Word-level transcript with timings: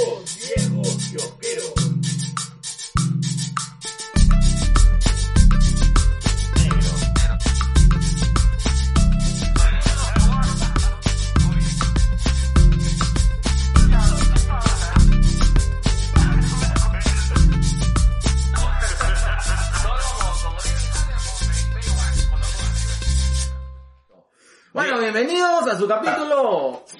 Dos 0.00 0.38
viejos 0.56 1.79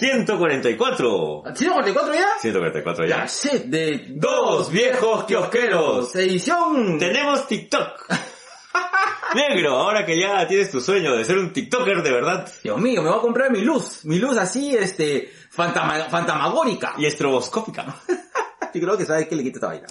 144. 0.00 1.42
144 1.54 2.14
ya. 2.14 2.26
144 2.40 3.06
ya. 3.06 3.16
Ya, 3.18 3.26
shit, 3.26 3.64
de 3.64 4.06
Dos 4.10 4.70
viejos 4.70 5.24
kiosqueros. 5.24 6.14
Edición. 6.16 6.98
Tenemos 6.98 7.46
TikTok. 7.46 8.06
Negro, 9.34 9.76
ahora 9.76 10.04
que 10.04 10.18
ya 10.18 10.46
tienes 10.48 10.70
tu 10.70 10.80
sueño 10.80 11.16
de 11.16 11.24
ser 11.24 11.38
un 11.38 11.52
TikToker 11.52 12.02
de 12.02 12.10
verdad 12.10 12.50
Dios 12.64 12.80
mío, 12.80 13.00
me 13.02 13.10
voy 13.10 13.18
a 13.18 13.22
comprar 13.22 13.50
mi 13.52 13.60
luz. 13.60 14.04
Mi 14.04 14.18
luz 14.18 14.36
así, 14.36 14.74
este, 14.74 15.30
fantama- 15.54 16.08
fantamagórica. 16.08 16.94
y 16.98 17.06
estroboscópica. 17.06 17.94
Y 18.72 18.80
creo 18.80 18.96
que 18.96 19.04
sabes 19.04 19.26
que 19.26 19.34
le 19.34 19.42
quita 19.42 19.56
esta 19.56 19.66
vaina. 19.66 19.86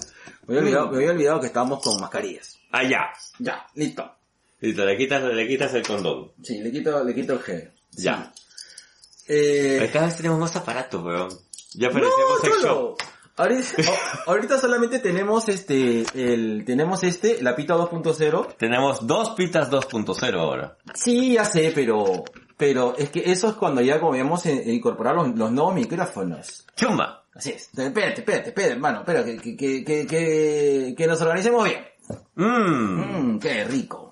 Me 0.46 0.56
había 0.56 0.62
olvidado, 0.62 0.90
me 0.90 0.96
había 0.96 1.10
olvidado 1.10 1.40
que 1.40 1.48
estábamos 1.48 1.82
con 1.82 2.00
mascarillas. 2.00 2.58
Allá. 2.72 3.10
Ya, 3.38 3.66
listo. 3.74 4.10
Listo, 4.58 4.86
le 4.86 4.96
quitas, 4.96 5.22
le 5.22 5.46
quitas 5.46 5.74
el 5.74 5.82
condón. 5.86 6.32
Sí, 6.42 6.62
le 6.62 6.72
quito, 6.72 7.04
le 7.04 7.14
quito 7.14 7.34
el 7.34 7.40
G. 7.40 7.70
Ya. 7.90 8.32
Eh, 9.32 9.88
Cada 9.92 10.06
vez 10.06 10.16
tenemos 10.16 10.38
más 10.40 10.56
aparatos, 10.56 11.02
weón. 11.04 11.28
Ya 11.74 11.88
no, 11.88 11.94
parecemos 11.94 12.42
shop. 12.42 12.60
solo. 12.60 12.96
Ahorita, 14.26 14.58
solamente 14.58 14.98
tenemos 14.98 15.48
este, 15.48 16.04
el, 16.14 16.64
tenemos 16.66 17.02
este, 17.04 17.40
la 17.42 17.54
pita 17.56 17.74
2.0. 17.74 18.56
Tenemos 18.58 19.06
dos 19.06 19.30
pitas 19.30 19.70
2.0 19.70 20.38
ahora. 20.38 20.76
Sí, 20.94 21.34
ya 21.34 21.44
sé, 21.44 21.72
pero, 21.74 22.24
pero 22.58 22.94
es 22.98 23.08
que 23.10 23.30
eso 23.30 23.48
es 23.48 23.54
cuando 23.54 23.80
ya 23.80 23.98
comenzamos 23.98 24.44
a 24.44 24.50
incorporar 24.52 25.14
los, 25.14 25.28
los 25.38 25.52
nuevos 25.52 25.74
micrófonos. 25.74 26.66
Chumba. 26.76 27.24
Así 27.34 27.50
es. 27.50 27.70
Espérate, 27.78 28.20
espérate, 28.20 28.48
espérate, 28.48 28.72
hermano, 28.74 28.98
espera, 29.00 29.24
que, 29.24 29.36
que, 29.38 29.56
que, 29.56 29.84
que, 29.84 30.06
que, 30.06 30.94
que 30.98 31.06
nos 31.06 31.20
organicemos 31.22 31.64
bien. 31.64 31.86
Mmm. 32.34 33.34
Mmm, 33.34 33.38
qué 33.38 33.64
rico. 33.64 34.09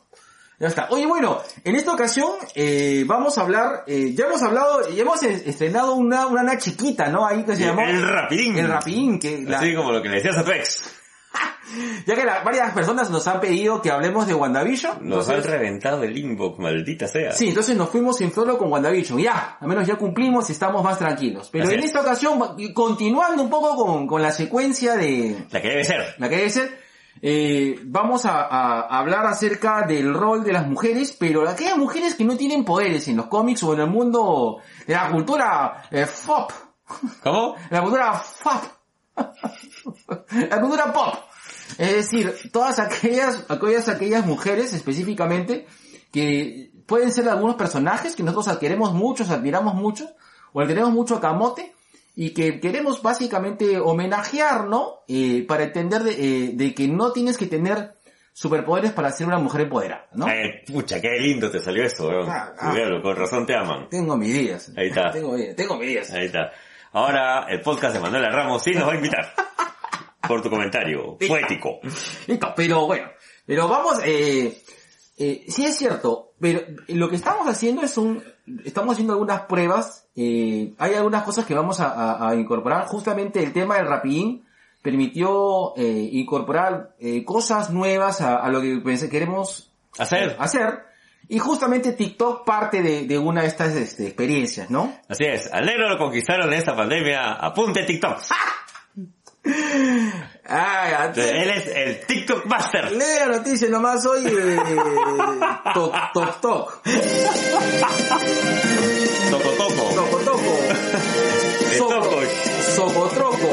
Ya 0.61 0.67
está. 0.69 0.89
Oye, 0.91 1.07
bueno, 1.07 1.41
en 1.63 1.77
esta 1.77 1.93
ocasión 1.93 2.31
eh, 2.57 3.05
vamos 3.07 3.39
a 3.39 3.43
hablar, 3.43 3.85
eh, 3.87 4.13
ya 4.15 4.27
hemos 4.27 4.43
hablado, 4.43 4.89
ya 4.91 5.03
hemos 5.03 5.23
es- 5.23 5.47
estrenado 5.47 5.95
una, 5.95 6.27
una, 6.27 6.43
una 6.43 6.59
chiquita, 6.59 7.09
¿no? 7.09 7.25
Ahí 7.27 7.45
que 7.45 7.55
se 7.55 7.65
llamó... 7.67 7.83
El 7.83 8.03
rapidín. 8.07 8.59
El 8.59 8.67
rapidín, 8.69 9.19
que 9.21 9.43
la- 9.43 9.59
Así 9.59 9.73
como 9.75 9.93
lo 9.93 10.03
que 10.03 10.09
le 10.09 10.17
decías 10.17 10.37
a 10.37 10.45
tu 10.45 10.51
ex. 10.51 10.83
ya 12.07 12.15
que 12.17 12.25
la- 12.25 12.43
varias 12.43 12.73
personas 12.73 13.09
nos 13.11 13.29
han 13.29 13.41
pedido 13.41 13.81
que 13.81 13.93
hablemos 13.93 14.27
de 14.27 14.35
WandaVision. 14.35 15.09
Nos 15.09 15.29
han 15.29 15.45
reventado 15.45 16.03
el 16.03 16.17
inbox, 16.19 16.59
maldita 16.59 17.07
sea. 17.07 17.31
Sí, 17.31 17.51
entonces 17.51 17.77
nos 17.77 17.91
fuimos 17.91 18.21
en 18.21 18.33
floro 18.33 18.59
con 18.59 18.73
WandaVision. 18.73 19.21
Ya, 19.21 19.59
al 19.61 19.69
menos 19.69 19.87
ya 19.87 19.95
cumplimos 19.97 20.49
y 20.49 20.53
estamos 20.55 20.83
más 20.83 20.99
tranquilos. 20.99 21.51
Pero 21.53 21.67
Así 21.67 21.75
en 21.75 21.81
es. 21.81 21.87
esta 21.87 22.01
ocasión, 22.01 22.37
continuando 22.75 23.43
un 23.45 23.51
poco 23.51 23.77
con, 23.77 24.07
con 24.09 24.23
la 24.23 24.33
secuencia 24.33 24.97
de 24.97 25.47
La 25.53 25.63
que 25.63 25.69
debe 25.69 25.85
ser. 25.85 26.15
la 26.19 26.29
que 26.29 26.37
debe 26.37 26.51
ser, 26.51 26.88
eh, 27.21 27.81
vamos 27.85 28.25
a, 28.27 28.43
a 28.43 28.99
hablar 28.99 29.27
acerca 29.27 29.83
del 29.87 30.13
rol 30.15 30.45
de 30.45 30.53
las 30.53 30.67
mujeres, 30.67 31.17
pero 31.19 31.49
aquellas 31.49 31.77
mujeres 31.77 32.15
que 32.15 32.25
no 32.25 32.37
tienen 32.37 32.65
poderes 32.65 33.09
en 33.09 33.17
los 33.17 33.27
cómics 33.27 33.63
o 33.63 33.75
en 33.75 33.81
el 33.81 33.89
mundo 33.89 34.59
de 34.87 34.95
la 34.95 35.11
cultura 35.11 35.85
eh, 35.91 36.07
FOP. 36.07 36.53
¿Cómo? 37.23 37.55
La 37.71 37.83
cultura 37.83 38.15
FOP. 38.15 38.65
la 40.31 40.61
cultura 40.61 40.93
pop. 40.93 41.15
Es 41.77 41.93
decir, 41.95 42.35
todas 42.53 42.79
aquellas, 42.79 43.45
aquellas, 43.49 43.89
aquellas 43.89 44.25
mujeres 44.25 44.73
específicamente 44.73 45.67
que 46.13 46.73
pueden 46.87 47.13
ser 47.13 47.29
algunos 47.29 47.57
personajes 47.57 48.17
que 48.17 48.23
nosotros 48.23 48.57
queremos 48.59 48.95
muchos, 48.95 49.31
admiramos 49.31 49.75
mucho, 49.75 50.09
o 50.53 50.67
tenemos 50.67 50.93
mucho 50.93 51.21
camote, 51.21 51.75
y 52.21 52.31
que 52.35 52.59
queremos 52.59 53.01
básicamente 53.01 53.79
homenajear, 53.79 54.67
¿no? 54.67 55.05
Eh, 55.07 55.45
para 55.47 55.63
entender 55.63 56.03
de, 56.03 56.11
eh, 56.13 56.51
de 56.53 56.75
que 56.75 56.89
no 56.89 57.13
tienes 57.13 57.39
que 57.39 57.47
tener 57.47 57.95
superpoderes 58.33 58.91
para 58.91 59.13
ser 59.13 59.29
una 59.29 59.39
mujer 59.39 59.61
empoderada, 59.61 60.09
¿no? 60.15 60.29
Eh, 60.29 60.65
pucha, 60.67 61.01
qué 61.01 61.11
lindo 61.21 61.49
te 61.49 61.61
salió 61.61 61.85
eso, 61.85 62.09
weón. 62.09 62.29
Ah, 62.29 62.53
ah. 62.59 62.75
Con 63.01 63.15
razón 63.15 63.47
te 63.47 63.55
aman. 63.55 63.89
Tengo 63.89 64.17
mis 64.17 64.35
días. 64.35 64.73
Ahí 64.77 64.89
está. 64.89 65.11
Tengo, 65.13 65.35
mis- 65.35 65.55
tengo 65.55 65.77
mis 65.77 65.89
días. 65.91 66.11
Ahí 66.13 66.27
está. 66.27 66.51
Ahora 66.91 67.47
el 67.49 67.61
podcast 67.61 67.95
de 67.95 68.01
Manuela 68.01 68.31
Ramos 68.31 68.65
sí 68.65 68.73
nos 68.73 68.89
va 68.89 68.95
a 68.95 68.97
invitar. 68.97 69.33
Por 70.27 70.43
tu 70.43 70.51
comentario 70.51 71.17
poético. 71.19 71.79
Listo, 72.27 72.53
pero 72.57 72.85
bueno, 72.85 73.09
pero 73.47 73.69
vamos, 73.69 74.01
eh, 74.05 74.61
eh, 75.17 75.45
sí 75.47 75.65
es 75.67 75.77
cierto, 75.77 76.33
pero 76.41 76.63
lo 76.89 77.09
que 77.09 77.15
estamos 77.15 77.47
haciendo 77.47 77.83
es 77.83 77.97
un, 77.97 78.25
estamos 78.65 78.95
haciendo 78.95 79.13
algunas 79.13 79.43
pruebas, 79.43 80.08
eh, 80.21 80.73
hay 80.79 80.95
algunas 80.95 81.23
cosas 81.23 81.45
que 81.47 81.55
vamos 81.55 81.79
a, 81.81 81.91
a- 81.93 82.31
a 82.31 82.35
incorporar, 82.35 82.87
justamente 82.87 83.41
el 83.43 83.53
tema 83.53 83.77
del 83.77 83.87
rapidín 83.87 84.45
permitió 84.83 85.77
eh, 85.77 86.09
incorporar 86.13 86.95
eh, 86.99 87.25
cosas 87.25 87.71
nuevas 87.71 88.21
a, 88.21 88.37
a 88.37 88.49
lo 88.51 88.61
que 88.61 88.79
pensé, 88.85 89.09
queremos 89.09 89.71
Hacer. 89.99 90.37
hacer, 90.41 90.81
y 91.29 91.39
justamente 91.39 91.93
TikTok 91.93 92.45
parte 92.45 92.83
de, 92.83 93.07
de 93.07 93.19
una 93.19 93.43
de 93.43 93.49
estas 93.49 93.75
este, 93.75 94.07
experiencias, 94.07 94.71
¿no? 94.71 94.93
Así 95.09 95.25
es. 95.25 95.53
Al 95.53 95.67
negro 95.67 95.89
lo 95.89 95.99
conquistaron 95.99 96.47
en 96.53 96.59
esta 96.59 96.75
pandemia. 96.75 97.35
Apunte 97.35 97.85
TikTok. 97.85 98.19
Antes- 100.45 101.25
Él 101.33 101.51
es 101.51 101.67
el 101.67 102.07
TikTok 102.07 102.47
Master. 102.47 102.93
Lee 102.93 102.99
la 103.21 103.27
noticia 103.39 103.69
nomás 103.69 104.05
hoy, 104.07 104.25
eh, 104.27 104.57
toc, 105.75 105.95
toc, 106.15 106.41
toc. 106.41 106.83
Soco, 111.79 111.95
tocos. 112.01 112.29
socotroco. 112.75 113.49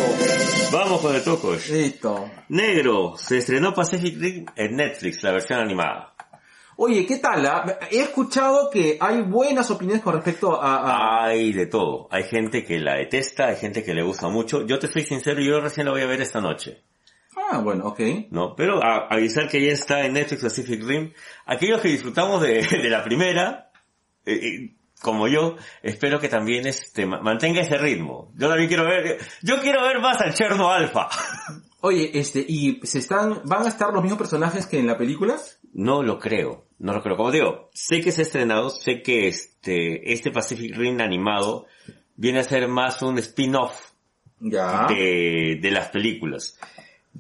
Vamos 0.72 1.02
con 1.02 1.16
el 1.16 1.24
tocos. 1.24 1.70
Listo. 1.70 2.30
Negro, 2.50 3.16
se 3.18 3.38
estrenó 3.38 3.74
Pacific 3.74 4.18
Rim 4.20 4.46
en 4.56 4.76
Netflix, 4.76 5.24
la 5.24 5.32
versión 5.32 5.60
animada. 5.60 6.14
Oye, 6.78 7.06
¿qué 7.06 7.18
tal? 7.20 7.46
ah? 7.46 7.80
He 7.90 8.00
escuchado 8.02 8.70
que 8.70 8.98
hay 9.00 9.22
buenas 9.22 9.72
opiniones 9.72 10.04
con 10.04 10.14
respecto 10.16 10.62
a... 10.62 10.76
a- 11.24 11.26
Hay 11.28 11.54
de 11.54 11.68
todo. 11.68 12.10
Hay 12.12 12.24
gente 12.24 12.66
que 12.66 12.80
la 12.80 12.96
detesta, 12.96 13.48
hay 13.48 13.56
gente 13.56 13.82
que 13.84 13.94
le 13.94 14.04
gusta 14.04 14.28
mucho. 14.28 14.66
Yo 14.66 14.78
te 14.78 14.88
soy 14.90 15.04
sincero, 15.04 15.40
yo 15.42 15.62
recién 15.62 15.86
la 15.86 15.94
voy 15.94 16.02
a 16.02 16.06
ver 16.08 16.20
esta 16.22 16.42
noche. 16.42 16.82
Ah, 17.38 17.60
bueno, 17.60 17.86
ok. 17.88 18.00
¿No? 18.32 18.56
Pero 18.56 18.84
a- 18.84 19.08
avisar 19.10 19.48
que 19.48 19.62
ya 19.66 19.72
está 19.72 20.06
en 20.06 20.14
Netflix 20.14 20.44
Pacific 20.44 20.84
Rim. 20.84 21.14
Aquellos 21.46 21.80
que 21.80 21.88
disfrutamos 21.88 22.42
de, 22.42 22.56
de 22.82 22.90
la 22.90 23.04
primera, 23.04 23.72
eh, 24.26 24.34
eh, 24.34 24.75
como 25.06 25.28
yo, 25.28 25.56
espero 25.84 26.20
que 26.20 26.28
también 26.30 26.66
este, 26.68 27.06
ma- 27.06 27.22
mantenga 27.22 27.62
ese 27.62 27.78
ritmo. 27.78 28.32
Yo 28.36 28.48
también 28.50 28.68
quiero 28.68 28.86
ver, 28.86 29.20
yo 29.44 29.60
quiero 29.62 29.84
ver 29.84 30.00
más 30.02 30.20
al 30.20 30.34
Cherno 30.34 30.72
Alpha. 30.72 31.08
Oye, 31.82 32.10
este, 32.16 32.44
¿y 32.48 32.80
se 32.84 32.98
están, 33.00 33.42
van 33.46 33.64
a 33.64 33.68
estar 33.70 33.94
los 33.94 34.02
mismos 34.02 34.18
personajes 34.18 34.66
que 34.66 34.80
en 34.80 34.88
la 34.88 34.98
película? 34.98 35.36
No 35.74 36.02
lo 36.02 36.18
creo, 36.18 36.66
no 36.80 36.94
lo 36.94 37.04
creo. 37.04 37.16
Como 37.16 37.30
digo, 37.32 37.70
sé 37.74 38.02
que 38.02 38.12
se 38.12 38.22
ha 38.22 38.26
estrenado, 38.26 38.72
sé 38.72 39.04
que 39.04 39.28
este, 39.28 40.12
este 40.12 40.32
Pacific 40.32 40.76
Rim 40.76 41.00
animado 41.00 41.68
viene 42.16 42.40
a 42.40 42.44
ser 42.44 42.68
más 42.68 43.02
un 43.04 43.20
spin-off 43.20 43.92
de, 44.88 45.60
de 45.62 45.72
las 45.72 45.90
películas. 45.90 46.58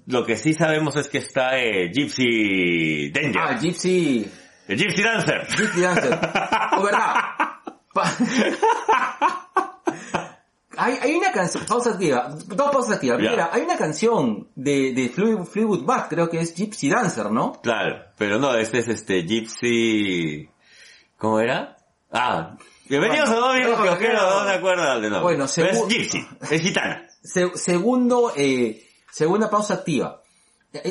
Lo 0.07 0.25
que 0.25 0.35
sí 0.35 0.53
sabemos 0.53 0.95
es 0.97 1.07
que 1.09 1.19
está 1.19 1.57
eh, 1.59 1.89
Gypsy 1.93 3.11
Danger, 3.11 3.41
Ah, 3.41 3.57
Gypsy... 3.59 4.25
el 4.67 4.77
Gypsy 4.77 5.01
Dancer. 5.03 5.47
Gypsy 5.57 5.81
Dancer. 5.81 6.13
¿O 6.77 6.83
verdad? 6.83 7.13
Hay, 10.77 10.97
hay 11.01 11.15
una 11.15 11.31
canción, 11.31 11.63
pausa 11.65 11.91
activa, 11.91 12.35
dos 12.47 12.69
pausas 12.69 12.95
activas. 12.95 13.17
Mira, 13.17 13.49
hay 13.53 13.61
una 13.61 13.77
canción 13.77 14.49
de, 14.55 14.91
de 14.93 15.07
Fleetwood 15.07 15.83
Mac, 15.83 16.09
creo 16.09 16.29
que 16.29 16.41
es 16.41 16.53
Gypsy 16.53 16.89
Dancer, 16.89 17.31
¿no? 17.31 17.61
Claro, 17.61 18.03
pero 18.17 18.39
no, 18.39 18.53
este 18.55 18.79
es 18.79 18.89
este 18.89 19.23
Gypsy... 19.23 20.49
¿Cómo 21.17 21.39
era? 21.39 21.77
Ah, 22.11 22.57
bienvenidos 22.89 23.29
Bueno, 23.29 23.45
a 23.45 23.47
dos 23.47 23.55
viejos 23.55 23.77
no, 23.79 23.83
kiosqueros, 23.85 24.21
no. 24.21 24.43
me 24.43 24.51
acuerdo 24.51 24.83
del 24.99 25.01
nombre. 25.03 25.21
Bueno, 25.21 25.45
es 25.45 25.55
Gypsy, 25.87 26.27
es 26.51 26.61
gitana. 26.61 27.07
Se- 27.23 27.55
segundo, 27.57 28.33
eh, 28.35 28.85
segunda 29.09 29.49
pausa 29.49 29.75
activa. 29.75 30.21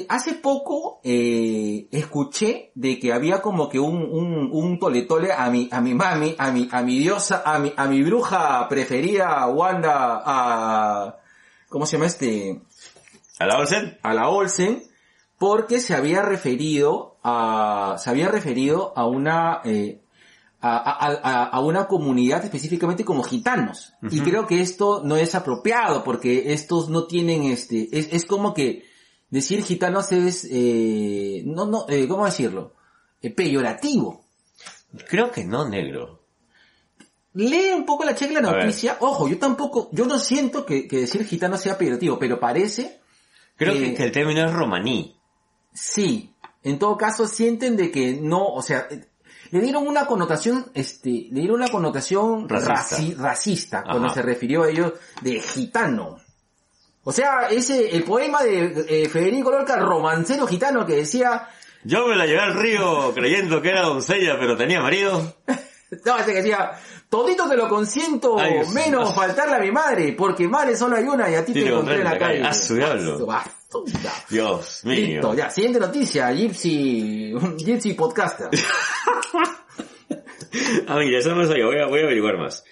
Hace 0.09 0.35
poco 0.35 1.01
eh, 1.05 1.89
escuché 1.91 2.71
de 2.75 2.99
que 2.99 3.13
había 3.13 3.43
como 3.43 3.69
que 3.69 3.79
un, 3.79 3.97
un, 4.03 4.49
un 4.53 4.79
tole 4.79 5.03
tole 5.03 5.33
a 5.33 5.51
mi, 5.51 5.69
a 5.73 5.81
mi 5.81 5.95
mami, 5.95 6.35
a 6.39 6.51
mi, 6.51 6.69
a 6.71 6.83
mi 6.83 6.99
diosa, 6.99 7.43
a 7.45 7.59
mi, 7.59 7.73
a 7.77 7.87
mi 7.87 8.03
bruja 8.03 8.67
preferida, 8.69 9.47
Wanda, 9.49 10.23
a, 10.25 11.17
¿cómo 11.69 11.87
se 11.87 11.97
llama 11.97 12.07
este? 12.07 12.61
¿A 13.39 13.47
la 13.47 13.59
Olsen? 13.59 13.99
A 14.03 14.15
la 14.15 14.29
Olsen, 14.29 14.83
porque 15.39 15.81
se 15.81 15.95
había 15.95 16.23
referido 16.23 17.17
a, 17.23 17.97
se 17.99 18.11
había 18.11 18.29
referido 18.29 18.93
a 18.97 19.07
una, 19.07 19.61
eh, 19.65 20.01
a, 20.61 20.77
a- 20.79 21.45
a- 21.47 21.61
una 21.61 21.87
comunidad 21.89 22.43
específicamente 22.45 23.05
como 23.05 23.23
gitanos. 23.23 23.93
Y 24.11 24.21
creo 24.21 24.47
que 24.47 24.61
esto 24.61 25.03
no 25.05 25.17
es 25.17 25.35
apropiado 25.35 26.05
porque 26.05 26.53
estos 26.55 26.89
no 26.89 27.05
tienen 27.07 27.45
este, 27.45 27.89
es, 27.93 28.09
es 28.13 28.25
como 28.25 28.55
que 28.55 28.85
decir 29.35 29.63
gitanos 29.65 30.11
es, 30.13 30.47
eh, 30.51 31.43
no, 31.47 31.67
no, 31.67 31.87
eh, 31.89 32.07
¿cómo 32.09 32.25
decirlo? 32.25 32.75
Eh, 33.21 33.31
peyorativo. 33.31 34.25
Creo 35.09 35.31
que 35.31 35.45
no, 35.45 35.69
negro. 35.69 36.23
Lee 37.35 37.73
un 37.75 37.85
poco 37.85 38.05
la 38.05 38.15
checa 38.15 38.41
la 38.41 38.53
noticia. 38.53 38.97
Ojo, 39.01 39.27
yo 39.29 39.39
tampoco, 39.39 39.89
yo 39.93 40.05
no 40.07 40.19
siento 40.19 40.65
que, 40.65 40.87
que 40.87 41.01
decir 41.01 41.25
gitano 41.27 41.57
sea 41.57 41.77
peyorativo, 41.77 42.19
pero 42.19 42.39
parece, 42.39 43.01
Creo 43.57 43.75
que, 43.75 43.95
que 43.95 44.05
el 44.05 44.13
término 44.13 44.45
es 44.47 44.53
romaní. 44.53 45.17
sí. 45.73 46.31
En 46.63 46.79
todo 46.79 46.97
caso, 46.97 47.27
sienten 47.29 47.77
de 47.77 47.91
que 47.91 48.15
no, 48.15 48.47
o 48.47 48.63
sea, 48.63 48.89
le 49.51 49.61
dieron 49.61 49.87
una 49.87 50.07
connotación, 50.07 50.71
este, 50.73 51.29
le 51.31 51.41
dieron 51.41 51.57
una 51.57 51.69
connotación 51.69 52.49
Racista. 52.49 52.97
raci- 52.97 53.17
racista 53.17 53.83
cuando 53.85 54.07
Ajá. 54.07 54.15
se 54.15 54.23
refirió 54.23 54.63
a 54.63 54.71
ellos 54.71 54.95
de 55.21 55.41
gitano. 55.41 56.17
O 57.05 57.13
sea, 57.13 57.49
ese, 57.51 57.95
el 57.95 58.03
poema 58.05 58.43
de 58.43 58.85
eh, 58.89 59.09
Federico 59.09 59.51
Lorca, 59.51 59.77
romancero 59.77 60.47
gitano, 60.47 60.87
que 60.87 60.95
decía, 60.97 61.49
Yo 61.85 62.07
me 62.07 62.17
la 62.17 62.27
llevé 62.27 62.41
al 62.41 62.55
río 62.55 63.13
creyendo 63.15 63.61
que 63.61 63.69
era 63.71 63.83
doncella, 63.83 64.39
pero 64.39 64.57
tenía 64.57 64.81
marido. 64.81 65.37
no, 66.05 66.19
ese 66.19 66.33
que 66.33 66.39
decía, 66.43 66.73
todito 67.11 67.49
te 67.49 67.57
lo 67.57 67.69
consiento, 67.69 68.39
Ay, 68.39 68.63
menos 68.73 69.15
faltarle 69.17 69.57
a 69.57 69.59
mi 69.61 69.71
madre, 69.71 70.15
porque 70.17 70.49
madre 70.49 70.77
solo 70.77 70.97
hay 70.97 71.05
una 71.05 71.29
y 71.31 71.35
a 71.35 71.45
ti 71.45 71.53
Sí, 71.53 71.61
te 71.63 71.69
encontré 71.69 71.97
en 71.97 72.05
la 72.05 72.19
calle. 72.19 72.41
calle. 72.41 72.43
Ah, 72.49 72.55
su 72.55 72.75
diablo. 72.75 73.27
Dios 74.31 74.81
mío. 74.85 74.95
Listo, 74.97 75.35
ya, 75.35 75.51
siguiente 75.51 75.81
noticia, 75.81 76.31
Gypsy, 76.33 77.35
Gypsy 77.59 77.93
Podcaster. 77.95 78.49
Ah, 80.87 80.97
mira, 80.99 81.19
eso 81.19 81.31
no 81.31 81.43
lo 81.43 81.49
sabía, 81.49 81.67
voy 81.67 81.81
a, 81.81 81.87
voy 81.87 82.01
a 82.01 82.05
averiguar 82.05 82.39
más. 82.39 82.65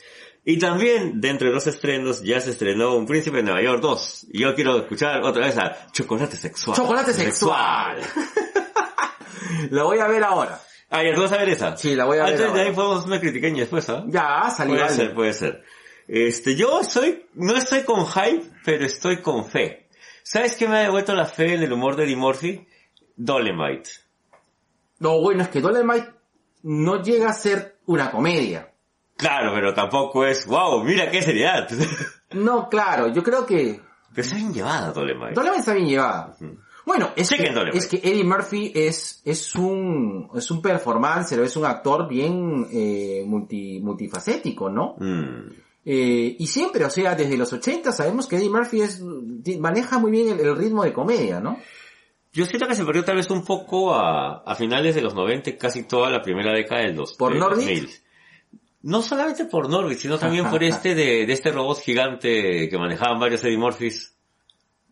Y 0.45 0.59
también, 0.59 1.21
dentro 1.21 1.49
de 1.49 1.55
los 1.55 1.67
estrenos, 1.69 2.23
ya 2.23 2.41
se 2.41 2.51
estrenó 2.51 2.97
Un 2.97 3.07
Príncipe 3.07 3.37
de 3.39 3.43
Nueva 3.45 3.63
York 3.63 3.81
2. 3.81 4.27
Y 4.33 4.41
yo 4.41 4.55
quiero 4.55 4.79
escuchar 4.79 5.23
otra 5.23 5.47
vez 5.47 5.57
a 5.57 5.87
Chocolate 5.93 6.37
Sexual. 6.37 6.77
Chocolate 6.77 7.13
sexual. 7.13 7.99
La 9.71 9.85
voy 9.85 9.99
a 10.01 10.09
ver 10.09 10.25
ahora. 10.25 10.61
Ah, 10.91 11.03
ya, 11.05 11.15
¿tú 11.15 11.23
vas 11.23 11.33
a 11.33 11.39
ver 11.39 11.49
esa? 11.49 11.77
Sí, 11.77 11.95
la 11.95 12.05
voy 12.05 12.19
a 12.19 12.25
ver 12.25 12.35
Antes 12.35 12.53
de 12.53 12.61
ahí 12.61 12.73
podemos 12.73 13.07
una 13.07 13.19
critiqueña 13.19 13.61
después, 13.61 13.89
¿ah? 13.89 14.05
Ya, 14.09 14.51
salió 14.51 14.77
Puede 14.77 14.89
ser, 14.91 15.15
puede 15.15 15.33
ser. 15.33 15.65
Este, 16.07 16.55
yo 16.55 16.85
soy, 16.85 17.25
no 17.35 17.57
estoy 17.57 17.85
con 17.85 18.07
hype, 18.07 18.45
pero 18.65 18.85
estoy 18.85 19.23
con 19.23 19.47
fe. 19.47 19.89
¿Sabes 20.23 20.57
qué 20.57 20.69
me 20.69 20.77
ha 20.77 20.81
devuelto 20.81 21.15
la 21.15 21.25
fe 21.25 21.55
en 21.55 21.63
el 21.63 21.73
humor 21.73 21.97
de 21.97 22.05
Eddie 22.05 22.17
Murphy? 22.17 22.67
Dolemite. 23.17 23.91
No, 24.99 25.19
bueno, 25.21 25.43
es 25.43 25.49
que 25.49 25.61
Dolemite 25.61 26.11
no 26.63 27.03
llega 27.03 27.31
a 27.31 27.35
ser 27.35 27.79
una 27.87 28.11
comedia. 28.11 28.72
Claro, 29.23 29.53
pero 29.55 29.73
tampoco 29.73 30.27
es, 30.27 30.47
wow, 30.47 30.83
mira 30.85 31.11
qué 31.11 31.23
seriedad. 31.23 31.69
No, 32.33 32.71
claro, 32.71 33.09
yo 33.13 33.23
creo 33.23 33.45
que 33.45 33.79
pero 34.15 34.27
está 34.27 34.37
bien 34.37 34.53
llevada 34.53 34.93
Dolemite. 34.93 35.35
Dolemite 35.35 35.61
está 35.61 35.75
bien 35.75 35.89
llevada. 35.89 36.37
Bueno, 36.85 37.11
es 37.15 37.31
que, 37.31 37.53
es 37.73 37.87
que 37.87 37.97
Eddie 38.03 38.25
Murphy 38.25 38.73
es, 38.75 39.23
es 39.25 39.55
un, 39.55 40.29
es 40.35 40.51
un 40.51 40.61
performancer, 40.61 41.41
es 41.41 41.57
un 41.57 41.65
actor 41.65 42.09
bien 42.09 42.67
eh, 42.73 43.23
multi, 43.25 43.81
multifacético, 43.81 44.69
¿no? 44.69 44.97
Mm. 44.99 45.53
Eh, 45.85 46.37
y 46.39 46.47
siempre, 46.47 46.85
o 46.85 46.91
sea, 46.91 47.15
desde 47.15 47.37
los 47.37 47.53
80 47.53 47.93
sabemos 47.93 48.27
que 48.27 48.37
Eddie 48.37 48.51
Murphy 48.51 48.83
es, 48.83 49.01
maneja 49.61 49.99
muy 49.99 50.11
bien 50.11 50.29
el, 50.29 50.41
el 50.41 50.57
ritmo 50.57 50.83
de 50.83 50.93
comedia, 50.93 51.41
¿no? 51.41 51.59
Yo 52.33 52.47
siento 52.47 52.67
que 52.67 52.75
se 52.75 52.85
perdió 52.85 53.05
tal 53.05 53.17
vez 53.17 53.31
un 53.31 53.45
poco 53.45 53.95
a, 53.95 54.43
a 54.45 54.55
finales 54.55 54.95
de 54.95 55.03
los 55.03 55.15
90, 55.15 55.57
casi 55.57 55.85
toda 55.85 56.11
la 56.11 56.23
primera 56.23 56.53
década 56.53 56.83
del 56.83 56.97
dos, 56.97 57.15
¿Por 57.15 57.33
del 57.33 57.41
Norbit? 57.41 57.91
2000. 58.83 58.91
No 58.91 59.03
solamente 59.03 59.45
por 59.47 59.69
Norbit, 59.71 59.99
sino 59.99 60.19
también 60.19 60.49
por 60.51 60.63
este 60.63 60.95
de, 60.95 61.27
de 61.27 61.33
este 61.33 61.53
robot 61.53 61.79
gigante 61.81 62.69
que 62.69 62.79
manejaban 62.79 63.19
varios 63.19 63.43
Eddie 63.45 63.59
Murphys. 63.59 64.11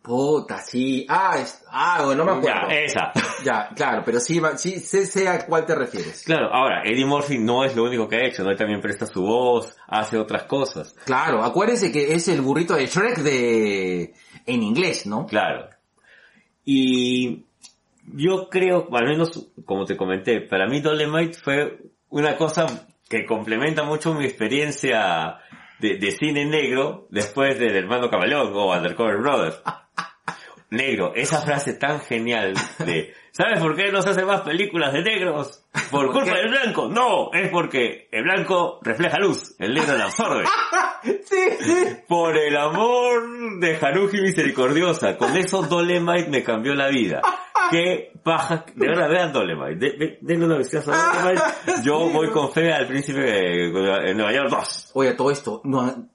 Puta, 0.01 0.57
sí. 0.59 1.05
Ah, 1.07 1.37
es, 1.39 1.63
ah, 1.69 2.01
bueno, 2.05 2.25
no 2.25 2.37
me 2.37 2.43
Ya, 2.47 2.57
acuerdo. 2.57 2.75
esa. 2.79 3.11
Ya, 3.43 3.69
claro, 3.75 4.03
pero 4.05 4.19
sí, 4.19 4.39
sí 4.57 4.79
sé, 4.79 5.05
sé 5.07 5.27
a 5.27 5.45
cuál 5.47 5.65
te 5.65 5.73
refieres. 5.73 6.23
Claro, 6.23 6.53
ahora, 6.53 6.83
Eddie 6.83 7.05
Murphy 7.05 7.39
no 7.39 7.63
es 7.65 7.75
lo 7.75 7.83
único 7.85 8.07
que 8.07 8.17
ha 8.17 8.27
hecho, 8.27 8.43
¿no? 8.43 8.51
Él 8.51 8.57
también 8.57 8.81
presta 8.81 9.07
su 9.07 9.23
voz, 9.23 9.75
hace 9.87 10.17
otras 10.17 10.43
cosas. 10.43 10.95
Claro, 11.05 11.43
acuérdense 11.43 11.91
que 11.91 12.13
es 12.13 12.27
el 12.27 12.41
burrito 12.41 12.75
de 12.75 12.85
Shrek 12.85 13.17
de... 13.17 14.13
en 14.45 14.61
inglés, 14.63 15.07
¿no? 15.07 15.25
Claro. 15.25 15.69
Y 16.65 17.45
yo 18.13 18.47
creo, 18.49 18.87
al 18.91 19.07
menos 19.07 19.49
como 19.65 19.85
te 19.85 19.97
comenté, 19.97 20.41
para 20.41 20.67
mí 20.67 20.81
Dolemite 20.81 21.39
fue 21.39 21.79
una 22.09 22.37
cosa 22.37 22.67
que 23.11 23.25
complementa 23.25 23.83
mucho 23.83 24.13
mi 24.13 24.23
experiencia 24.25 25.37
de, 25.79 25.97
de 25.97 26.11
cine 26.13 26.45
negro 26.45 27.07
después 27.09 27.59
del 27.59 27.75
hermano 27.75 28.09
Camaleón 28.09 28.53
o 28.55 28.73
Undercover 28.73 29.17
Brothers. 29.17 29.61
Negro, 30.69 31.11
esa 31.13 31.41
frase 31.41 31.73
tan 31.73 31.99
genial 31.99 32.53
de, 32.79 33.13
¿sabes 33.31 33.59
por 33.59 33.75
qué 33.75 33.91
no 33.91 34.01
se 34.01 34.11
hacen 34.11 34.25
más 34.25 34.39
películas 34.41 34.93
de 34.93 35.01
negros? 35.01 35.65
¿Por 35.91 36.05
¿Por 36.05 36.11
culpa 36.13 36.33
qué? 36.33 36.39
del 36.39 36.49
blanco? 36.49 36.87
No, 36.87 37.29
es 37.33 37.49
porque 37.49 38.07
el 38.09 38.23
blanco 38.23 38.79
refleja 38.81 39.19
luz, 39.19 39.53
el 39.59 39.73
negro 39.73 39.97
la 39.97 40.05
absorbe. 40.05 40.45
Sí, 41.03 41.17
sí. 41.59 41.85
Por 42.07 42.37
el 42.37 42.55
amor 42.55 43.59
de 43.59 43.75
Haruji 43.75 44.21
Misericordiosa, 44.21 45.17
con 45.17 45.35
eso 45.35 45.63
Dolemite 45.63 46.29
me 46.29 46.43
cambió 46.43 46.75
la 46.75 46.89
vida. 46.89 47.21
Qué 47.71 48.11
paja, 48.23 48.65
de 48.75 48.87
verdad, 48.87 49.09
vean 49.09 49.33
Dolemite, 49.33 49.75
de, 49.75 49.97
de- 49.97 50.17
denle 50.21 50.45
una 50.45 50.57
vistazo 50.57 50.91
a 50.93 51.21
Dolemite. 51.21 51.43
Yo 51.83 52.09
voy 52.09 52.29
con 52.31 52.51
fe 52.51 52.71
al 52.73 52.87
príncipe 52.87 53.19
de, 53.19 54.09
en 54.09 54.17
Nueva 54.17 54.33
York 54.33 54.49
2. 54.49 54.91
Oye, 54.95 55.13
todo 55.13 55.31
esto, 55.31 55.61
no 55.63 55.81
han, 55.81 56.09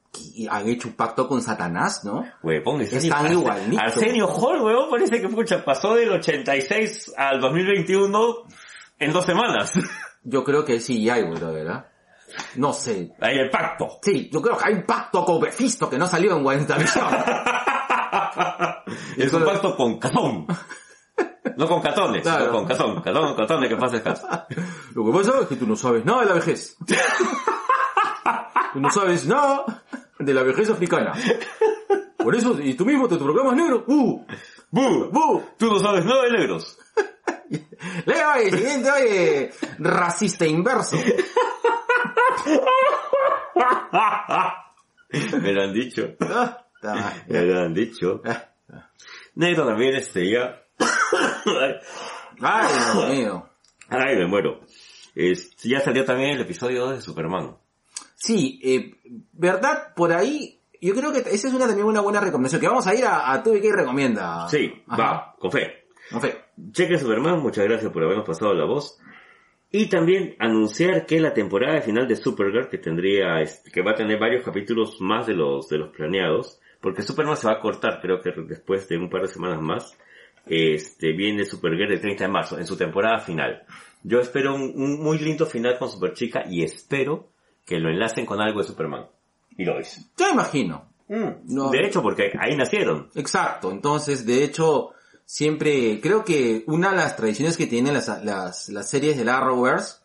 hecho 0.67 0.89
un 0.89 0.95
pacto 0.95 1.29
con 1.29 1.43
Satanás, 1.43 2.05
¿no? 2.05 2.25
Huevón, 2.43 2.81
Están 2.81 3.31
igualitos. 3.33 3.83
Arsenio 3.83 4.27
Hall, 4.29 4.63
huevón, 4.63 4.91
parece 4.91 5.21
que 5.21 5.29
pucha, 5.29 5.65
pasó 5.65 5.95
del 5.95 6.11
86 6.11 7.13
al 7.17 7.41
2021 7.41 8.35
en 8.99 9.13
dos 9.13 9.25
semanas. 9.25 9.73
Yo 10.25 10.43
creo 10.43 10.65
que 10.65 10.81
sí 10.81 11.09
hay, 11.09 11.23
güey, 11.23 11.39
¿verdad? 11.41 11.87
No 12.57 12.73
sé. 12.73 13.13
Ahí 13.21 13.39
el 13.39 13.49
pacto. 13.51 13.99
Sí, 14.03 14.29
yo 14.33 14.43
creo 14.43 14.59
que 14.59 14.65
hay 14.67 14.75
un 14.75 14.83
pacto 14.83 15.25
con 15.25 15.41
Befisto 15.41 15.89
que 15.89 15.97
no 15.97 16.07
salió 16.09 16.37
en 16.37 16.45
WandaVision. 16.45 17.07
Es 19.17 19.33
un 19.33 19.45
pacto 19.45 19.77
con 19.77 19.99
Catón. 19.99 20.47
No 21.57 21.67
con 21.69 21.81
Catones, 21.81 22.23
Claro. 22.23 22.41
sino 22.47 22.53
con 22.53 22.67
Catón. 22.67 23.03
Catón, 23.03 23.37
Catón 23.37 23.61
de 23.63 23.69
que 23.69 23.77
pase 23.77 24.03
caso. 24.03 24.27
Lo 24.95 25.05
que 25.07 25.13
pasa 25.19 25.41
es 25.43 25.47
que 25.49 25.57
tú 25.57 25.67
no 25.67 25.77
sabes 25.77 26.05
nada 26.05 26.21
de 26.21 26.27
la 26.27 26.35
vejez. 26.35 26.77
Tú 28.73 28.81
no 28.83 28.91
sabes 28.91 29.27
nada 29.27 29.83
de 30.19 30.35
la 30.35 30.43
vejez 30.43 30.69
africana. 30.69 31.13
Por 32.19 32.35
eso, 32.35 32.59
y 32.61 32.75
tú 32.75 32.85
mismo 32.85 33.09
te 33.09 33.17
proclamas 33.17 33.55
negro. 33.57 33.85
¡Uh! 33.87 34.23
¡Bu! 34.71 35.09
¡Bu! 35.11 35.43
Tú 35.57 35.73
no 35.73 35.79
sabes 35.79 36.05
nada 36.05 36.25
de 36.25 36.33
negros. 36.33 36.79
Leo 38.05 38.33
oye, 38.35 38.51
siguiente, 38.51 38.91
oye, 38.91 39.51
racista 39.79 40.45
inverso. 40.47 40.99
Me 45.41 45.53
lo 45.53 45.63
han 45.63 45.73
dicho. 45.73 46.03
Ah, 46.21 46.65
Me 47.29 47.43
lo 47.43 47.61
han 47.61 47.73
dicho. 47.75 48.21
ah. 48.25 48.45
Negro 49.37 49.67
también 49.67 49.95
este 49.97 50.31
ya. 50.31 50.63
Ay, 52.41 52.67
Dios 52.73 53.11
mío. 53.11 53.49
Ay, 53.89 54.17
me 54.17 54.27
muero. 54.27 54.61
Ya 55.63 55.81
salió 55.81 56.05
también 56.05 56.31
el 56.31 56.43
episodio 56.43 56.83
2 56.87 56.97
de 56.97 57.01
Superman. 57.03 57.57
Sí, 58.15 58.61
eh, 58.63 58.95
verdad, 59.33 59.95
por 59.95 60.13
ahí, 60.13 60.61
yo 60.81 60.95
creo 60.95 61.13
que 61.13 61.21
esa 61.21 61.49
es 61.49 61.55
una 61.55 61.67
también 61.67 61.87
una 61.87 62.01
buena 62.01 62.21
recomendación, 62.21 62.61
que 62.61 62.69
vamos 62.69 62.87
a 62.87 62.95
ir 62.95 63.05
a, 63.05 63.33
a 63.33 63.43
Tubi 63.43 63.61
que 63.61 63.73
recomienda. 63.73 64.49
Sí, 64.49 64.73
Ajá. 64.89 65.03
va, 65.03 65.35
con 65.39 65.53
fe. 65.53 65.87
Ok. 66.13 66.27
Cheque 66.73 66.99
Superman, 66.99 67.41
muchas 67.41 67.65
gracias 67.65 67.93
por 67.93 68.03
habernos 68.03 68.27
pasado 68.27 68.55
la 68.55 68.65
voz. 68.65 68.99
Y 69.71 69.87
también 69.87 70.37
anunciar 70.39 71.07
que 71.07 71.21
la 71.21 71.35
temporada 71.35 71.81
final 71.83 72.07
de 72.07 72.17
Supergirl, 72.17 72.69
que 72.69 72.79
tendría, 72.79 73.43
que 73.73 73.83
va 73.83 73.93
a 73.93 73.97
tener 73.97 74.19
varios 74.19 74.45
capítulos 74.45 75.01
más 75.01 75.27
de 75.27 75.35
los, 75.35 75.69
de 75.69 75.79
los 75.79 75.91
planeados, 75.91 76.61
porque 76.81 77.03
Superman 77.03 77.37
se 77.37 77.49
va 77.49 77.55
a 77.55 77.61
cortar, 77.61 78.01
creo 78.01 78.21
que 78.21 78.33
después 78.47 78.89
de 78.89 78.97
un 78.97 79.11
par 79.11 79.23
de 79.23 79.29
semanas 79.29 79.61
más, 79.61 79.99
este, 80.47 81.13
viene 81.13 81.45
Supergirl 81.45 81.93
el 81.93 82.01
30 82.01 82.25
de 82.25 82.31
marzo, 82.31 82.59
en 82.59 82.67
su 82.67 82.77
temporada 82.77 83.19
final. 83.19 83.65
Yo 84.03 84.21
espero 84.21 84.55
un, 84.55 84.73
un 84.77 85.03
muy 85.03 85.19
lindo 85.19 85.47
final 85.47 85.79
con 85.79 85.91
Superchica 85.91 86.45
y 86.49 86.63
espero 86.63 87.29
que 87.65 87.79
lo 87.79 87.91
enlacen 87.91 88.25
con 88.25 88.41
algo 88.41 88.61
de 88.61 88.69
Superman. 88.69 89.07
Y 89.57 89.65
lo 89.65 89.81
hice. 89.81 90.03
Yo 90.17 90.31
imagino. 90.31 90.89
No. 91.09 91.71
De 91.71 91.87
hecho, 91.87 92.03
porque 92.03 92.33
ahí 92.39 92.57
nacieron. 92.57 93.11
Exacto, 93.15 93.71
entonces, 93.71 94.27
de 94.27 94.45
hecho, 94.45 94.91
siempre, 95.25 96.01
creo 96.01 96.25
que 96.25 96.65
una 96.67 96.91
de 96.91 96.97
las 96.97 97.17
tradiciones 97.17 97.57
que 97.57 97.67
tienen 97.67 97.95
las, 97.95 98.25
las, 98.25 98.69
las 98.69 98.91
series 98.91 99.17
del 99.17 99.29
Arrowverse 99.29 99.99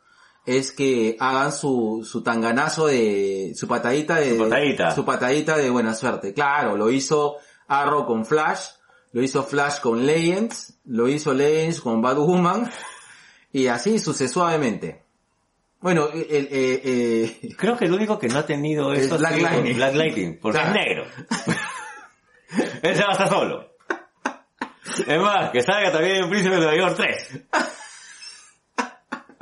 es 0.46 0.72
que 0.72 1.18
hagan 1.20 1.52
su, 1.52 2.08
su 2.08 2.24
tanganazo 2.24 2.88
de, 2.88 3.54
su 3.56 3.68
patadita 3.68 4.16
de, 4.16 4.32
Su 4.32 4.38
patadita. 4.44 4.92
su 4.92 5.06
patadita 5.06 5.58
de 5.58 5.70
buena 5.70 5.94
suerte. 5.94 6.34
Claro, 6.34 6.76
lo 6.76 6.90
hizo 6.90 7.38
Arrow 7.68 8.06
con 8.06 8.26
Flash, 8.26 8.68
lo 9.14 9.22
hizo 9.22 9.44
Flash 9.44 9.80
con 9.80 10.06
Legends, 10.06 10.80
lo 10.86 11.08
hizo 11.08 11.34
Legends 11.34 11.82
con 11.82 12.02
Batwoman, 12.02 12.70
y 13.52 13.68
así 13.68 14.00
sucesivamente. 14.00 15.04
Bueno, 15.82 16.10
el, 16.14 16.22
eh, 16.30 16.82
eh, 16.84 17.56
Creo 17.58 17.76
que 17.76 17.86
el 17.86 17.94
único 17.94 18.20
que 18.20 18.28
no 18.28 18.38
ha 18.40 18.46
tenido 18.46 18.94
Es 18.94 19.08
eso 19.08 19.18
Black 19.18 19.42
Lightning. 19.42 19.76
Black 19.76 19.96
Lightning, 19.96 20.38
porque 20.40 20.60
Claro. 20.60 20.76
es 20.80 20.88
negro. 20.88 21.06
Él 22.84 22.96
se 22.96 23.02
va 23.02 23.10
a 23.10 23.12
estar 23.14 23.30
solo. 23.30 23.72
Es 25.08 25.20
más, 25.22 25.52
que 25.52 25.62
salga 25.62 25.92
también 25.92 26.18
en 26.18 26.30
Príncipe 26.30 26.56
de 26.56 26.62
Nueva 26.62 26.78
York 26.78 26.96
3. 26.98 27.42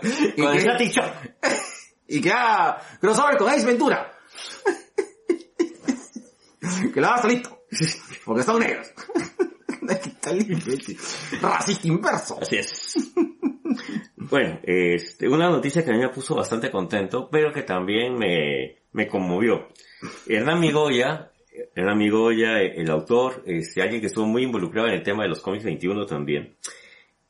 y, 0.37 0.41
Con 0.41 0.51
el 0.51 0.53
que, 0.53 0.61
Static 0.61 0.91
Shock. 0.91 1.13
y 2.07 2.21
que 2.21 2.31
haga 2.31 2.81
crossover 3.01 3.37
con 3.37 3.49
Ace 3.49 3.65
Ventura. 3.65 4.11
que 6.93 7.01
lo 7.01 7.07
haga 7.07 7.21
solito. 7.21 7.59
Porque 8.25 8.43
son 8.43 8.59
negros. 8.59 8.87
Racista 11.41 11.87
inverso. 11.87 12.37
Así 12.41 12.57
es. 12.57 13.13
Bueno, 14.15 14.59
este, 14.63 15.27
una 15.27 15.49
noticia 15.49 15.83
que 15.83 15.91
a 15.91 15.93
mí 15.93 15.99
me 15.99 16.09
puso 16.09 16.35
bastante 16.35 16.69
contento, 16.69 17.29
pero 17.31 17.51
que 17.51 17.63
también 17.63 18.17
me, 18.17 18.77
me 18.91 19.07
conmovió. 19.07 19.69
Hernán 20.27 20.59
Migoya, 20.59 21.31
Hernán 21.75 21.97
Migoya, 21.97 22.61
el 22.61 22.89
autor, 22.89 23.43
este, 23.45 23.81
alguien 23.81 24.01
que 24.01 24.07
estuvo 24.07 24.25
muy 24.25 24.43
involucrado 24.43 24.87
en 24.87 24.95
el 24.95 25.03
tema 25.03 25.23
de 25.23 25.29
los 25.29 25.41
cómics 25.41 25.63
21 25.63 26.05
también, 26.05 26.55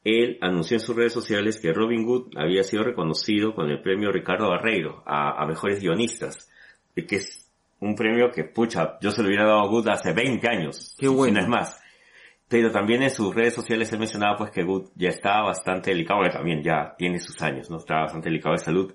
él 0.04 0.38
anunció 0.42 0.78
en 0.78 0.82
sus 0.82 0.96
redes 0.96 1.14
sociales 1.14 1.60
que 1.60 1.74
Robin 1.74 2.06
Hood 2.06 2.38
había 2.38 2.64
sido 2.64 2.84
reconocido 2.84 3.54
con 3.54 3.70
el 3.70 3.82
premio 3.82 4.12
Ricardo 4.12 4.50
Barreiro 4.50 5.04
a, 5.06 5.42
a 5.42 5.46
mejores 5.46 5.80
guionistas, 5.82 6.50
que 6.96 7.16
es 7.16 7.50
un 7.80 7.96
premio 7.96 8.32
que, 8.32 8.44
pucha, 8.44 8.98
yo 9.02 9.12
se 9.12 9.22
lo 9.22 9.28
hubiera 9.28 9.46
dado 9.46 9.62
a 9.62 9.68
Good 9.68 9.88
hace 9.88 10.14
20 10.14 10.48
años, 10.50 10.96
Qué 11.00 11.08
bueno. 11.08 11.28
si 11.28 11.34
no 11.34 11.42
es 11.42 11.48
más. 11.48 11.79
Pero 12.50 12.72
también 12.72 13.04
en 13.04 13.12
sus 13.12 13.34
redes 13.34 13.54
sociales 13.54 13.94
él 13.94 14.00
mencionaba 14.00 14.36
pues 14.36 14.52
que 14.52 14.64
Good 14.64 14.90
ya 14.96 15.10
estaba 15.10 15.48
bastante 15.48 15.92
delicado, 15.92 16.24
que 16.24 16.32
también 16.32 16.64
ya 16.64 16.96
tiene 16.98 17.20
sus 17.20 17.42
años, 17.42 17.70
¿no? 17.70 17.78
Estaba 17.78 18.02
bastante 18.02 18.30
delicado 18.30 18.54
de 18.54 18.60
salud. 18.60 18.94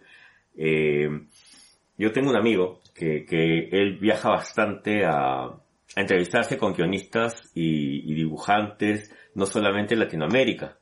Eh, 0.57 1.09
yo 1.97 2.13
tengo 2.13 2.31
un 2.31 2.37
amigo 2.37 2.81
que, 2.95 3.25
que 3.25 3.69
él 3.71 3.99
viaja 4.01 4.29
bastante 4.29 5.05
a, 5.05 5.51
a 5.97 6.01
entrevistarse 6.01 6.59
con 6.59 6.73
guionistas 6.73 7.51
y, 7.55 8.15
dibujantes, 8.15 9.15
no 9.35 9.47
solamente 9.47 9.95
en 9.95 10.01
Latinoamérica, 10.01 10.79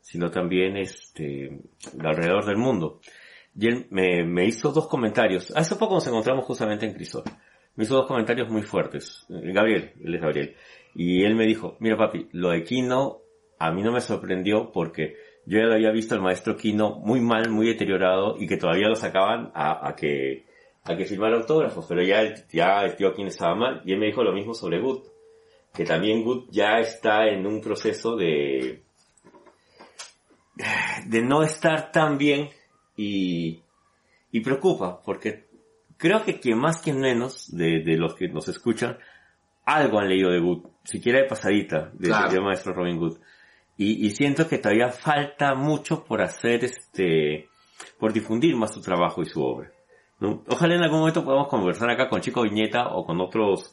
sino 0.00 0.30
también 0.30 0.76
este, 0.76 1.60
de 1.92 2.08
alrededor 2.08 2.44
del 2.44 2.56
mundo. 2.56 3.00
Y 3.54 3.68
él 3.68 3.86
me, 3.90 4.24
me 4.24 4.44
hizo 4.44 4.72
dos 4.72 4.88
comentarios. 4.88 5.52
Hace 5.56 5.76
poco 5.76 5.94
nos 5.94 6.06
encontramos 6.06 6.44
justamente 6.44 6.86
en 6.86 6.94
Crisol. 6.94 7.24
Me 7.76 7.84
hizo 7.84 7.94
dos 7.94 8.06
comentarios 8.06 8.48
muy 8.48 8.62
fuertes. 8.62 9.26
Eh, 9.28 9.52
Gabriel, 9.52 9.92
él 10.02 10.14
es 10.14 10.20
Gabriel. 10.20 10.56
Y 10.94 11.24
él 11.24 11.34
me 11.34 11.46
dijo, 11.46 11.76
mira 11.78 11.96
papi, 11.96 12.28
lo 12.32 12.50
de 12.50 12.64
Kino 12.64 13.20
a 13.58 13.70
mí 13.70 13.82
no 13.82 13.92
me 13.92 14.00
sorprendió 14.00 14.72
porque 14.72 15.16
yo 15.46 15.58
ya 15.58 15.66
lo 15.66 15.74
había 15.74 15.90
visto 15.90 16.14
al 16.14 16.22
maestro 16.22 16.56
Kino 16.56 16.98
muy 16.98 17.20
mal, 17.20 17.50
muy 17.50 17.66
deteriorado 17.66 18.36
y 18.38 18.46
que 18.46 18.56
todavía 18.56 18.88
lo 18.88 18.96
sacaban 18.96 19.52
a, 19.54 19.94
que 19.96 20.44
a 20.84 20.96
que 20.96 21.04
firmara 21.04 21.36
autógrafos, 21.36 21.86
pero 21.88 22.02
ya 22.02 22.22
el, 22.22 22.34
ya 22.52 22.82
el 22.82 22.96
tío 22.96 23.14
Kino 23.14 23.28
estaba 23.28 23.54
mal. 23.54 23.82
Y 23.84 23.92
él 23.92 23.98
me 23.98 24.06
dijo 24.06 24.22
lo 24.22 24.32
mismo 24.32 24.54
sobre 24.54 24.80
Good, 24.80 25.02
que 25.74 25.84
también 25.84 26.22
Good 26.24 26.48
ya 26.50 26.78
está 26.78 27.26
en 27.28 27.46
un 27.46 27.60
proceso 27.60 28.16
de 28.16 28.82
de 31.06 31.22
no 31.22 31.42
estar 31.42 31.92
tan 31.92 32.16
bien 32.16 32.48
y, 32.96 33.62
y 34.32 34.40
preocupa, 34.40 35.02
porque 35.02 35.45
creo 35.96 36.24
que 36.24 36.38
quien 36.40 36.58
más 36.58 36.80
que 36.82 36.92
menos 36.92 37.54
de, 37.54 37.82
de 37.84 37.96
los 37.96 38.14
que 38.14 38.28
nos 38.28 38.48
escuchan, 38.48 38.98
algo 39.64 39.98
han 39.98 40.08
leído 40.08 40.30
de 40.30 40.38
Good, 40.40 40.66
siquiera 40.84 41.18
de 41.20 41.24
pasadita, 41.26 41.90
de, 41.94 42.08
Claro. 42.08 42.30
del 42.30 42.42
maestro 42.42 42.72
Robin 42.72 42.98
Good. 42.98 43.18
Y, 43.78 44.06
y 44.06 44.10
siento 44.10 44.48
que 44.48 44.58
todavía 44.58 44.88
falta 44.90 45.54
mucho 45.54 46.04
por 46.04 46.22
hacer 46.22 46.64
este, 46.64 47.48
por 47.98 48.12
difundir 48.12 48.56
más 48.56 48.72
su 48.72 48.80
trabajo 48.80 49.22
y 49.22 49.26
su 49.26 49.42
obra. 49.42 49.70
¿no? 50.20 50.42
Ojalá 50.48 50.76
en 50.76 50.82
algún 50.82 51.00
momento 51.00 51.24
podamos 51.24 51.48
conversar 51.48 51.90
acá 51.90 52.08
con 52.08 52.20
Chico 52.22 52.42
Viñeta 52.42 52.88
o 52.88 53.04
con 53.04 53.20
otros, 53.20 53.70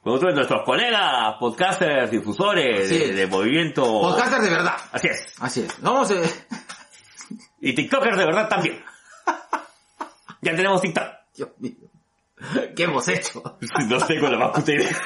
con 0.00 0.12
otros 0.12 0.30
de 0.32 0.36
nuestros 0.36 0.62
colegas, 0.64 1.34
podcasters, 1.40 2.10
difusores 2.10 2.88
de, 2.88 3.12
de 3.14 3.26
movimiento. 3.26 3.82
Podcaster 3.82 4.40
de 4.42 4.50
verdad. 4.50 4.76
Así 4.92 5.08
es. 5.08 5.34
Así 5.40 5.60
es. 5.62 5.80
Vamos, 5.82 6.10
eh, 6.12 6.22
Y 7.60 7.74
TikTokers 7.74 8.16
de 8.18 8.24
verdad 8.26 8.48
también. 8.48 8.80
ya 10.42 10.54
tenemos 10.54 10.80
TikTok. 10.82 11.04
Dios 11.34 11.50
mío. 11.58 11.74
¿Qué 12.74 12.84
hemos 12.84 13.06
hecho? 13.08 13.42
No 13.88 13.98
tengo 14.06 14.28
la 14.28 14.38
más 14.38 14.50
puta 14.58 14.72
idea. 14.72 14.96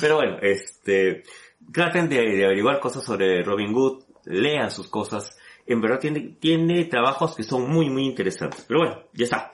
Pero 0.00 0.16
bueno, 0.16 0.38
este, 0.42 1.24
traten 1.72 2.08
de, 2.08 2.16
de 2.36 2.44
averiguar 2.44 2.78
cosas 2.78 3.04
sobre 3.04 3.42
Robin 3.42 3.72
Hood, 3.72 4.04
lean 4.26 4.70
sus 4.70 4.88
cosas. 4.88 5.36
En 5.66 5.80
verdad 5.80 5.98
tiene, 5.98 6.36
tiene 6.38 6.84
trabajos 6.84 7.34
que 7.34 7.42
son 7.42 7.68
muy, 7.68 7.90
muy 7.90 8.04
interesantes. 8.04 8.64
Pero 8.68 8.80
bueno, 8.80 9.02
ya 9.12 9.24
está. 9.24 9.52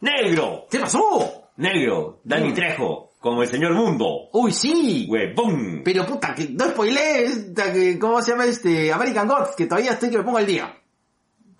Negro, 0.00 0.66
¿Qué 0.70 0.78
pasó? 0.80 1.50
negro, 1.56 2.20
Dani 2.24 2.50
Mm. 2.50 2.54
Trejo, 2.54 3.12
como 3.20 3.42
el 3.42 3.48
señor 3.48 3.74
Mundo. 3.74 4.28
Uy, 4.32 4.52
sí. 4.52 5.06
Huevón. 5.08 5.82
Pero 5.84 6.06
puta, 6.06 6.34
que 6.34 6.48
no 6.50 6.66
spoilees, 6.66 7.52
que, 7.54 7.98
¿cómo 7.98 8.22
se 8.22 8.30
llama 8.32 8.44
este? 8.44 8.92
American 8.92 9.26
Gods, 9.28 9.54
que 9.56 9.66
todavía 9.66 9.92
estoy 9.92 10.10
que 10.10 10.18
me 10.18 10.24
pongo 10.24 10.38
al 10.38 10.46
día. 10.46 10.77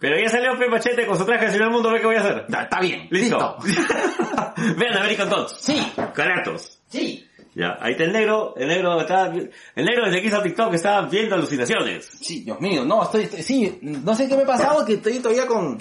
Pero 0.01 0.17
ya 0.19 0.29
salió 0.29 0.57
Pe 0.59 0.69
Machete 0.69 1.07
con 1.07 1.19
su 1.19 1.25
traje 1.25 1.47
del 1.47 1.53
señor 1.55 1.71
Mundo, 1.73 1.91
ve 1.91 2.01
qué 2.01 2.07
voy 2.07 2.17
a 2.17 2.21
hacer. 2.21 2.45
Está, 2.47 2.63
está 2.63 2.81
bien, 2.81 3.09
Listo. 3.11 3.57
Vean 4.77 4.97
American 4.97 5.29
Gods. 5.29 5.57
Sí, 5.61 5.93
Caratos. 6.15 6.79
sí. 6.89 7.25
Ya, 7.55 7.77
ahí 7.81 7.93
está 7.93 8.05
el 8.05 8.13
negro, 8.13 8.55
el 8.57 8.69
negro 8.69 9.01
está, 9.01 9.27
el 9.27 9.51
negro 9.85 10.05
desde 10.07 10.21
que 10.23 10.29
hizo 10.29 10.41
TikTok 10.41 10.75
está 10.75 11.01
viendo 11.01 11.35
alucinaciones. 11.35 12.07
Sí, 12.21 12.45
Dios 12.45 12.61
mío, 12.61 12.85
no, 12.85 13.03
estoy, 13.03 13.27
sí, 13.43 13.81
no 13.83 14.15
sé 14.15 14.29
qué 14.29 14.37
me 14.37 14.43
ha 14.43 14.47
pasado, 14.47 14.85
que 14.85 14.93
estoy 14.95 15.19
todavía 15.19 15.45
con, 15.47 15.77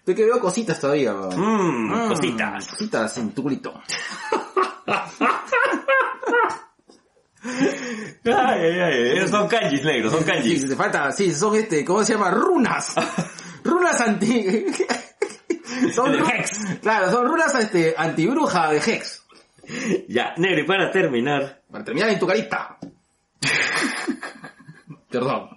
estoy 0.00 0.14
que 0.14 0.24
veo 0.26 0.38
cositas 0.38 0.78
todavía. 0.78 1.14
Mmm, 1.14 2.04
Mm, 2.04 2.08
cositas. 2.08 2.68
Cositas 2.68 3.16
en 3.16 3.30
tu 3.32 3.42
culito. 3.44 3.72
Ay, 8.24 8.60
ay, 8.80 8.80
ay, 9.18 9.28
son 9.28 9.48
kanjis 9.48 9.84
negros, 9.84 10.12
son 10.12 10.20
Sí, 10.24 10.30
kanjis. 10.30 10.68
te 10.68 10.76
falta, 10.76 11.10
sí, 11.10 11.34
son 11.34 11.56
este, 11.56 11.84
¿cómo 11.84 12.04
se 12.04 12.12
llama? 12.14 12.30
Runas. 12.30 12.94
runas 13.64 14.00
anti... 14.00 14.66
son 15.94 16.12
De 16.12 16.18
Hex. 16.18 16.80
Claro, 16.80 17.10
son 17.10 17.26
runas 17.26 17.54
este, 17.54 17.94
antibruja 17.96 18.70
de 18.70 18.78
Hex. 18.78 19.22
Ya, 20.08 20.34
negro, 20.36 20.60
y 20.62 20.66
para 20.66 20.90
terminar, 20.90 21.62
Para 21.70 21.84
terminar 21.84 22.10
en 22.10 22.18
tu 22.18 22.26
carita. 22.26 22.78
Perdón. 25.10 25.50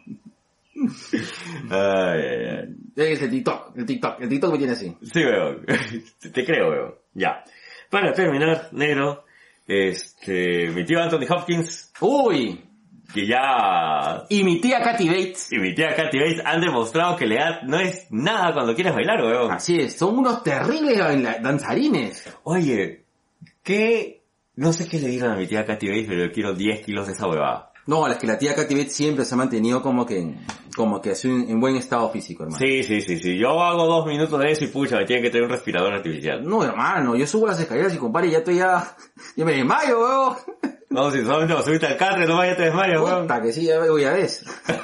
ay, 1.70 2.22
ay, 2.22 2.46
ay. 2.48 2.76
Es 2.96 3.22
el 3.22 3.30
TikTok, 3.30 3.78
el 3.78 3.86
TikTok, 3.86 4.22
el 4.22 4.30
TikTok 4.30 4.52
me 4.52 4.58
tiene 4.58 4.74
así. 4.74 4.96
Sí, 5.02 5.24
veo, 5.24 5.62
te 6.34 6.46
creo, 6.46 6.70
veo. 6.70 7.02
Ya. 7.14 7.44
Para 7.90 8.14
terminar, 8.14 8.70
negro, 8.72 9.26
este, 9.68 10.70
mi 10.70 10.86
tío 10.86 11.02
Anthony 11.02 11.26
Hopkins, 11.30 11.92
Uy, 12.00 12.64
que 13.14 13.28
ya, 13.28 14.24
y 14.30 14.44
mi 14.44 14.60
tía 14.60 14.82
Katy 14.82 15.08
Bates. 15.08 15.52
y 15.54 15.58
mi 15.60 15.74
tía 15.76 15.96
Katy 15.96 16.18
Bates 16.20 16.42
han 16.46 16.62
demostrado 16.62 17.16
que 17.16 17.26
la 17.26 17.36
edad 17.36 17.62
no 17.64 17.80
es 17.80 18.08
nada 18.12 18.54
cuando 18.54 18.74
quieres 18.76 18.94
bailar, 18.94 19.22
weón. 19.24 19.52
Así 19.52 19.80
es, 19.80 19.96
son 19.98 20.18
unos 20.18 20.44
terribles 20.44 20.98
danzarines. 21.42 22.30
Oye, 22.44 23.06
¿qué? 23.64 24.24
No 24.56 24.72
sé 24.74 24.88
qué 24.88 25.00
le 25.00 25.10
digan 25.10 25.32
a 25.32 25.36
mi 25.36 25.48
tía 25.48 25.66
Katy 25.66 25.88
Bates, 25.88 26.06
pero 26.08 26.26
yo 26.26 26.32
quiero 26.32 26.54
10 26.54 26.82
kilos 26.86 27.08
de 27.08 27.14
esa 27.14 27.28
huevada. 27.28 27.72
No, 27.88 28.08
es 28.08 28.18
que 28.18 28.26
la 28.26 28.38
tía 28.38 28.56
Katy 28.56 28.74
Bates 28.74 28.96
siempre 28.96 29.26
se 29.26 29.36
ha 29.36 29.38
mantenido 29.38 29.82
como 29.82 30.06
que, 30.06 30.20
en- 30.20 30.40
como 30.76 31.00
que 31.02 31.14
en 31.24 31.50
en 31.50 31.60
buen 31.60 31.76
estado 31.76 32.10
físico, 32.10 32.44
hermano. 32.44 32.58
Sí, 32.58 32.84
sí, 32.84 33.02
sí, 33.02 33.18
sí. 33.20 33.38
Yo 33.38 33.62
hago 33.62 33.86
dos 33.86 34.08
minutos 34.08 34.40
de 34.40 34.52
eso 34.52 34.64
y 34.64 34.68
pucha, 34.68 34.98
me 34.98 35.06
tienen 35.06 35.24
que 35.24 35.30
tener 35.30 35.44
un 35.44 35.52
respirador 35.52 35.94
artificial. 35.94 36.44
No, 36.44 36.64
hermano, 36.64 37.16
yo 37.16 37.28
subo 37.28 37.46
las 37.48 37.60
escaleras 37.60 37.94
y 37.94 37.98
compadre, 37.98 38.32
ya 38.32 38.40
estoy 38.40 38.56
ya, 38.56 38.96
ya 39.36 39.46
me 39.46 39.54
desmayo, 39.54 40.00
weón. 40.00 40.36
No, 40.96 41.12
si 41.12 41.22
vas 41.24 41.52
a 41.52 41.62
subirte 41.62 41.88
al 41.88 41.98
carro, 41.98 42.26
no 42.26 42.38
vayas 42.38 42.54
a 42.54 42.58
te 42.58 42.64
desmayas, 42.64 43.02
weón. 43.02 43.24
Puta, 43.24 43.42
que 43.42 43.52
sí, 43.52 43.66
ya 43.66 43.80
veo, 43.80 44.00
ya 44.00 44.14
ves. 44.14 44.46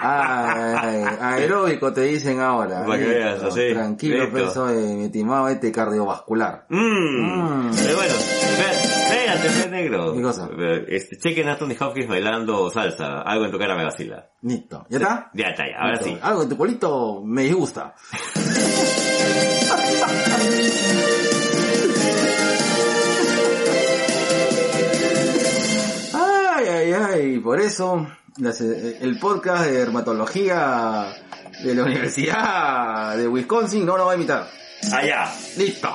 Ay, 0.00 1.04
aeróbico 1.20 1.92
te 1.92 2.00
dicen 2.02 2.40
ahora. 2.40 2.86
Para 2.86 2.98
que 2.98 3.04
veas, 3.04 3.42
así, 3.42 3.74
Tranquilo, 3.74 4.50
soy 4.50 4.74
mi 4.94 5.04
estimado 5.04 5.48
este 5.48 5.70
cardiovascular. 5.70 6.64
Mmm. 6.70 6.78
Mm. 6.78 7.72
Pero 7.76 7.96
bueno, 7.96 8.14
espérate, 8.14 9.48
ve 9.48 9.70
negro. 9.70 10.14
¿Qué 10.14 10.22
cosa? 10.22 10.48
Este, 10.88 11.18
chequen 11.18 11.46
a 11.50 11.52
Anthony 11.52 11.76
Hopkins 11.78 12.08
bailando 12.08 12.70
salsa. 12.70 13.20
Algo 13.20 13.44
en 13.44 13.50
tu 13.50 13.58
cara 13.58 13.76
me 13.76 13.84
vacila. 13.84 14.30
Listo. 14.40 14.86
¿Ya 14.88 14.96
está? 14.96 15.30
Ya 15.34 15.48
está, 15.48 15.64
ya, 15.68 15.76
ahora 15.76 15.92
Listo. 15.92 16.06
sí. 16.06 16.18
Algo 16.22 16.42
en 16.44 16.48
tu 16.48 16.56
colito 16.56 17.22
me 17.22 17.42
disgusta. 17.42 17.94
ay, 27.38 27.40
por 27.44 27.60
eso 27.60 28.06
las- 28.38 28.60
eh, 28.60 28.98
el 29.00 29.18
podcast 29.18 29.64
de 29.66 29.72
dermatología 29.78 31.06
de 31.62 31.74
la 31.74 31.82
Universidad 31.84 33.16
de 33.16 33.28
Wisconsin 33.28 33.86
no 33.86 33.96
lo 33.96 34.06
va 34.06 34.12
a 34.12 34.16
imitar. 34.16 34.48
Allá. 34.92 35.32
Listo. 35.56 35.88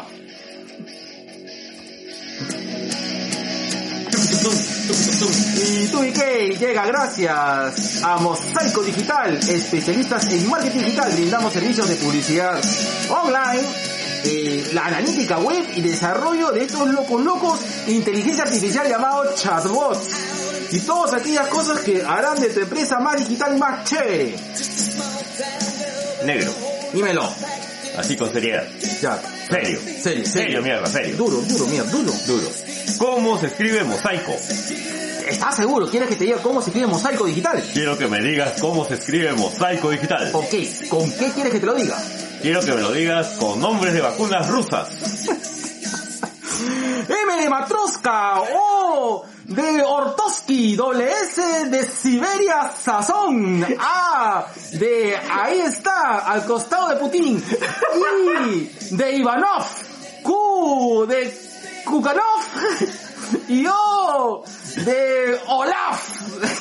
Tum, 4.42 4.52
tum, 4.88 5.20
tum. 5.20 5.32
Y 5.66 5.88
TubiK 5.88 6.60
llega 6.60 6.86
gracias 6.86 8.04
a 8.04 8.18
Mosaico 8.18 8.82
Digital, 8.84 9.36
especialistas 9.38 10.28
en 10.32 10.50
marketing 10.50 10.80
digital. 10.80 11.12
Brindamos 11.14 11.54
servicios 11.54 11.88
de 11.88 11.96
publicidad 11.96 12.60
online, 13.10 13.64
eh, 14.26 14.70
la 14.74 14.86
analítica 14.88 15.40
web 15.40 15.64
y 15.76 15.82
desarrollo 15.82 16.52
de 16.52 16.64
estos 16.66 16.88
locos 16.90 17.22
locos, 17.24 17.60
inteligencia 17.88 18.44
artificial 18.44 18.88
llamado 18.90 19.24
chatbots. 19.36 20.10
Y 20.74 20.80
todas 20.80 21.14
aquellas 21.14 21.48
cosas 21.50 21.82
que 21.82 22.02
harán 22.02 22.40
de 22.42 22.50
tu 22.50 22.60
empresa 22.60 22.98
más 23.00 23.20
digital 23.20 23.56
y 23.56 23.60
más 23.60 23.88
chévere. 23.88 24.36
Negro. 26.26 26.52
Dímelo. 26.92 27.30
Así 27.96 28.18
con 28.18 28.34
seriedad. 28.34 28.68
Ya. 29.00 29.22
Serio. 29.52 29.80
Serio, 30.02 30.26
Serio, 30.26 30.62
mierda, 30.64 30.88
serio. 30.88 31.16
Duro, 31.16 31.42
duro, 31.42 31.68
mierda, 31.68 31.92
duro. 31.92 32.12
Duro. 32.26 32.50
¿Cómo 32.98 33.40
se 33.40 33.48
escribe 33.48 33.84
mosaico? 33.84 34.32
¿Estás 35.28 35.56
seguro? 35.56 35.88
¿Quieres 35.88 36.10
que 36.10 36.16
te 36.16 36.24
diga 36.24 36.42
cómo 36.42 36.60
se 36.60 36.72
escribe 36.72 36.88
mosaico 36.88 37.26
digital? 37.26 37.64
Quiero 37.72 37.96
que 37.96 38.08
me 38.08 38.20
digas 38.20 38.60
cómo 38.60 38.84
se 38.84 38.96
escribe 38.96 39.32
mosaico 39.34 39.92
digital. 39.92 40.32
Ok, 40.34 40.56
¿con 40.90 41.12
qué 41.12 41.30
quieres 41.36 41.54
que 41.54 41.60
te 41.60 41.68
lo 41.68 41.76
diga? 41.76 42.02
Quiero 42.42 42.62
que 42.62 42.72
me 42.72 42.82
lo 42.82 42.92
digas 42.92 43.28
con 43.40 43.60
nombres 43.60 43.94
de 43.94 44.02
vacunas 44.02 44.50
rusas. 44.50 44.90
M 47.10 47.42
de 47.42 47.50
Matroska, 47.50 48.42
O 48.42 49.26
de 49.46 49.82
Ortoski, 49.82 50.76
doble 50.76 51.12
S 51.12 51.70
de 51.70 51.86
Siberia 51.86 52.72
Sazón, 52.72 53.66
A 53.80 54.46
de 54.74 55.18
ahí 55.18 55.62
está, 55.62 56.20
al 56.20 56.46
costado 56.46 56.90
de 56.90 56.96
Putin, 56.98 57.44
I 57.98 58.72
de 58.92 59.18
Ivanov, 59.18 59.66
Q 60.24 61.06
de 61.08 61.53
Kukanov 61.86 62.42
y 63.48 63.66
O 63.68 64.44
de 64.86 65.38
Olaf. 65.48 66.10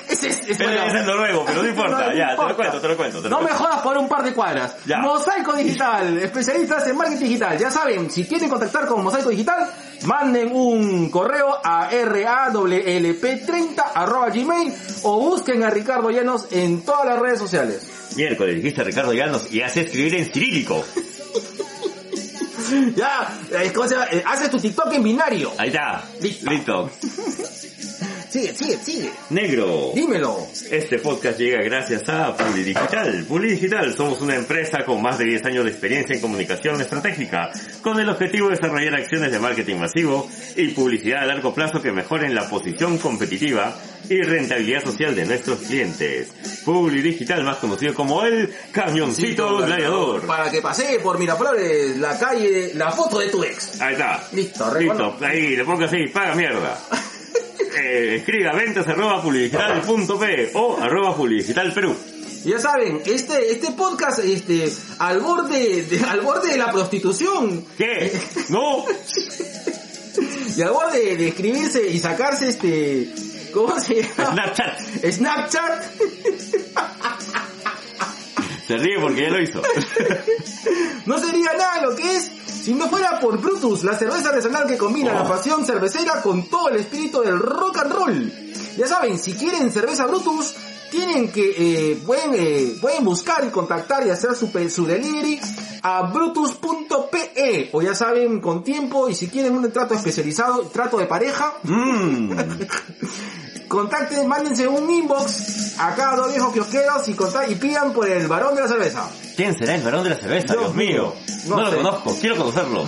Ese 0.08 0.28
es, 0.28 0.40
es 0.48 0.60
Olaf. 0.60 0.88
es 0.88 0.94
el 0.94 1.06
noruego, 1.06 1.44
pero 1.46 1.62
no 1.62 1.68
importa. 1.68 2.06
No 2.06 2.14
ya, 2.14 2.26
te 2.26 2.32
importa. 2.32 2.48
lo 2.48 2.56
cuento, 2.56 2.80
te 2.80 2.88
lo 2.88 2.96
cuento. 2.96 3.22
Te 3.22 3.28
lo 3.28 3.30
No 3.30 3.40
me 3.42 3.48
cuento. 3.48 3.64
jodas 3.64 3.80
por 3.82 3.96
un 3.96 4.08
par 4.08 4.22
de 4.22 4.32
cuadras. 4.34 4.76
Ya. 4.86 4.98
Mosaico 4.98 5.54
Digital, 5.54 6.18
especialistas 6.18 6.86
en 6.86 6.96
marketing 6.96 7.24
digital. 7.24 7.58
Ya 7.58 7.70
saben, 7.70 8.10
si 8.10 8.24
quieren 8.26 8.48
contactar 8.48 8.86
con 8.86 9.02
Mosaico 9.02 9.30
Digital, 9.30 9.70
manden 10.04 10.50
un 10.52 11.10
correo 11.10 11.58
a 11.62 11.90
rawlp30 11.90 13.82
arroba 13.94 14.28
gmail 14.30 14.72
o 15.02 15.20
busquen 15.20 15.62
a 15.64 15.70
Ricardo 15.70 16.10
Llanos 16.10 16.46
en 16.50 16.82
todas 16.84 17.06
las 17.06 17.18
redes 17.18 17.38
sociales. 17.38 17.88
Miércoles 18.16 18.56
dijiste 18.56 18.84
Ricardo 18.84 19.12
Llanos 19.12 19.50
y 19.52 19.62
hace 19.62 19.82
escribir 19.82 20.14
en 20.16 20.26
cirílico. 20.32 20.84
Ya, 22.96 23.38
eh, 23.52 23.72
¿cómo 23.74 23.88
se 23.88 23.94
llama? 23.94 24.06
Eh, 24.10 24.22
haces 24.26 24.50
tu 24.50 24.58
TikTok 24.58 24.92
en 24.92 25.02
binario. 25.02 25.52
Ahí 25.58 25.68
está. 25.68 26.04
Listo. 26.20 26.50
Listo. 26.50 26.90
Sigue, 28.32 28.54
sigue, 28.54 28.78
sigue. 28.78 29.10
Negro. 29.28 29.90
Dímelo. 29.94 30.46
Este 30.70 30.98
podcast 31.00 31.38
llega 31.38 31.62
gracias 31.62 32.08
a 32.08 32.34
Publidigital. 32.34 33.26
Publidigital 33.28 33.94
somos 33.94 34.22
una 34.22 34.36
empresa 34.36 34.86
con 34.86 35.02
más 35.02 35.18
de 35.18 35.26
10 35.26 35.44
años 35.44 35.64
de 35.66 35.70
experiencia 35.70 36.14
en 36.14 36.22
comunicación 36.22 36.80
estratégica, 36.80 37.50
con 37.82 38.00
el 38.00 38.08
objetivo 38.08 38.48
de 38.48 38.56
desarrollar 38.56 38.94
acciones 38.94 39.32
de 39.32 39.38
marketing 39.38 39.76
masivo 39.76 40.26
y 40.56 40.68
publicidad 40.68 41.24
a 41.24 41.26
largo 41.26 41.52
plazo 41.52 41.82
que 41.82 41.92
mejoren 41.92 42.34
la 42.34 42.48
posición 42.48 42.96
competitiva 42.96 43.76
y 44.08 44.22
rentabilidad 44.22 44.82
social 44.82 45.14
de 45.14 45.26
nuestros 45.26 45.58
clientes. 45.58 46.32
Publidigital, 46.64 47.44
más 47.44 47.58
conocido 47.58 47.92
como 47.92 48.24
el 48.24 48.50
camioncito 48.72 49.58
gladiador. 49.58 50.26
Para 50.26 50.50
que 50.50 50.62
pase 50.62 51.00
por 51.00 51.18
Miraflores, 51.18 51.98
la 51.98 52.18
calle, 52.18 52.72
la 52.76 52.92
foto 52.92 53.18
de 53.18 53.28
tu 53.28 53.44
ex. 53.44 53.78
Ahí 53.78 53.92
está. 53.92 54.26
Listo. 54.32 54.78
Listo, 54.78 55.18
ahí, 55.20 55.54
le 55.54 55.64
pongo 55.66 55.84
así, 55.84 56.06
paga 56.10 56.34
mierda. 56.34 56.80
Eh, 57.74 58.16
escriba 58.16 58.52
ventas 58.52 58.86
arroba 58.88 59.22
publidigital.p 59.22 60.50
o 60.54 60.78
arroba 60.80 61.16
Perú. 61.16 61.96
Ya 62.44 62.58
saben, 62.58 63.00
este, 63.06 63.52
este 63.52 63.70
podcast, 63.72 64.18
este, 64.18 64.70
al 64.98 65.20
borde, 65.20 65.82
de, 65.82 66.04
al 66.04 66.22
borde 66.22 66.50
de 66.50 66.58
la 66.58 66.72
prostitución 66.72 67.64
¿Qué? 67.78 68.12
¿No? 68.48 68.84
y 70.56 70.62
al 70.62 70.70
borde 70.70 71.16
de 71.16 71.28
escribirse 71.28 71.88
y 71.88 72.00
sacarse 72.00 72.48
este, 72.48 73.12
¿cómo 73.54 73.78
se 73.78 74.02
llama? 74.02 74.32
Snapchat. 74.32 74.80
Snapchat. 75.12 75.84
Se 78.66 78.76
ríe 78.76 78.98
porque 79.00 79.22
ya 79.22 79.30
lo 79.30 79.42
hizo. 79.42 79.62
No 81.04 81.18
sería 81.18 81.52
nada 81.58 81.82
lo 81.82 81.96
que 81.96 82.16
es 82.16 82.30
si 82.62 82.74
no 82.74 82.88
fuera 82.88 83.18
por 83.20 83.38
Brutus, 83.40 83.84
la 83.84 83.98
cerveza 83.98 84.28
artesanal 84.28 84.66
que 84.66 84.78
combina 84.78 85.12
Oh. 85.12 85.22
la 85.22 85.28
pasión 85.28 85.64
cervecera 85.66 86.22
con 86.22 86.44
todo 86.48 86.68
el 86.68 86.76
espíritu 86.76 87.20
del 87.20 87.38
rock 87.38 87.78
and 87.78 87.92
roll. 87.92 88.32
Ya 88.76 88.86
saben, 88.86 89.18
si 89.18 89.34
quieren 89.34 89.70
cerveza 89.72 90.06
Brutus, 90.06 90.54
tienen 90.90 91.32
que, 91.32 91.54
eh, 91.56 92.02
pueden, 92.06 92.34
eh, 92.34 92.76
pueden 92.80 93.04
buscar 93.04 93.44
y 93.44 93.48
contactar 93.50 94.06
y 94.06 94.10
hacer 94.10 94.34
su, 94.34 94.46
delivery 94.86 95.40
a 95.82 96.02
brutus.pe 96.02 97.70
o 97.72 97.82
ya 97.82 97.94
saben, 97.94 98.40
con 98.40 98.62
tiempo 98.62 99.08
y 99.08 99.14
si 99.14 99.28
quieren 99.28 99.56
un 99.56 99.72
trato 99.72 99.94
especializado, 99.94 100.62
trato 100.66 100.98
de 100.98 101.06
pareja, 101.06 101.54
Mmm. 101.64 102.32
contacten, 103.72 104.28
mándense 104.28 104.68
un 104.68 104.88
inbox 104.90 105.78
a 105.78 105.94
cada 105.94 106.16
dos 106.16 106.30
viejos 106.30 106.52
kiosqueros 106.52 107.08
y, 107.08 107.16
y 107.52 107.54
pidan 107.54 107.94
por 107.94 108.06
el 108.06 108.28
varón 108.28 108.54
de 108.54 108.60
la 108.60 108.68
cerveza. 108.68 109.08
¿Quién 109.34 109.56
será 109.56 109.74
el 109.74 109.82
varón 109.82 110.04
de 110.04 110.10
la 110.10 110.16
cerveza? 110.16 110.52
Dios 110.52 110.60
Dios 110.64 110.74
mío. 110.74 111.14
No, 111.46 111.56
No 111.56 111.70
lo 111.70 111.76
conozco, 111.78 112.16
quiero 112.20 112.36
conocerlo. 112.36 112.86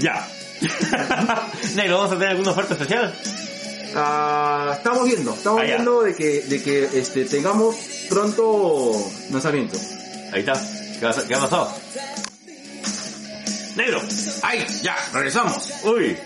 Ya. 0.00 0.26
Negro, 1.76 1.98
¿vamos 1.98 2.10
a 2.12 2.14
tener 2.14 2.28
alguna 2.30 2.50
oferta 2.50 2.74
especial? 2.74 3.14
Ah, 3.94 4.72
estamos 4.76 5.04
viendo, 5.04 5.32
estamos 5.34 5.60
Ah, 5.60 5.64
viendo 5.66 6.02
de 6.02 6.14
que, 6.16 6.42
de 6.42 6.60
que 6.62 6.98
este, 6.98 7.24
tengamos 7.26 7.76
pronto 8.08 8.92
lanzamiento. 9.30 9.78
Ahí 10.32 10.40
está. 10.40 10.54
¿Qué 10.98 11.06
ha, 11.06 11.26
qué 11.28 11.34
ha 11.36 11.40
pasado? 11.40 11.72
Negro. 13.76 14.02
Ahí, 14.42 14.64
ya, 14.82 14.96
regresamos. 15.12 15.68
Uy. 15.84 16.16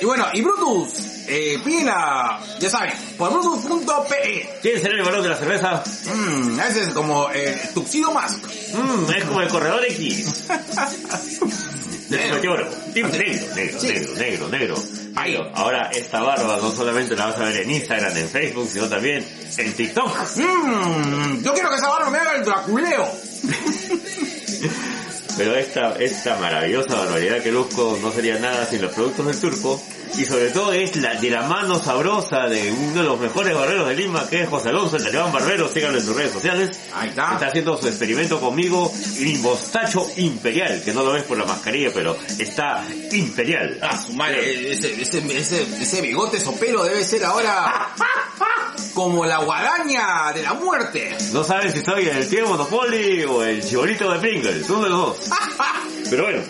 Y 0.00 0.04
bueno, 0.04 0.26
y 0.32 0.42
Brutus, 0.42 0.90
eh, 1.26 1.58
piden 1.64 1.88
a, 1.88 2.38
ya 2.60 2.70
saben, 2.70 2.92
por 3.16 3.32
brutus.pe. 3.32 4.58
¿Quién 4.62 4.80
será 4.80 4.94
el 4.94 5.02
varón 5.02 5.22
de 5.22 5.28
la 5.30 5.36
cerveza? 5.36 5.82
Mmm, 6.14 6.60
ese 6.60 6.82
es 6.84 6.88
como 6.90 7.28
el 7.30 7.58
Tuxedo 7.74 8.12
Mask. 8.12 8.38
Mmm, 8.74 9.10
es 9.10 9.24
como 9.24 9.40
el 9.40 9.48
corredor 9.48 9.84
X. 9.86 10.44
Meteoro. 12.10 12.66
Team 12.94 13.10
negro, 13.10 13.54
negro, 13.54 13.80
Sí. 13.80 13.88
negro, 13.88 14.14
negro, 14.16 14.48
negro. 14.48 14.74
Ahí. 15.16 15.32
Negro. 15.32 15.50
Ahora 15.54 15.90
esta 15.92 16.22
barba 16.22 16.56
no 16.62 16.70
solamente 16.72 17.14
la 17.16 17.26
vas 17.26 17.36
a 17.36 17.44
ver 17.44 17.56
en 17.62 17.70
Instagram, 17.70 18.16
en 18.16 18.28
Facebook, 18.28 18.68
sino 18.72 18.88
también 18.88 19.26
en 19.58 19.72
TikTok. 19.74 20.16
Mmm, 20.36 21.42
yo 21.42 21.52
quiero 21.52 21.68
que 21.70 21.76
esa 21.76 21.88
barba 21.88 22.08
me 22.10 22.18
haga 22.18 22.36
el 22.36 22.44
draculeo. 22.44 23.08
Pero 25.38 25.54
esta, 25.54 25.94
esta 26.00 26.36
maravillosa 26.38 26.96
barbaridad 26.96 27.40
que 27.40 27.52
luzco 27.52 27.96
no 28.02 28.10
sería 28.10 28.38
nada 28.40 28.66
sin 28.66 28.82
los 28.82 28.92
productos 28.92 29.24
del 29.24 29.40
turco. 29.40 29.80
Y 30.16 30.24
sobre 30.24 30.50
todo 30.50 30.72
es 30.72 30.96
la, 30.96 31.14
de 31.14 31.30
la 31.30 31.42
mano 31.42 31.78
sabrosa 31.78 32.48
de 32.48 32.72
uno 32.72 33.02
de 33.02 33.08
los 33.08 33.20
mejores 33.20 33.54
barberos 33.54 33.88
de 33.88 33.94
Lima, 33.94 34.28
que 34.28 34.42
es 34.42 34.48
José 34.48 34.70
Alonso, 34.70 34.96
el 34.96 35.04
talibán 35.04 35.32
barbero. 35.32 35.68
Síganlo 35.68 35.98
en 35.98 36.04
sus 36.04 36.16
redes 36.16 36.32
sociales. 36.32 36.70
Ahí 36.94 37.10
está. 37.10 37.34
Está 37.34 37.46
haciendo 37.46 37.76
su 37.76 37.86
experimento 37.86 38.40
conmigo, 38.40 38.92
el 39.18 39.38
mostacho 39.38 40.08
imperial, 40.16 40.82
que 40.84 40.92
no 40.92 41.04
lo 41.04 41.12
ves 41.12 41.22
por 41.22 41.38
la 41.38 41.44
mascarilla, 41.44 41.90
pero 41.94 42.16
está 42.38 42.84
imperial. 43.12 43.78
Ah, 43.80 43.96
su 43.96 44.14
madre, 44.14 44.72
ese, 44.72 45.00
ese, 45.00 45.18
ese, 45.18 45.62
ese 45.80 46.02
bigote 46.02 46.38
debe 46.38 47.04
ser 47.04 47.24
ahora 47.24 47.94
como 48.94 49.24
la 49.24 49.38
guadaña 49.38 50.32
de 50.32 50.42
la 50.42 50.54
muerte. 50.54 51.16
No 51.32 51.44
sabes 51.44 51.72
si 51.72 51.80
soy 51.80 52.08
el 52.08 52.28
tío 52.28 52.48
Monopoly 52.48 53.24
o 53.24 53.42
el 53.44 53.62
chibolito 53.62 54.10
de 54.12 54.18
Pringles, 54.18 54.68
uno 54.70 54.84
de 54.84 54.90
los 54.90 54.98
dos. 54.98 55.30
Pero 56.10 56.24
bueno, 56.24 56.42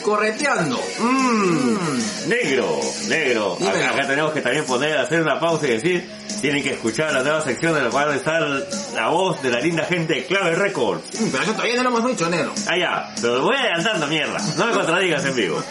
correteando. 0.07 0.81
Mmm, 1.01 2.29
negro, 2.29 2.81
negro. 3.09 3.59
Acá, 3.61 3.91
acá 3.91 4.07
tenemos 4.07 4.33
que 4.33 4.41
también 4.41 4.65
poner, 4.65 4.97
hacer 4.97 5.21
una 5.21 5.41
pausa 5.41 5.67
y 5.67 5.71
decir, 5.73 6.09
tienen 6.41 6.63
que 6.63 6.75
escuchar 6.75 7.13
la 7.13 7.23
nueva 7.25 7.41
sección 7.41 7.75
de 7.75 7.83
la 7.83 7.91
cual 7.91 8.15
está 8.15 8.39
la 8.39 9.09
voz 9.09 9.43
de 9.43 9.51
la 9.51 9.59
linda 9.59 9.85
gente 9.85 10.15
de 10.15 10.27
Clave 10.27 10.55
Records. 10.55 11.21
Mm, 11.21 11.31
Pero 11.31 11.43
eso 11.43 11.53
todavía 11.53 11.75
no 11.77 11.83
lo 11.83 11.89
hemos 11.91 12.07
dicho, 12.07 12.31
negro. 12.31 12.53
Ah, 12.69 12.79
ya, 12.79 13.15
pero 13.21 13.43
voy 13.43 13.57
adelantando 13.57 14.07
mierda. 14.07 14.39
No 14.57 14.67
me 14.67 14.73
contradigas 14.73 15.25
en 15.25 15.35
vivo. 15.35 15.63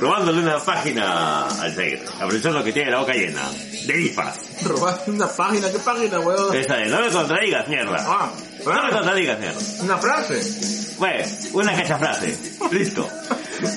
Robándole 0.00 0.40
una 0.42 0.58
página 0.58 1.46
al 1.48 1.76
negro. 1.76 2.10
Aprovechando 2.16 2.64
que 2.64 2.72
tiene 2.72 2.90
la 2.90 3.00
boca 3.00 3.12
llena. 3.12 3.42
De 3.86 3.92
dipas. 3.94 4.38
Robaste 4.64 5.10
una 5.10 5.28
página, 5.28 5.70
¿qué 5.70 5.78
página, 5.78 6.20
weón? 6.20 6.54
Esa 6.56 6.80
es, 6.82 6.90
no 6.90 7.00
me 7.00 7.10
contradigas, 7.10 7.68
mierda. 7.68 7.96
Ah, 8.00 8.32
No 8.64 8.82
me 8.84 8.90
contradigas, 8.90 9.38
mierda. 9.38 9.60
una 9.82 9.98
frase. 9.98 10.94
Bueno, 10.98 11.24
una 11.52 11.74
cachafrase. 11.76 12.38
Listo. 12.70 13.08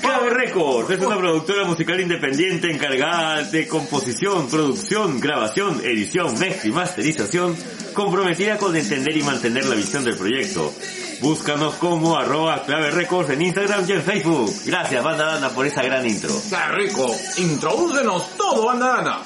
Clave 0.00 0.30
Records 0.30 0.90
es 0.90 1.00
una 1.00 1.16
productora 1.16 1.64
musical 1.64 2.00
independiente 2.00 2.70
encargada 2.70 3.42
de 3.44 3.66
composición, 3.68 4.48
producción, 4.48 5.20
grabación, 5.20 5.80
edición, 5.84 6.38
mezcla 6.38 6.68
y 6.68 6.72
masterización, 6.72 7.56
comprometida 7.94 8.56
con 8.58 8.74
entender 8.76 9.16
y 9.16 9.22
mantener 9.22 9.66
la 9.66 9.76
visión 9.76 10.04
del 10.04 10.16
proyecto. 10.16 10.74
Búscanos 11.20 11.74
como 11.74 12.16
arroba 12.16 12.62
clave 12.62 12.90
records 12.90 13.30
en 13.30 13.42
Instagram 13.42 13.84
y 13.88 13.92
en 13.92 14.02
Facebook. 14.02 14.52
Gracias, 14.64 15.02
banda 15.02 15.26
Dana, 15.26 15.50
por 15.50 15.66
esa 15.66 15.82
gran 15.82 16.06
intro. 16.06 16.30
¡Qué 16.48 16.72
rico! 16.74 17.14
Introdúcenos 17.38 18.36
todo, 18.36 18.66
banda 18.66 18.98
Ana. 18.98 19.22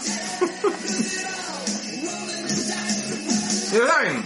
¿Ya 3.73 3.87
saben? 3.87 4.25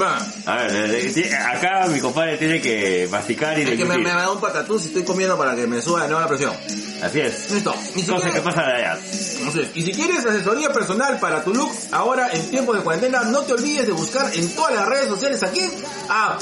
Va. 0.00 0.18
A 0.46 0.56
ver, 0.62 0.94
eh, 0.94 1.12
eh, 1.14 1.34
acá 1.34 1.86
mi 1.88 2.00
compadre 2.00 2.36
tiene 2.36 2.60
que 2.60 3.08
masticar 3.10 3.58
y 3.58 3.62
Es 3.62 3.76
que 3.76 3.84
me, 3.84 3.98
me 3.98 4.10
da 4.10 4.30
un 4.30 4.40
patatús 4.40 4.84
y 4.84 4.88
estoy 4.88 5.04
comiendo 5.04 5.36
para 5.36 5.54
que 5.54 5.66
me 5.66 5.80
suba 5.82 6.02
de 6.02 6.08
nuevo 6.08 6.20
la 6.20 6.28
presión. 6.28 6.54
Así 7.02 7.20
es. 7.20 7.50
Listo. 7.50 7.74
Si, 7.94 8.02
Cosas 8.02 8.22
que 8.22 8.30
quieres, 8.30 8.40
pasan 8.42 8.64
allá. 8.64 8.92
Así 8.92 9.60
es. 9.60 9.68
y 9.74 9.82
si 9.82 9.92
quieres 9.92 10.26
asesoría 10.26 10.72
personal 10.72 11.18
para 11.20 11.42
tu 11.44 11.54
look, 11.54 11.70
ahora 11.92 12.30
en 12.32 12.50
tiempos 12.50 12.76
de 12.76 12.82
cuarentena, 12.82 13.22
no 13.22 13.42
te 13.42 13.52
olvides 13.54 13.86
de 13.86 13.92
buscar 13.92 14.30
en 14.34 14.48
todas 14.54 14.74
las 14.74 14.88
redes 14.88 15.08
sociales 15.08 15.42
aquí 15.42 15.62
a. 16.08 16.38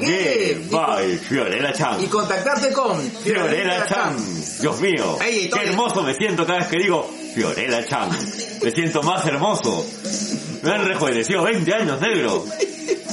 Yeah, 0.00 0.58
bye, 0.70 1.18
Fiorella 1.18 1.72
Chan. 1.72 2.02
Y 2.02 2.06
contactarte 2.06 2.72
con 2.72 3.00
Fiorella 3.00 3.86
Chan. 3.86 4.16
Dios 4.60 4.80
mío. 4.80 5.18
Ey, 5.20 5.50
qué 5.50 5.64
hermoso 5.64 6.02
me 6.02 6.14
siento 6.14 6.46
cada 6.46 6.60
vez 6.60 6.68
que 6.68 6.78
digo 6.78 7.10
Fiorella 7.34 7.84
Chan. 7.84 8.10
Me 8.62 8.70
siento 8.70 9.02
más 9.02 9.24
hermoso. 9.26 9.86
Me 10.62 10.70
han 10.70 10.86
rejuvenecido 10.86 11.42
20 11.42 11.74
años, 11.74 12.00
negro. 12.00 12.44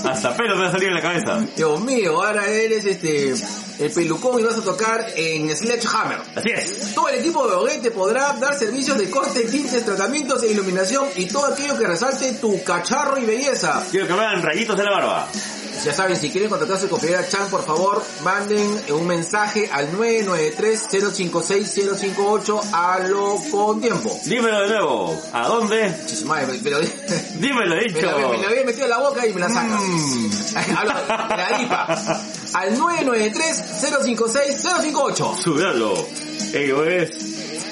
Hasta 0.03 0.35
pelo 0.35 0.55
me 0.57 0.67
ha 0.67 0.71
salido 0.71 0.89
en 0.89 0.95
la 0.95 1.01
cabeza. 1.01 1.45
Dios 1.55 1.79
mío, 1.81 2.23
ahora 2.23 2.45
eres 2.47 2.85
este 2.85 3.33
el 3.79 3.91
pelucón 3.91 4.39
y 4.39 4.43
vas 4.43 4.57
a 4.57 4.61
tocar 4.61 5.05
en 5.15 5.55
Sledgehammer. 5.55 6.19
Así 6.35 6.49
es. 6.49 6.93
Todo 6.93 7.09
el 7.09 7.19
equipo 7.19 7.47
de 7.47 7.55
Boguet 7.55 7.81
te 7.81 7.91
podrá 7.91 8.33
dar 8.33 8.57
servicios 8.57 8.97
de 8.97 9.09
corte, 9.09 9.41
tintes, 9.41 9.85
tratamientos 9.85 10.43
e 10.43 10.47
iluminación 10.47 11.07
y 11.15 11.25
todo 11.25 11.45
aquello 11.45 11.77
que 11.77 11.87
resalte 11.87 12.33
tu 12.33 12.63
cacharro 12.63 13.17
y 13.17 13.25
belleza. 13.25 13.83
Quiero 13.91 14.07
que 14.07 14.13
me 14.13 14.21
hagan 14.21 14.41
rayitos 14.41 14.77
en 14.79 14.85
la 14.85 14.91
barba. 14.91 15.27
Ya 15.83 15.93
saben, 15.93 16.17
si 16.17 16.31
quieren 16.31 16.49
contactarse 16.49 16.89
con 16.89 16.99
Fidel 16.99 17.23
Chan, 17.29 17.49
por 17.51 17.63
favor, 17.63 18.03
manden 18.23 18.81
un 18.89 19.05
mensaje 19.05 19.69
al 19.71 19.91
993-056-058 19.91 22.61
a 22.73 22.97
lo 23.07 23.35
con 23.51 23.79
tiempo. 23.79 24.19
Dímelo 24.25 24.61
de 24.61 24.69
nuevo. 24.69 25.15
¿A 25.33 25.47
dónde? 25.47 25.93
Chis, 26.07 26.23
madre, 26.25 26.47
me, 26.47 26.57
me 26.57 26.69
lo, 26.71 26.79
me, 26.79 26.87
Dímelo 27.35 27.75
lo, 27.75 27.81
dicho. 27.81 28.01
me 28.01 28.07
lo 28.39 28.47
había 28.47 28.63
metido 28.65 28.85
en 28.85 28.89
la 28.89 28.97
boca 28.97 29.27
y 29.27 29.33
me 29.33 29.39
la 29.39 29.49
sacas. 29.49 29.79
Mm. 29.79 30.31
Hablo 30.77 30.93
de 30.95 31.07
la 31.37 31.49
gripa. 31.57 31.95
Al 32.53 32.77
993-056-058. 32.77 35.41
Sudalo. 35.41 36.07
Ello 36.53 36.85
es... 36.85 37.09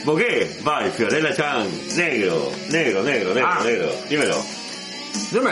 Boqué. 0.05 0.49
Bye, 0.63 0.91
Fiorella 0.91 1.33
Chan. 1.35 1.67
Negro. 1.95 2.51
Negro, 2.69 3.01
negro, 3.03 3.33
negro, 3.33 3.49
Ah. 3.49 3.63
negro. 3.63 3.91
Dímelo. 4.09 4.43
Dime. 5.31 5.51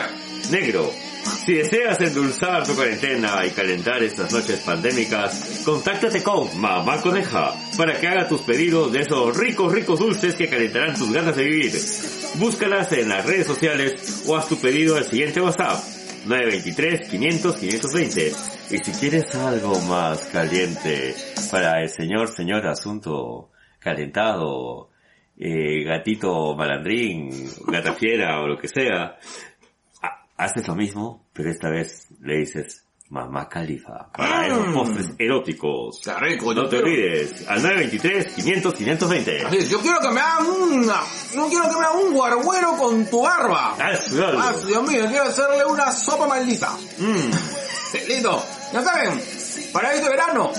Negro, 0.52 0.92
si 1.46 1.54
deseas 1.54 1.98
endulzar 2.02 2.68
tu 2.68 2.76
cuarentena 2.76 3.46
y 3.46 3.52
calentar 3.52 4.04
estas 4.04 4.30
noches 4.34 4.60
pandémicas, 4.60 5.62
contáctate 5.64 6.22
con 6.22 6.50
Mamá 6.60 7.00
Coneja 7.02 7.54
para 7.78 7.98
que 7.98 8.08
haga 8.10 8.28
tus 8.28 8.42
pedidos 8.42 8.92
de 8.92 9.04
esos 9.04 9.38
ricos, 9.38 9.72
ricos 9.72 10.00
dulces 10.00 10.36
que 10.36 10.50
calentarán 10.50 10.98
tus 10.98 11.14
ganas 11.14 11.34
de 11.38 11.44
vivir. 11.46 11.72
Búscalas 12.36 12.92
en 12.92 13.08
las 13.10 13.26
redes 13.26 13.48
sociales 13.48 14.24
o 14.28 14.36
haz 14.36 14.50
tu 14.50 14.58
pedido 14.58 14.98
al 14.98 15.06
siguiente 15.10 15.40
WhatsApp 15.40 15.82
923-500-520. 16.28 18.34
Y 18.70 18.78
si 18.80 18.92
quieres 18.94 19.34
algo 19.36 19.80
más 19.82 20.20
caliente 20.32 21.16
para 21.52 21.82
el 21.82 21.90
señor, 21.90 22.30
señor 22.34 22.66
asunto 22.68 23.52
calentado, 23.80 24.90
eh, 25.38 25.84
gatito 25.84 26.56
malandrín, 26.56 27.52
gata 27.68 27.94
fiera 27.94 28.42
o 28.42 28.48
lo 28.48 28.58
que 28.58 28.68
sea, 28.68 29.18
ha- 30.02 30.26
haces 30.38 30.68
lo 30.68 30.76
mismo, 30.76 31.28
pero 31.34 31.50
esta 31.52 31.70
vez 31.70 32.08
le 32.22 32.38
dices 32.38 32.86
mamá 33.10 33.48
califa 33.48 34.10
para 34.12 34.48
esos 34.48 34.68
Mm. 34.70 34.74
postres 34.74 35.08
eróticos. 35.20 36.02
Rico, 36.20 36.54
No 36.56 36.64
te 36.68 36.70
quiero- 36.82 36.86
olvides, 36.88 37.48
al 37.48 37.62
923-500-520. 37.62 39.44
Así 39.46 39.58
es, 39.58 39.70
yo 39.70 39.80
quiero 39.82 40.00
que 40.00 40.10
me 40.10 40.20
hagan 40.20 40.48
una, 40.48 41.00
no 41.36 41.48
quiero 41.48 41.66
que 41.70 41.76
me 41.78 41.86
hagan 41.86 41.98
un 42.08 42.14
guarguero 42.14 42.72
con 42.80 43.06
tu 43.06 43.22
barba. 43.22 43.76
Ah. 43.80 43.92
Ah, 44.40 44.54
Dios 44.66 44.90
mío, 44.90 45.06
quiero 45.08 45.26
hacerle 45.26 45.64
una 45.66 45.92
sopa 45.92 46.28
maldita. 46.28 46.72
Mm. 46.98 47.30
Listo. 48.02 48.44
Ya 48.72 48.84
saben, 48.84 49.22
para 49.72 49.94
este 49.94 50.10
verano, 50.10 50.52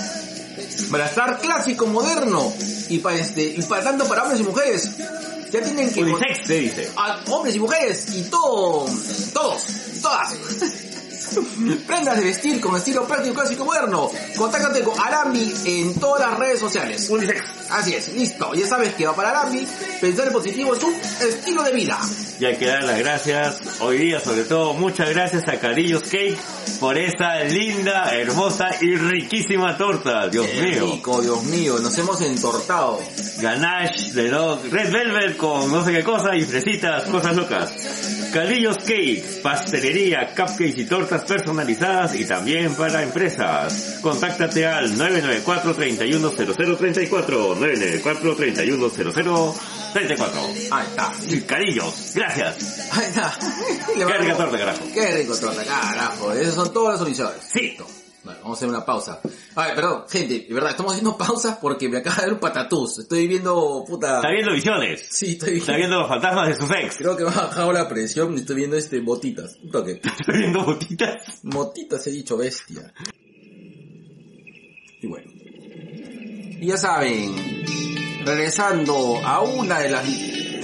para 0.91 1.05
estar 1.05 1.39
clásico, 1.39 1.85
moderno, 1.87 2.53
y 2.89 2.99
para 2.99 3.17
este, 3.17 3.43
y 3.43 3.61
para 3.63 3.83
tanto 3.83 4.07
para 4.07 4.23
hombres 4.23 4.41
y 4.41 4.43
mujeres, 4.43 4.89
ya 5.51 5.61
tienen 5.61 5.91
que... 5.91 6.03
Unisex 6.03 6.47
se 6.47 6.53
dice. 6.55 6.91
a 6.95 7.19
hombres 7.29 7.55
y 7.55 7.59
mujeres 7.59 8.05
y 8.13 8.23
todo, 8.23 8.85
todos, 9.33 9.63
todas. 10.01 10.33
Prendas 11.87 12.17
de 12.17 12.25
vestir 12.25 12.61
con 12.61 12.75
estilo 12.75 13.07
práctico, 13.07 13.35
clásico, 13.35 13.65
moderno. 13.65 14.09
Contáctate 14.37 14.81
con 14.81 14.99
Arambi 14.99 15.53
en 15.65 15.99
todas 15.99 16.29
las 16.29 16.39
redes 16.39 16.59
sociales. 16.59 17.09
Así 17.69 17.93
es, 17.93 18.13
listo. 18.13 18.53
Ya 18.53 18.67
sabes 18.67 18.93
que 18.95 19.05
va 19.05 19.15
para 19.15 19.29
Arambi. 19.29 19.65
Pensar 20.01 20.27
en 20.27 20.33
positivo 20.33 20.73
es 20.75 20.83
un 20.83 20.93
estilo 20.93 21.63
de 21.63 21.71
vida. 21.71 21.99
Y 22.39 22.45
hay 22.45 22.57
que 22.57 22.65
dar 22.65 22.83
las 22.83 22.99
gracias, 22.99 23.61
hoy 23.79 23.97
día 23.97 24.19
sobre 24.19 24.43
todo, 24.43 24.73
muchas 24.73 25.09
gracias 25.09 25.47
a 25.47 25.57
Carillos 25.57 26.03
Cake 26.03 26.37
por 26.81 26.97
esa 26.97 27.39
linda, 27.45 28.13
hermosa 28.13 28.67
y 28.81 28.95
riquísima 28.95 29.77
torta, 29.77 30.27
Dios 30.27 30.45
Qué 30.45 30.61
mío. 30.61 30.91
rico, 30.91 31.21
Dios 31.21 31.43
mío, 31.45 31.79
nos 31.79 31.97
hemos 31.97 32.19
entortado. 32.21 32.99
Ganache 33.39 34.11
de 34.11 34.29
no, 34.29 34.57
Red 34.61 34.91
Velvet 34.91 35.37
con 35.37 35.71
no 35.71 35.85
sé 35.85 35.93
qué 35.93 36.03
cosa 36.03 36.35
y 36.35 36.41
fresitas, 36.41 37.05
cosas 37.05 37.35
locas. 37.35 37.73
Calillos 38.33 38.77
Cakes, 38.79 39.39
pastelería, 39.41 40.27
cupcakes 40.35 40.81
y 40.81 40.85
tortas 40.85 41.24
personalizadas 41.25 42.15
y 42.15 42.25
también 42.25 42.73
para 42.75 43.03
empresas. 43.03 43.99
Contáctate 44.01 44.65
al 44.65 44.91
994-310034, 44.97 47.55
994-310034. 47.57 49.53
Ahí 50.71 50.85
está. 50.87 51.11
Calillos, 51.47 52.11
gracias. 52.15 52.89
Ahí 52.91 53.05
está. 53.07 53.33
Qué 53.93 54.05
rica 54.17 54.35
torta, 54.37 54.57
carajo. 54.57 54.79
Qué 54.93 55.11
rico 55.17 55.35
torta, 55.37 55.63
carajo. 55.63 56.31
Esas 56.33 56.55
son 56.55 56.73
todas 56.73 56.93
las 56.93 56.99
soluciones. 56.99 57.37
Sí. 57.53 57.77
Vamos 58.45 58.57
a 58.57 58.59
hacer 58.59 58.69
una 58.69 58.85
pausa. 58.85 59.19
A 59.55 59.65
ver, 59.65 59.75
perdón, 59.75 60.03
gente, 60.07 60.45
de 60.47 60.53
verdad, 60.53 60.69
estamos 60.69 60.91
haciendo 60.91 61.17
pausas 61.17 61.57
porque 61.59 61.89
me 61.89 61.97
acaba 61.97 62.17
de 62.17 62.21
dar 62.21 62.33
un 62.33 62.39
patatús. 62.39 62.99
Estoy 62.99 63.25
viendo, 63.25 63.83
puta... 63.87 64.17
Está 64.17 64.29
viendo 64.29 64.53
visiones. 64.53 65.03
Sí, 65.09 65.31
estoy 65.31 65.57
Está 65.57 65.71
viendo... 65.75 65.97
viendo 65.97 65.99
los 66.01 66.07
fantasmas 66.07 66.49
de 66.49 66.55
sus 66.55 66.69
ex. 66.69 66.97
Creo 66.97 67.17
que 67.17 67.23
me 67.23 67.31
ha 67.31 67.33
bajado 67.33 67.73
la 67.73 67.89
presión 67.89 68.35
y 68.35 68.41
estoy 68.41 68.57
viendo 68.57 68.77
este 68.77 68.99
botitas. 68.99 69.57
Un 69.63 69.71
toque. 69.71 69.93
Está 70.03 70.31
viendo 70.31 70.63
botitas. 70.63 71.39
Motitas 71.41 72.05
he 72.05 72.11
dicho 72.11 72.37
bestia. 72.37 72.93
Y 75.01 75.07
bueno. 75.07 75.25
Y 76.61 76.67
ya 76.67 76.77
saben, 76.77 77.65
regresando 78.25 79.21
a 79.25 79.41
una 79.41 79.79
de 79.79 79.89
las 79.89 80.07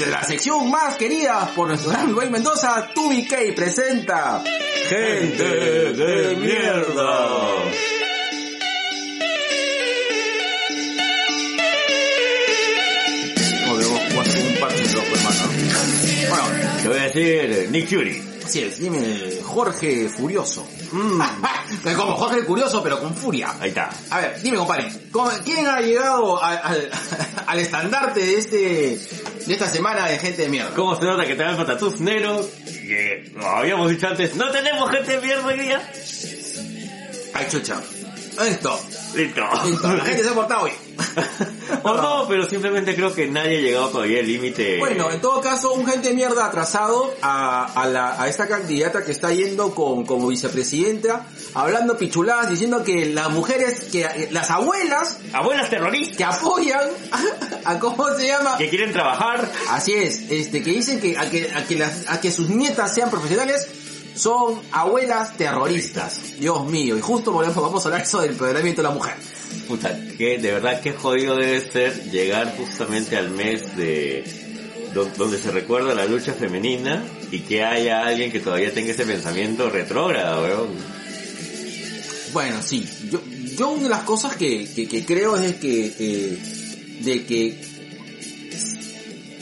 la 0.08 0.24
sección 0.24 0.70
más 0.70 0.96
querida 0.96 1.52
por 1.56 1.68
nuestro 1.68 1.92
gran 1.92 2.12
Luis 2.12 2.30
Mendoza, 2.30 2.90
Tubi 2.94 3.28
K 3.28 3.38
presenta 3.56 4.44
Gente 4.90 5.44
de 5.94 6.36
mierda. 6.36 7.28
Un 14.32 14.60
parche 14.60 14.84
loco, 14.94 15.08
hermano. 15.16 15.40
Bueno, 16.30 16.78
Te 16.82 16.88
voy 16.88 16.98
a 16.98 17.04
decir 17.04 17.70
Nick 17.72 17.88
Fury. 17.90 18.31
Dime, 18.60 19.40
Jorge 19.44 20.10
Furioso. 20.10 20.68
Mm. 20.92 21.22
Como 21.96 22.14
Jorge 22.16 22.44
Curioso, 22.44 22.84
pero 22.84 23.00
con 23.00 23.16
furia. 23.16 23.56
Ahí 23.60 23.70
está. 23.70 23.90
A 24.10 24.20
ver, 24.20 24.42
dime 24.42 24.58
compadre, 24.58 24.92
¿cómo- 25.12 25.32
¿quién 25.46 25.66
ha 25.68 25.80
llegado 25.80 26.42
al, 26.44 26.90
al 27.48 27.60
estandarte 27.60 28.20
de 28.20 28.38
este 28.38 28.58
de 29.48 29.54
esta 29.54 29.68
semana 29.68 30.06
de 30.08 30.20
gente 30.20 30.44
de 30.44 30.50
mierda? 30.50 30.72
¿Cómo 30.76 30.96
se 31.00 31.06
nota 31.06 31.26
que 31.26 31.36
te 31.36 31.44
da 31.44 31.52
el 31.52 31.58
patatús 31.58 32.00
negro? 32.00 32.46
Que 32.66 33.32
no, 33.36 33.46
habíamos 33.48 33.90
dicho 33.90 34.08
antes, 34.08 34.36
no 34.36 34.52
tenemos 34.52 34.90
gente 34.92 35.18
de 35.18 35.22
mierda 35.26 35.46
hoy 35.46 35.58
día. 35.60 35.92
Ay, 37.34 37.48
chucha. 37.50 37.82
Listo. 38.44 38.80
Listo. 39.16 39.42
Listo. 39.66 39.94
La 39.94 40.06
gente 40.06 40.24
se 40.24 40.30
ha 40.30 40.34
portado 40.34 40.66
bien. 40.66 40.78
o 41.84 41.94
no, 41.94 42.26
pero 42.28 42.48
simplemente 42.50 42.96
creo 42.96 43.14
que 43.14 43.28
nadie 43.28 43.58
ha 43.58 43.62
llegado 43.62 43.90
todavía 43.90 44.20
al 44.20 44.28
límite. 44.28 44.78
Bueno, 44.80 45.12
en 45.12 45.20
todo 45.22 45.42
caso, 45.42 45.74
un 45.74 45.86
gente 45.86 46.10
de 46.10 46.16
mierda 46.16 46.46
atrasado 46.46 47.14
a, 47.22 47.66
a, 47.66 47.88
la, 47.88 48.22
a 48.22 48.28
esta 48.28 48.48
candidata 48.48 49.04
que 49.04 49.12
está 49.12 49.32
yendo 49.32 49.74
con, 49.74 50.06
como 50.06 50.28
vicepresidenta, 50.28 51.26
hablando 51.54 51.98
pichuladas, 51.98 52.50
diciendo 52.50 52.84
que 52.84 53.08
las 53.08 53.30
mujeres, 53.30 53.90
que 53.92 54.30
las 54.32 54.50
abuelas 54.50 55.18
Abuelas 55.34 55.70
terroristas 55.70 56.18
que 56.18 56.24
apoyan 56.24 56.82
a, 57.66 57.80
cómo 57.80 58.10
se 58.16 58.28
llama 58.28 58.58
que 58.58 58.70
quieren 58.70 58.92
trabajar. 58.92 59.50
Así 59.70 59.94
es, 59.94 60.30
este, 60.30 60.62
que 60.62 60.72
dicen 60.72 61.00
que 61.00 61.18
a 61.18 61.30
que, 61.30 61.52
a 61.54 61.66
que, 61.66 61.76
las, 61.76 62.10
a 62.10 62.20
que 62.20 62.32
sus 62.32 62.50
nietas 62.50 62.94
sean 62.94 63.10
profesionales 63.10 63.68
son 64.22 64.60
abuelas 64.72 65.36
terroristas. 65.38 66.38
Dios 66.40 66.66
mío, 66.70 66.98
y 66.98 67.02
justo 67.02 67.32
volvemos, 67.32 67.56
vamos 67.62 67.84
a 67.84 67.88
hablar 67.90 68.04
eso 68.04 68.22
del 68.22 68.32
empoderamiento 68.32 68.82
de 68.82 68.88
la 68.88 68.94
mujer. 68.94 69.16
Puta, 69.68 69.98
que 70.18 70.38
de 70.38 70.52
verdad 70.52 70.80
qué 70.82 70.94
jodido 70.94 71.36
debe 71.38 71.62
ser 71.72 72.12
llegar 72.12 72.56
justamente 72.56 73.18
al 73.18 73.32
mes 73.32 73.76
de 73.76 74.24
do- 74.94 75.10
donde 75.18 75.38
se 75.40 75.50
recuerda 75.52 75.96
la 75.96 76.06
lucha 76.06 76.34
femenina 76.34 77.04
y 77.32 77.40
que 77.40 77.64
haya 77.64 78.06
alguien 78.06 78.32
que 78.32 78.40
todavía 78.40 78.74
tenga 78.74 78.92
ese 78.92 79.06
pensamiento 79.06 79.70
retrógrado, 79.70 80.44
weón. 80.44 80.70
Bueno, 82.34 82.62
sí, 82.64 82.88
yo, 83.10 83.22
yo 83.58 83.70
una 83.72 83.84
de 83.84 83.90
las 83.90 84.04
cosas 84.04 84.36
que, 84.38 84.70
que, 84.74 84.88
que 84.88 85.04
creo 85.06 85.36
es 85.36 85.56
que, 85.56 85.94
eh, 86.00 86.38
de 87.02 87.26
que 87.26 87.60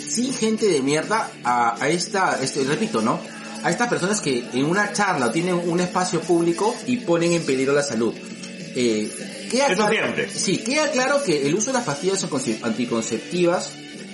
sí 0.07 0.31
gente 0.33 0.67
de 0.67 0.81
mierda 0.81 1.31
a, 1.43 1.83
a 1.83 1.89
esta, 1.89 2.39
este, 2.41 2.63
repito, 2.63 3.01
¿no? 3.01 3.19
A 3.63 3.69
estas 3.69 3.87
personas 3.89 4.21
que 4.21 4.45
en 4.53 4.65
una 4.65 4.93
charla 4.93 5.31
tienen 5.31 5.55
un 5.55 5.79
espacio 5.79 6.21
público 6.21 6.75
y 6.87 6.97
ponen 6.97 7.33
en 7.33 7.43
peligro 7.45 7.73
la 7.73 7.83
salud. 7.83 8.13
Eh, 8.75 9.47
queda 9.51 9.67
Eso 9.67 9.75
claro- 9.75 9.91
siempre. 9.91 10.29
Sí, 10.29 10.57
queda 10.59 10.91
claro 10.91 11.23
que 11.23 11.45
el 11.47 11.55
uso 11.55 11.67
de 11.67 11.73
las 11.73 11.83
pastillas 11.83 12.23
anticonce- 12.23 12.59
anticonceptivas 12.63 13.69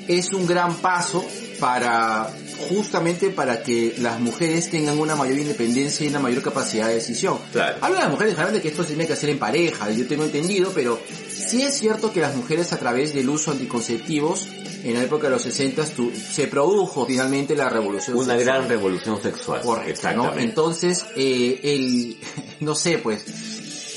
es 0.08 0.31
un 0.34 0.45
gran 0.47 0.75
paso 0.77 1.25
para 1.60 2.29
justamente 2.69 3.29
para 3.29 3.62
que 3.63 3.95
las 3.99 4.19
mujeres 4.19 4.69
tengan 4.69 4.97
una 4.97 5.15
mayor 5.15 5.38
independencia 5.38 6.05
y 6.05 6.10
una 6.10 6.19
mayor 6.19 6.41
capacidad 6.41 6.88
de 6.88 6.95
decisión. 6.95 7.38
Claro. 7.51 7.77
Hablan 7.81 8.01
las 8.03 8.12
mujeres 8.12 8.34
generalmente 8.34 8.62
que 8.62 8.69
esto 8.69 8.84
se 8.84 8.89
tiene 8.89 9.05
que 9.08 9.13
hacer 9.13 9.29
en 9.29 9.39
pareja, 9.39 9.91
yo 9.91 10.08
tengo 10.08 10.23
entendido, 10.23 10.71
pero 10.73 10.99
sí 11.29 11.63
es 11.63 11.77
cierto 11.77 12.13
que 12.13 12.21
las 12.21 12.34
mujeres 12.36 12.71
a 12.71 12.77
través 12.79 13.13
del 13.13 13.29
uso 13.29 13.51
de 13.51 13.58
anticonceptivos 13.58 14.47
en 14.86 14.93
la 14.93 15.04
época 15.04 15.26
de 15.28 15.32
los 15.34 15.41
60 15.41 15.84
tu- 15.88 16.12
se 16.15 16.48
produjo 16.48 17.06
finalmente 17.06 17.56
la 17.56 17.67
revolución 17.69 18.15
Una 18.17 18.36
sexual. 18.36 18.43
gran 18.45 18.69
revolución 18.69 19.21
sexual. 19.21 19.62
Correcto, 19.62 20.12
¿no? 20.13 20.34
Entonces, 20.38 21.06
eh, 21.15 21.60
el, 21.63 22.17
no 22.62 22.76
sé, 22.76 23.00
pues, 23.00 23.26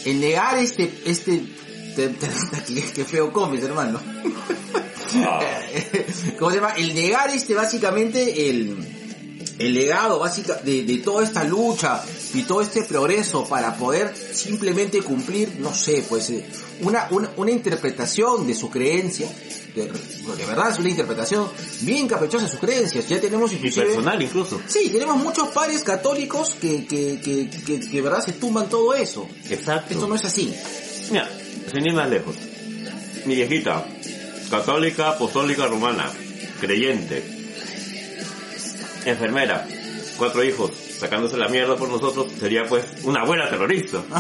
el 0.07 0.18
negar 0.20 0.59
este, 0.59 0.90
este, 1.05 1.42
te- 1.94 2.11
qué 2.94 3.05
feo 3.05 3.33
comes, 3.33 3.62
hermano. 3.62 4.01
Ah, 5.24 5.40
¿Cómo 6.38 6.51
se 6.51 6.57
llama? 6.57 6.74
El 6.77 6.94
negar 6.94 7.31
este, 7.31 7.55
básicamente, 7.55 8.51
el, 8.51 8.77
el 9.59 9.75
legado 9.75 10.18
básica 10.21 10.55
de, 10.55 10.85
de 10.85 10.99
toda 10.99 11.25
esta 11.25 11.44
lucha 11.44 12.03
y 12.35 12.42
todo 12.42 12.61
este 12.61 12.83
progreso 12.83 13.44
para 13.44 13.77
poder 13.77 14.14
simplemente 14.33 15.03
cumplir, 15.03 15.57
no 15.59 15.75
sé, 15.75 16.05
pues, 16.09 16.31
eh, 16.31 16.47
una, 16.81 17.09
una, 17.11 17.31
una 17.37 17.51
interpretación 17.51 18.47
de 18.47 18.55
su 18.55 18.71
creencia, 18.71 19.29
de, 19.75 19.87
de 19.87 20.47
verdad 20.47 20.71
es 20.71 20.79
una 20.79 20.88
interpretación 20.88 21.49
bien 21.81 22.07
caprichosa 22.07 22.44
de 22.44 22.51
sus 22.51 22.61
creencias, 22.61 23.09
ya 23.09 23.21
tenemos 23.21 23.53
y 23.53 23.57
inclusive... 23.57 23.87
personal 23.87 24.23
incluso. 24.23 24.61
Sí, 24.66 24.90
tenemos 24.90 25.16
muchos 25.16 25.49
padres 25.49 25.83
católicos 25.83 26.55
que, 26.61 26.87
que, 26.87 27.21
que, 27.21 27.51
que, 27.51 27.81
que, 27.81 28.03
verdad 28.03 28.25
se 28.25 28.33
tumban 28.35 28.68
todo 28.68 28.94
eso. 28.94 29.29
Exacto. 29.51 29.94
Esto 29.94 30.07
no 30.07 30.14
es 30.14 30.25
así. 30.25 30.55
Mira, 31.11 31.29
sin 31.73 31.87
ir 31.87 31.94
más 31.94 32.09
lejos. 32.09 32.37
Mi 33.27 33.35
viejita, 33.35 33.87
católica, 34.51 35.11
apostólica, 35.11 35.66
romana, 35.66 36.11
creyente, 36.61 37.38
enfermera, 39.12 39.66
cuatro 40.16 40.42
hijos, 40.44 40.71
sacándose 40.99 41.37
la 41.37 41.49
mierda 41.49 41.77
por 41.77 41.88
nosotros, 41.88 42.27
sería 42.40 42.64
pues 42.66 42.85
una 43.05 43.25
buena 43.25 43.49
terrorista. 43.49 43.99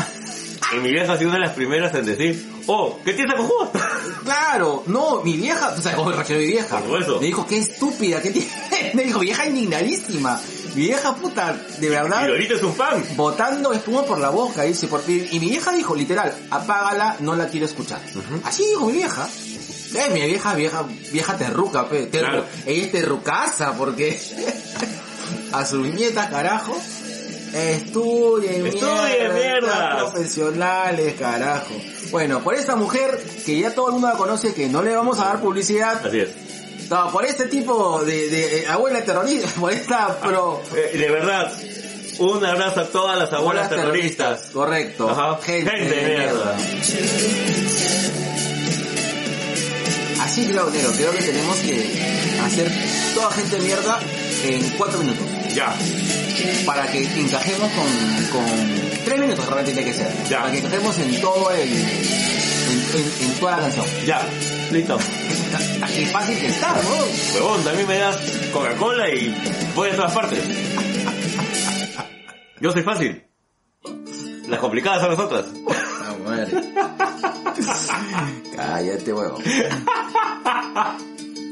Y 0.70 0.80
mi 0.80 0.90
vieja 0.90 1.14
ha 1.14 1.16
sido 1.16 1.30
una 1.30 1.38
de 1.38 1.46
las 1.46 1.54
primeras 1.54 1.94
en 1.94 2.04
decir, 2.04 2.46
oh, 2.66 2.98
¿qué 3.02 3.14
tienes 3.14 3.34
cojuda? 3.36 3.70
Claro, 4.24 4.82
no, 4.86 5.22
mi 5.22 5.38
vieja, 5.38 5.68
o 5.78 5.80
sea, 5.80 5.94
cómo 5.96 6.12
reaccionó 6.12 6.40
mi 6.42 6.48
vieja. 6.48 6.78
Por. 6.80 7.20
Me 7.20 7.26
dijo, 7.26 7.46
qué 7.46 7.56
estúpida, 7.58 8.20
qué 8.20 8.30
tiene. 8.32 8.50
Me 8.94 9.04
dijo, 9.04 9.20
vieja 9.20 9.46
indignadísima. 9.46 10.38
Mi 10.74 10.82
vieja 10.82 11.14
puta, 11.14 11.54
de 11.78 11.86
Y 11.86 11.88
verdad, 11.88 12.28
ahorita 12.28 12.54
es 12.54 12.62
un 12.62 12.74
fan. 12.74 13.02
botando 13.16 13.72
espuma 13.72 14.02
por 14.04 14.18
la 14.18 14.28
boca, 14.28 14.64
dice, 14.64 14.88
por, 14.88 15.02
y, 15.08 15.26
y 15.32 15.40
mi 15.40 15.48
vieja 15.48 15.72
dijo, 15.72 15.94
literal, 15.94 16.34
apágala, 16.50 17.16
no 17.20 17.34
la 17.34 17.48
quiero 17.48 17.64
escuchar. 17.64 18.02
Así 18.44 18.66
dijo 18.66 18.86
mi 18.86 18.92
vieja. 18.92 19.26
Eh, 19.94 20.10
mi 20.12 20.20
vieja, 20.26 20.54
vieja, 20.54 20.84
vieja 21.12 21.36
terruca, 21.36 21.88
pe, 21.88 22.10
terru- 22.10 22.26
Claro. 22.28 22.44
ella 22.66 22.82
es 22.86 22.92
terrucaza, 22.92 23.72
porque 23.76 24.18
a 25.52 25.64
sus 25.64 25.86
nietas, 25.94 26.28
carajo, 26.30 26.76
estudien, 27.54 28.66
Estudien, 28.66 29.34
mierdas. 29.34 29.94
profesionales, 30.02 31.14
carajo. 31.18 31.74
Bueno, 32.10 32.40
por 32.42 32.54
esta 32.54 32.76
mujer, 32.76 33.18
que 33.46 33.58
ya 33.60 33.74
todo 33.74 33.86
el 33.88 33.92
mundo 33.94 34.08
la 34.08 34.14
conoce, 34.14 34.54
que 34.54 34.68
no 34.68 34.82
le 34.82 34.94
vamos 34.94 35.18
a 35.18 35.24
dar 35.26 35.40
publicidad, 35.40 36.06
Así 36.06 36.20
es. 36.20 36.28
no, 36.90 37.10
por 37.10 37.24
este 37.24 37.46
tipo 37.46 38.02
de, 38.04 38.28
de, 38.28 38.58
eh, 38.60 38.66
abuela 38.68 39.02
terrorista, 39.04 39.48
por 39.60 39.72
esta 39.72 40.18
pro... 40.20 40.62
Eh, 40.76 40.96
de 40.98 41.10
verdad, 41.10 41.50
un 42.18 42.44
abrazo 42.44 42.80
a 42.80 42.84
todas 42.86 43.18
las 43.18 43.32
abuelas 43.32 43.66
abuelas 43.66 43.68
terroristas. 43.70 44.40
Correcto. 44.52 45.08
Ajá. 45.08 45.38
Gente, 45.42 45.70
Gente 45.70 45.94
de 45.94 46.02
de 46.04 46.16
mierda. 46.18 46.56
Así 50.28 50.46
creo, 50.46 50.68
Nero, 50.70 50.90
creo 50.94 51.10
que 51.12 51.22
tenemos 51.22 51.56
que 51.56 52.02
hacer 52.44 52.70
toda 53.14 53.30
gente 53.30 53.58
mierda 53.60 53.98
en 54.44 54.70
cuatro 54.76 54.98
minutos. 54.98 55.26
Ya, 55.54 55.74
Para 56.66 56.86
que 56.92 57.02
encajemos 57.02 57.70
con, 57.72 57.86
con 58.32 58.46
tres 59.06 59.18
minutos 59.20 59.46
realmente 59.46 59.72
tiene 59.72 59.90
que 59.90 59.96
ser. 59.96 60.12
Ya. 60.28 60.40
Para 60.40 60.52
que 60.52 60.58
encajemos 60.58 60.98
en 60.98 61.20
todo 61.22 61.50
el, 61.50 61.60
en, 61.72 61.78
en- 62.94 63.12
en 63.30 63.40
toda 63.40 63.52
la 63.56 63.62
canción. 63.62 63.86
ya, 64.06 64.20
listo. 64.70 64.98
Qué 65.96 66.06
fácil 66.06 66.38
que 66.38 66.46
está, 66.48 66.74
¿no? 66.74 67.34
Huevón, 67.34 67.64
también 67.64 67.88
me 67.88 67.96
das 67.98 68.16
Coca-Cola 68.52 69.08
y 69.08 69.34
voy 69.74 69.88
a 69.90 69.96
todas 69.96 70.12
partes. 70.12 70.40
Yo 72.60 72.70
soy 72.72 72.82
fácil. 72.82 73.24
Las 74.46 74.60
complicadas 74.60 75.00
son 75.00 75.10
las 75.10 75.18
otras. 75.20 75.44
Ah, 76.04 76.14
madre. 76.24 76.52
Cállate, 78.56 79.12
huevo. 79.12 79.38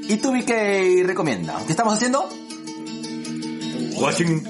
¿Y 0.09 0.17
tú, 0.17 0.33
qué 0.47 1.03
recomienda? 1.05 1.63
¿Qué 1.67 1.73
estamos 1.73 1.95
haciendo? 1.95 2.29
Watching. 3.97 4.43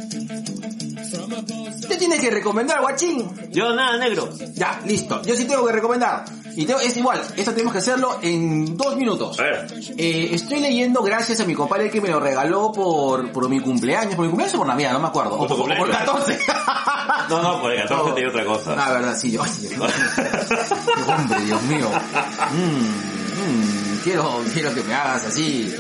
Te 1.88 1.96
tienes 1.96 2.20
que 2.20 2.30
recomendar, 2.30 2.80
guachín. 2.80 3.28
Yo 3.50 3.74
nada, 3.74 3.96
negro. 3.96 4.28
Ya, 4.54 4.80
listo. 4.84 5.22
Yo 5.22 5.36
sí 5.36 5.44
tengo 5.46 5.66
que 5.66 5.72
recomendar. 5.72 6.24
Y 6.56 6.64
tengo- 6.66 6.80
es 6.80 6.96
igual, 6.96 7.22
esto 7.36 7.52
tenemos 7.52 7.72
que 7.72 7.78
hacerlo 7.80 8.18
en 8.22 8.76
dos 8.76 8.96
minutos. 8.96 9.38
A 9.38 9.42
ver. 9.42 9.66
Eh, 9.98 10.30
estoy 10.32 10.60
leyendo 10.60 11.02
gracias 11.02 11.38
a 11.40 11.44
mi 11.44 11.54
compadre 11.54 11.90
que 11.90 12.00
me 12.00 12.08
lo 12.08 12.18
regaló 12.18 12.72
por, 12.72 13.30
por 13.30 13.48
mi 13.48 13.60
cumpleaños, 13.60 14.14
por 14.14 14.24
mi 14.24 14.30
cumpleaños 14.30 14.54
o 14.54 14.58
por 14.58 14.66
Navidad, 14.66 14.92
no 14.94 15.00
me 15.00 15.08
acuerdo. 15.08 15.34
O 15.34 15.38
Por 15.38 15.48
tu 15.48 15.56
por, 15.56 15.68
por 15.68 15.76
cumpleaños. 15.78 16.12
14. 16.24 16.38
No, 17.28 17.42
no, 17.42 17.60
por 17.60 17.72
el 17.72 17.82
14 17.82 18.08
No. 18.08 18.14
te 18.14 18.20
digo 18.20 18.30
otra 18.30 18.44
cosa. 18.44 18.76
Ah, 18.78 18.92
verdad, 18.92 19.16
sí, 19.18 19.32
yo. 19.32 19.42
Qué 19.42 21.10
hombre, 21.10 21.40
Dios 21.40 21.62
mío. 21.64 21.90
Mm, 22.52 23.96
mm, 23.96 24.00
quiero, 24.04 24.42
quiero 24.54 24.72
que 24.74 24.82
me 24.84 24.94
hagas 24.94 25.24
así. 25.26 25.74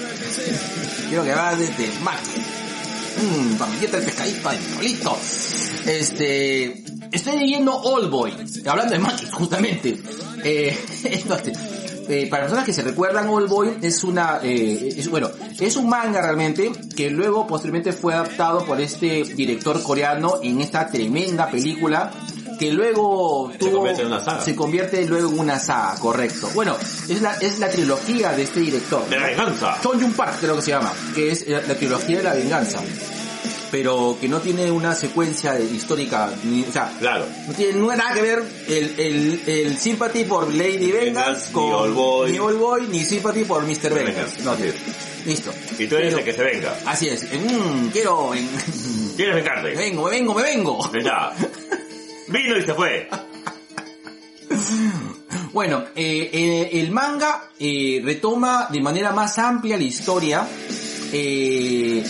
Quiero 1.08 1.22
que 1.22 1.28
me 1.28 1.34
hagas 1.34 1.58
de, 1.58 1.66
de 1.68 1.92
maqui. 2.02 2.42
Mmm, 3.16 3.56
papilleta 3.56 3.98
el 3.98 4.04
pescadito 4.04 4.50
listo. 4.82 5.18
Este, 5.86 6.84
estoy 7.10 7.38
leyendo 7.38 7.72
All 7.72 8.10
Boy, 8.10 8.32
hablando 8.66 8.92
de 8.92 8.98
maqui, 8.98 9.26
justamente. 9.30 9.98
Eh, 10.44 10.76
esto, 11.04 11.36
eh, 12.08 12.28
para 12.28 12.42
personas 12.42 12.64
que 12.64 12.72
se 12.72 12.82
recuerdan, 12.82 13.28
All 13.28 13.46
Boy 13.46 13.78
es 13.82 14.04
una, 14.04 14.40
eh, 14.42 15.04
bueno, 15.10 15.30
es 15.58 15.76
un 15.76 15.88
manga 15.88 16.20
realmente 16.20 16.70
que 16.96 17.10
luego 17.10 17.46
posteriormente 17.46 17.92
fue 17.92 18.14
adaptado 18.14 18.64
por 18.64 18.80
este 18.80 19.24
director 19.24 19.82
coreano 19.82 20.34
en 20.42 20.60
esta 20.60 20.88
tremenda 20.88 21.50
película 21.50 22.12
que 22.58 22.72
luego 22.72 23.50
Se 23.52 23.58
tuvo, 23.58 23.72
convierte 23.76 24.02
en 24.02 24.08
una 24.08 24.24
saga. 24.24 24.42
se 24.42 24.54
convierte 24.56 25.04
luego 25.06 25.28
en 25.30 25.38
una 25.38 25.58
saga, 25.58 25.98
correcto. 26.00 26.50
Bueno, 26.54 26.76
es 27.08 27.20
la, 27.22 27.34
es 27.34 27.58
la 27.58 27.68
trilogía 27.68 28.32
de 28.32 28.42
este 28.44 28.60
director. 28.60 29.08
De 29.08 29.18
la 29.18 29.26
venganza. 29.26 29.78
Chon 29.82 30.00
Yun 30.00 30.12
Park 30.14 30.36
creo 30.40 30.56
que 30.56 30.62
se 30.62 30.70
llama, 30.70 30.92
que 31.14 31.30
es 31.32 31.46
la, 31.48 31.60
la 31.62 31.74
trilogía 31.74 32.18
de 32.18 32.22
la 32.24 32.34
venganza. 32.34 32.80
Pero 33.70 34.16
que 34.20 34.28
no 34.28 34.40
tiene 34.40 34.70
una 34.70 34.94
secuencia 34.94 35.52
de- 35.54 35.64
histórica, 35.64 36.30
ni, 36.44 36.62
o 36.62 36.72
sea, 36.72 36.90
Claro. 37.00 37.26
no 37.48 37.52
tiene 37.52 37.72
no 37.78 37.94
nada 37.94 38.14
que 38.14 38.22
ver 38.22 38.42
el, 38.68 38.94
el, 38.96 39.42
el 39.44 39.76
Sympathy 39.76 40.22
por 40.24 40.52
Lady 40.54 40.92
Vengas 40.92 41.26
Vengas, 41.26 41.48
con 41.52 41.64
ni 41.64 41.72
All 41.72 41.92
Boy. 41.92 42.32
ni 42.32 42.38
All 42.38 42.54
Boy, 42.56 42.86
ni 42.88 43.04
Sympathy 43.04 43.44
por 43.44 43.64
Mr. 43.64 43.92
Vengas. 43.92 44.14
Vengas, 44.14 44.40
No, 44.44 44.54
tío. 44.54 44.72
Listo. 45.26 45.52
Y 45.80 45.86
tú 45.88 45.96
eres 45.96 46.14
Pero- 46.14 46.18
el 46.20 46.24
que 46.24 46.32
se 46.32 46.42
venga. 46.44 46.78
Así 46.86 47.08
es. 47.08 47.24
Mm, 47.24 47.88
quiero... 47.88 48.32
en- 48.34 48.48
¿Quieres 49.16 49.34
me 49.34 49.40
vengarte? 49.42 49.70
vengo, 49.74 50.04
me 50.04 50.10
vengo, 50.10 50.34
me 50.34 50.42
vengo. 50.44 50.90
Ya. 51.02 51.32
Vino 52.28 52.56
y 52.58 52.62
se 52.64 52.74
fue. 52.74 53.08
Bueno, 55.52 55.84
eh, 55.94 56.30
eh, 56.32 56.70
el 56.80 56.90
manga 56.90 57.50
eh, 57.58 58.00
retoma 58.04 58.68
de 58.70 58.80
manera 58.80 59.12
más 59.12 59.38
amplia 59.38 59.76
la 59.76 59.84
historia. 59.84 60.46
Eh, 61.12 62.02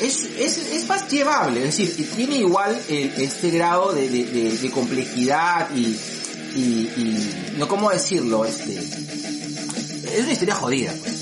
es, 0.00 0.24
es, 0.38 0.58
es 0.58 0.88
más 0.88 1.08
llevable, 1.10 1.66
es 1.68 1.76
decir, 1.76 2.10
tiene 2.16 2.36
igual 2.38 2.78
el- 2.88 3.12
este 3.18 3.50
grado 3.50 3.92
de, 3.92 4.08
de- 4.08 4.24
de- 4.58 4.70
complejidad 4.70 5.68
y, 5.74 5.96
y, 6.56 6.60
y- 6.96 7.54
no 7.58 7.68
cómo 7.68 7.90
decirlo, 7.90 8.44
este, 8.46 8.78
es 8.78 10.20
una 10.22 10.32
historia 10.32 10.54
jodida. 10.54 10.94
pues. 11.00 11.19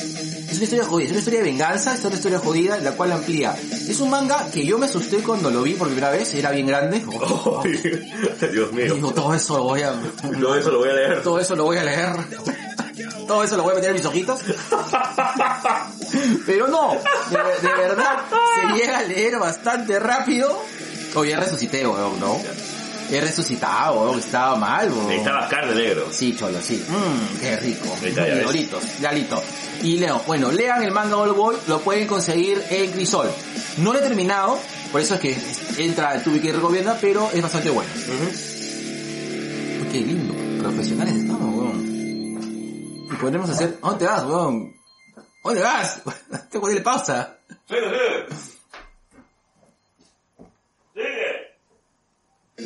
Es 0.49 0.55
una 0.57 0.65
historia 0.65 0.85
jodida, 0.87 1.05
es 1.07 1.11
una 1.11 1.19
historia 1.19 1.41
de 1.41 1.45
venganza, 1.47 1.95
es 1.95 2.05
una 2.05 2.15
historia 2.17 2.39
jodida, 2.39 2.79
la 2.79 2.93
cual 2.93 3.13
amplía. 3.13 3.55
Es 3.71 4.01
un 4.01 4.11
manga 4.11 4.47
que 4.53 4.65
yo 4.65 4.79
me 4.79 4.87
asusté 4.87 5.19
cuando 5.19 5.51
lo 5.51 5.63
vi 5.63 5.75
por 5.75 5.87
primera 5.89 6.11
vez, 6.11 6.33
era 6.35 6.51
bien 6.51 6.67
grande. 6.67 7.01
Dios 8.53 8.69
Y 8.73 8.75
mío. 8.75 8.95
digo, 8.95 9.13
todo 9.13 9.35
eso 9.35 9.59
lo 9.59 9.65
voy 9.65 9.83
a, 9.83 9.93
Todo 10.41 10.55
eso 10.57 10.71
lo 10.71 10.79
voy 10.79 10.89
a 10.89 10.93
leer. 10.95 11.23
todo 11.23 11.39
eso 11.39 11.55
lo 11.57 11.65
voy 11.65 11.77
a 11.79 11.85
leer. 11.85 12.17
Todo 13.27 13.45
eso 13.45 13.57
lo 13.59 13.63
voy 13.63 13.73
a 13.73 13.75
meter 13.75 13.91
en 13.91 13.97
mis 13.97 14.07
ojitos. 14.07 14.41
Pero 16.47 16.67
no, 16.69 16.93
de, 16.93 17.69
de 17.69 17.75
verdad, 17.75 18.19
se 18.55 18.75
llega 18.79 18.99
a 18.99 19.03
leer 19.03 19.39
bastante 19.39 19.99
rápido. 19.99 20.59
Oye, 21.15 21.37
resucité, 21.37 21.87
weón, 21.87 22.19
¿no? 22.21 22.41
He 23.11 23.21
resucitado, 23.21 24.03
weón, 24.03 24.19
estaba 24.19 24.57
mal, 24.57 24.91
weón. 24.93 25.09
Necesitaba 25.09 25.49
carne 25.49 25.75
negro. 25.75 26.09
Sí, 26.11 26.37
cholo, 26.37 26.61
sí. 26.61 26.85
Mmm, 26.89 27.39
qué 27.41 27.57
rico. 27.57 27.97
Doritos, 28.45 28.99
ya 29.01 29.13
listo. 29.13 29.43
Y 29.83 29.99
leo, 29.99 30.23
bueno, 30.27 30.51
lean 30.53 30.83
el 30.83 30.91
manga 30.91 31.17
All 31.17 31.33
Boy, 31.33 31.57
lo 31.69 31.81
pueden 31.81 32.07
conseguir 32.07 32.63
en 32.69 32.91
Crisol. 32.91 33.31
No 33.79 33.93
lo 33.93 33.99
he 34.01 34.03
terminado, 34.03 34.59
por 34.93 35.01
eso 35.01 35.15
es 35.15 35.21
que 35.21 35.37
entra 35.83 36.15
el 36.17 36.23
Tubi 36.23 36.41
que 36.41 36.53
recomienda, 36.53 36.99
pero 37.01 37.31
es 37.33 37.41
bastante 37.41 37.71
bueno. 37.71 37.91
Uy, 37.97 39.89
Qué 39.91 40.01
lindo, 40.01 40.35
profesionales 40.63 41.15
estamos, 41.15 41.55
weón. 41.55 43.09
Y 43.11 43.17
podremos 43.19 43.49
hacer, 43.49 43.79
¿a 43.83 43.89
¿dónde 43.89 44.05
vas, 44.07 44.25
weón? 44.25 44.75
¿A 45.17 45.23
¿Dónde 45.45 45.63
vas? 45.63 46.03
Tengo 46.29 46.49
que 46.51 46.59
ponerle 46.59 46.83
pausa. 46.83 47.39
Sigue, 47.67 47.81
sigue. 47.81 48.27
Sigue. 50.95 51.28
Y 52.61 52.65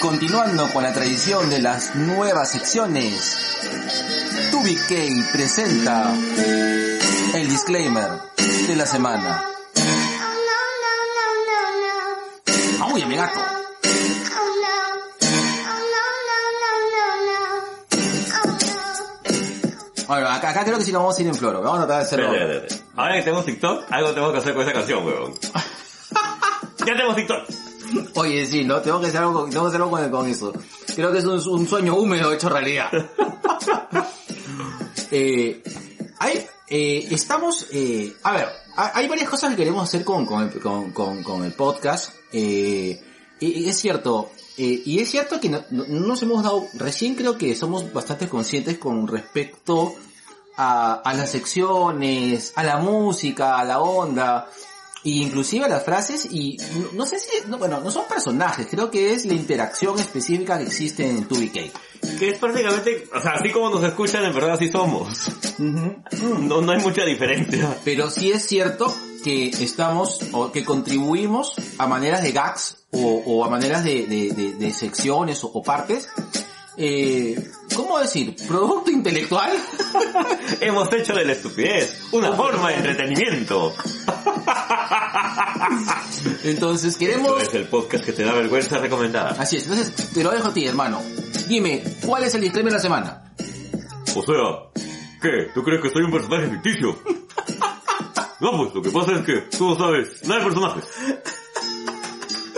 continuando 0.00 0.68
con 0.72 0.82
la 0.82 0.92
tradición 0.92 1.48
de 1.48 1.60
las 1.60 1.94
nuevas 1.94 2.50
secciones, 2.50 3.36
Tubi 4.50 4.74
K 4.74 4.94
presenta 5.30 6.12
el 7.34 7.48
disclaimer 7.48 8.10
de 8.66 8.74
la 8.74 8.86
semana. 8.86 9.44
¡Auye, 12.80 13.06
mi 13.06 13.14
gato! 13.14 13.53
Bueno, 20.06 20.28
acá, 20.28 20.50
acá 20.50 20.64
creo 20.64 20.78
que 20.78 20.84
sí 20.84 20.92
nos 20.92 21.02
vamos 21.02 21.18
a 21.18 21.22
ir 21.22 21.28
en 21.28 21.34
floro. 21.34 21.62
Vamos 21.62 21.80
a 21.80 21.86
tratar 21.86 21.98
de 21.98 22.04
hacerlo. 22.06 22.28
Ahora 22.96 23.14
que 23.14 23.22
tenemos 23.22 23.44
TikTok, 23.46 23.84
algo 23.90 24.10
tenemos 24.10 24.32
que 24.32 24.38
hacer 24.38 24.54
con 24.54 24.62
esa 24.62 24.72
canción, 24.72 25.06
weón. 25.06 25.34
ya 26.78 26.84
tenemos 26.84 27.16
TikTok. 27.16 27.44
Oye, 28.16 28.46
sí, 28.46 28.64
¿no? 28.64 28.80
Tengo 28.80 29.00
que 29.00 29.06
hacer 29.08 29.20
algo, 29.20 29.44
tengo 29.48 29.62
que 29.64 29.68
hacer 29.68 29.80
algo 29.80 29.90
con, 29.90 30.10
con 30.10 30.28
eso. 30.28 30.52
Creo 30.94 31.12
que 31.12 31.18
es 31.18 31.24
un, 31.24 31.40
un 31.48 31.68
sueño 31.68 31.94
húmedo 31.96 32.32
hecho 32.32 32.48
realidad. 32.48 32.90
eh, 35.10 35.62
hay, 36.18 36.46
eh, 36.68 37.08
estamos, 37.10 37.66
eh, 37.72 38.14
a 38.22 38.32
ver, 38.32 38.48
ha- 38.76 38.92
hay 38.98 39.08
varias 39.08 39.28
cosas 39.28 39.50
que 39.50 39.56
queremos 39.56 39.88
hacer 39.88 40.04
con, 40.04 40.26
con, 40.26 40.42
el, 40.42 40.60
con, 40.92 41.44
el 41.44 41.52
podcast. 41.52 42.12
Eh, 42.32 43.00
y 43.40 43.68
es 43.68 43.78
cierto, 43.78 44.30
eh, 44.56 44.82
y 44.84 45.00
es 45.00 45.10
cierto 45.10 45.40
que 45.40 45.48
no, 45.48 45.64
no- 45.70 45.84
no 45.88 46.06
nos 46.06 46.22
hemos 46.22 46.42
dado, 46.42 46.66
recién 46.74 47.14
creo 47.14 47.36
que 47.38 47.54
somos 47.56 47.92
bastante 47.92 48.28
conscientes 48.28 48.78
con 48.78 49.06
respecto 49.08 49.94
a, 50.56 50.94
a 50.94 51.14
las 51.14 51.30
secciones, 51.30 52.52
a 52.56 52.62
la 52.62 52.76
música, 52.78 53.58
a 53.58 53.64
la 53.64 53.80
onda, 53.80 54.48
e 55.04 55.10
inclusive 55.10 55.64
a 55.66 55.68
las 55.68 55.84
frases 55.84 56.26
y 56.30 56.56
no, 56.78 56.88
no 56.92 57.06
sé 57.06 57.18
si, 57.18 57.28
no, 57.48 57.58
bueno, 57.58 57.80
no 57.80 57.90
son 57.90 58.04
personajes, 58.08 58.66
creo 58.70 58.90
que 58.90 59.12
es 59.12 59.26
la 59.26 59.34
interacción 59.34 59.98
específica 59.98 60.56
que 60.58 60.64
existe 60.64 61.06
en 61.08 61.28
2BK. 61.28 61.70
Que 62.18 62.30
es 62.30 62.38
prácticamente, 62.38 63.06
o 63.14 63.20
sea, 63.20 63.32
así 63.32 63.50
como 63.50 63.70
nos 63.70 63.82
escuchan, 63.82 64.24
en 64.24 64.34
verdad 64.34 64.52
así 64.52 64.70
somos. 64.70 65.08
No, 65.58 66.60
no 66.60 66.72
hay 66.72 66.80
mucha 66.80 67.04
diferencia. 67.04 67.76
Pero 67.84 68.10
sí 68.10 68.30
es 68.30 68.46
cierto 68.46 68.94
que 69.24 69.48
estamos, 69.48 70.20
o 70.32 70.52
que 70.52 70.64
contribuimos 70.64 71.54
a 71.78 71.86
maneras 71.88 72.22
de 72.22 72.30
gags 72.32 72.76
o, 72.92 73.22
o 73.26 73.44
a 73.44 73.48
maneras 73.48 73.82
de, 73.82 74.06
de- 74.06 74.30
de- 74.34 74.52
de 74.52 74.72
secciones 74.72 75.42
o, 75.42 75.48
o 75.48 75.62
partes. 75.62 76.08
Eh, 76.76 77.42
¿Cómo 77.74 77.98
decir? 78.00 78.36
¿Producto 78.48 78.90
intelectual? 78.90 79.50
Hemos 80.60 80.92
hecho 80.92 81.14
de 81.14 81.24
la 81.24 81.32
estupidez 81.32 82.02
una 82.12 82.32
forma 82.32 82.68
de 82.70 82.74
entretenimiento. 82.76 83.72
Entonces 86.44 86.96
queremos... 86.96 87.30
Esto 87.40 87.50
es 87.50 87.54
el 87.54 87.68
podcast 87.68 88.04
que 88.04 88.12
te 88.12 88.24
da 88.24 88.32
vergüenza 88.32 88.78
recomendada. 88.78 89.36
Así 89.38 89.56
es, 89.56 89.62
entonces 89.64 89.94
te 90.12 90.22
lo 90.22 90.30
dejo 90.30 90.48
a 90.48 90.54
ti, 90.54 90.66
hermano. 90.66 91.00
Dime, 91.48 91.82
¿cuál 92.04 92.24
es 92.24 92.34
el 92.34 92.40
disclaimer 92.42 92.72
de 92.72 92.78
la 92.78 92.82
semana? 92.82 93.34
O 94.14 94.22
sea, 94.22 94.82
¿qué? 95.22 95.48
¿Tú 95.54 95.62
crees 95.62 95.80
que 95.82 95.90
soy 95.90 96.02
un 96.02 96.10
personaje 96.12 96.48
ficticio? 96.50 96.98
No, 98.40 98.56
pues 98.56 98.74
lo 98.74 98.82
que 98.82 98.90
pasa 98.90 99.12
es 99.12 99.24
que 99.24 99.56
tú 99.56 99.68
no 99.70 99.76
sabes 99.78 100.08
nada 100.26 100.40
de 100.40 100.46
personajes. 100.46 100.84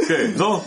¿Qué? 0.08 0.34
¿No? 0.36 0.64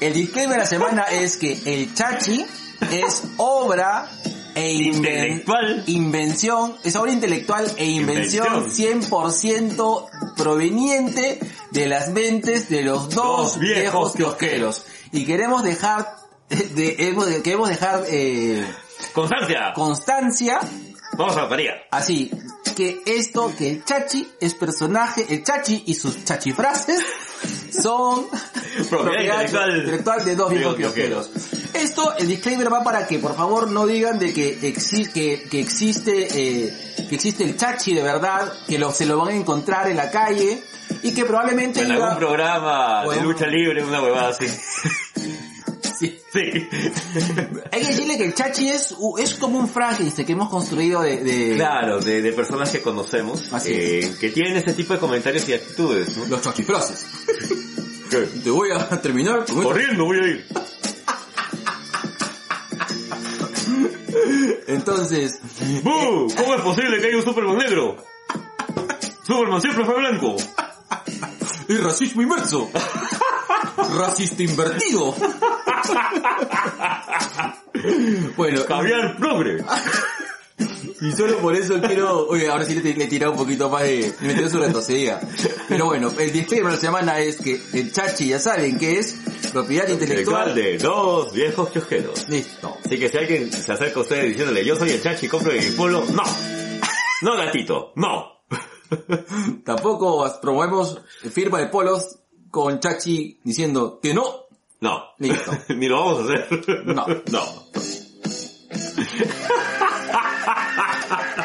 El 0.00 0.12
disclaimer 0.12 0.54
de 0.56 0.58
la 0.62 0.66
semana 0.66 1.02
es 1.04 1.36
que 1.36 1.58
el 1.66 1.94
chachi 1.94 2.44
es 2.90 3.22
obra 3.36 4.10
e 4.54 4.72
inven- 4.72 4.96
Intelectual. 4.96 5.84
invención, 5.86 6.76
es 6.82 6.96
obra 6.96 7.12
intelectual 7.12 7.70
e 7.76 7.86
invención 7.86 8.70
100% 8.70 10.06
proveniente 10.36 11.38
de 11.70 11.86
las 11.86 12.08
mentes 12.10 12.68
de 12.68 12.82
los 12.82 13.10
dos, 13.14 13.54
Dos 13.54 13.58
viejos 13.60 14.12
kiosqueros. 14.14 14.84
Y 15.12 15.24
queremos 15.24 15.62
dejar, 15.62 16.16
de- 16.48 17.40
queremos 17.44 17.68
dejar 17.68 18.04
eh, 18.08 18.64
Constancia. 19.12 19.72
constancia, 19.74 20.60
Vamos 21.20 21.36
a 21.36 21.42
la 21.42 21.48
tarea. 21.48 21.74
así, 21.90 22.30
que 22.76 23.02
esto, 23.06 23.52
que 23.56 23.70
el 23.70 23.84
chachi 23.84 24.26
es 24.40 24.54
personaje, 24.54 25.26
el 25.28 25.42
chachi 25.44 25.82
y 25.86 25.94
sus 25.94 26.24
chachifrases 26.24 27.00
son 27.82 28.26
Propiedad 28.90 29.42
intelectual. 29.42 29.76
intelectual 29.78 30.24
de 30.24 30.36
dos 30.36 30.50
viejos 30.50 30.76
kiosqueros. 30.76 31.30
Esto, 31.74 32.14
el 32.16 32.26
disclaimer 32.28 32.72
va 32.72 32.82
para 32.82 33.06
que 33.06 33.18
por 33.18 33.36
favor 33.36 33.70
no 33.70 33.86
digan 33.86 34.18
de 34.18 34.32
que, 34.32 34.58
exi- 34.60 35.10
que, 35.12 35.46
que 35.50 35.60
existe, 35.60 36.28
eh, 36.66 37.06
que 37.08 37.14
existe 37.14 37.44
el 37.44 37.56
chachi 37.56 37.94
de 37.94 38.02
verdad, 38.02 38.52
que 38.66 38.78
lo, 38.78 38.92
se 38.92 39.06
lo 39.06 39.18
van 39.18 39.28
a 39.28 39.34
encontrar 39.36 39.88
en 39.88 39.96
la 39.96 40.10
calle, 40.10 40.62
y 41.02 41.12
que 41.14 41.24
probablemente 41.24 41.80
En 41.82 41.92
iba- 41.92 42.06
algún 42.06 42.18
programa 42.18 43.04
de 43.08 43.20
lucha 43.20 43.46
libre, 43.46 43.84
una 43.84 44.02
huevada 44.02 44.28
así. 44.30 44.46
Sí. 46.00 46.18
Sí. 46.32 46.40
Hay 47.72 47.80
que 47.82 47.86
decirle 47.86 48.16
que 48.16 48.24
el 48.24 48.34
Chachi 48.34 48.68
es, 48.70 48.94
es 49.18 49.34
como 49.34 49.58
un 49.58 49.68
Frankenstein 49.68 50.26
que 50.26 50.32
hemos 50.32 50.48
construido 50.48 51.02
de... 51.02 51.22
de- 51.22 51.56
Claro, 51.56 52.00
de, 52.00 52.22
de 52.22 52.32
personas 52.32 52.70
que 52.70 52.80
conocemos, 52.80 53.52
Así 53.52 53.70
eh, 53.72 54.14
que 54.18 54.30
tienen 54.30 54.56
ese 54.56 54.72
tipo 54.72 54.94
de 54.94 54.98
comentarios 54.98 55.46
y 55.48 55.52
actitudes, 55.52 56.16
¿no? 56.16 56.24
Los 56.26 56.40
chachifrases. 56.40 57.04
¿Qué? 58.10 58.16
Te 58.42 58.50
voy 58.50 58.70
a 58.72 58.88
terminar 59.02 59.44
con 59.44 59.56
esto. 59.58 59.62
Corriendo 59.62 60.04
voy 60.06 60.16
a 60.18 60.26
ir. 60.26 60.46
Entonces, 64.66 65.40
¡Bu! 65.82 66.32
¿Cómo 66.36 66.54
es 66.54 66.60
posible 66.62 67.00
que 67.00 67.08
haya 67.08 67.16
un 67.16 67.24
Superman 67.24 67.58
negro? 67.58 67.96
Superman 69.26 69.60
siempre 69.60 69.84
fue 69.84 69.94
blanco. 69.98 70.36
es 71.68 71.80
racismo 71.82 72.22
inverso. 72.22 72.70
Racista 73.96 74.42
invertido. 74.42 75.14
Bueno, 78.36 78.64
Caviar 78.64 79.16
progre. 79.16 79.64
y 81.00 81.12
solo 81.12 81.38
por 81.38 81.54
eso 81.56 81.80
quiero... 81.80 82.26
Oye, 82.28 82.48
ahora 82.48 82.64
sí 82.64 82.74
le, 82.74 82.94
le 82.94 83.04
he 83.04 83.08
tirado 83.08 83.32
un 83.32 83.38
poquito 83.38 83.68
más 83.70 83.82
de... 83.82 84.12
Le 84.20 84.34
metí 84.34 84.48
su 84.48 84.58
retrocedida. 84.58 85.20
Pero 85.68 85.86
bueno, 85.86 86.10
el 86.18 86.32
disclaimer 86.32 86.70
de 86.72 86.76
la 86.76 86.80
semana 86.80 87.18
es 87.20 87.36
que 87.36 87.60
el 87.72 87.92
Chachi 87.92 88.28
ya 88.28 88.38
saben 88.38 88.78
que 88.78 88.98
es 88.98 89.16
propiedad 89.52 89.88
Intelectual 89.88 90.54
de 90.54 90.78
dos 90.78 91.32
viejos 91.32 91.70
kiosqueros. 91.70 92.28
Listo. 92.28 92.76
Así 92.84 92.98
que 92.98 93.08
si 93.08 93.18
alguien 93.18 93.50
se 93.52 93.72
acerca 93.72 93.98
a 93.98 94.02
ustedes 94.02 94.28
diciéndole 94.28 94.64
yo 94.64 94.76
soy 94.76 94.90
el 94.90 95.02
chachi, 95.02 95.28
compro 95.28 95.52
mi 95.52 95.70
polo, 95.70 96.04
no. 96.12 96.22
No 97.22 97.36
gatito, 97.36 97.92
no. 97.96 98.40
Tampoco 99.64 100.26
promovemos 100.40 101.00
firma 101.32 101.58
de 101.58 101.66
polos 101.66 102.18
con 102.50 102.80
Chachi 102.80 103.40
diciendo 103.44 104.00
que 104.02 104.14
no. 104.14 104.46
No. 104.80 105.04
Listo. 105.18 105.52
Ni 105.74 105.88
lo 105.88 105.96
vamos 106.04 106.20
a 106.20 106.24
hacer. 106.34 106.86
No. 106.86 107.06
No. 107.30 107.70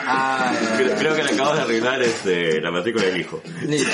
Ay, 0.08 0.58
Creo, 0.78 0.96
creo 0.98 1.16
que 1.16 1.24
le 1.24 1.32
acabas 1.34 1.56
de 1.58 1.62
arruinar 1.64 2.02
este, 2.02 2.62
la 2.62 2.72
matrícula 2.72 3.06
del 3.06 3.22
hijo. 3.22 3.42
Listo. 3.64 3.92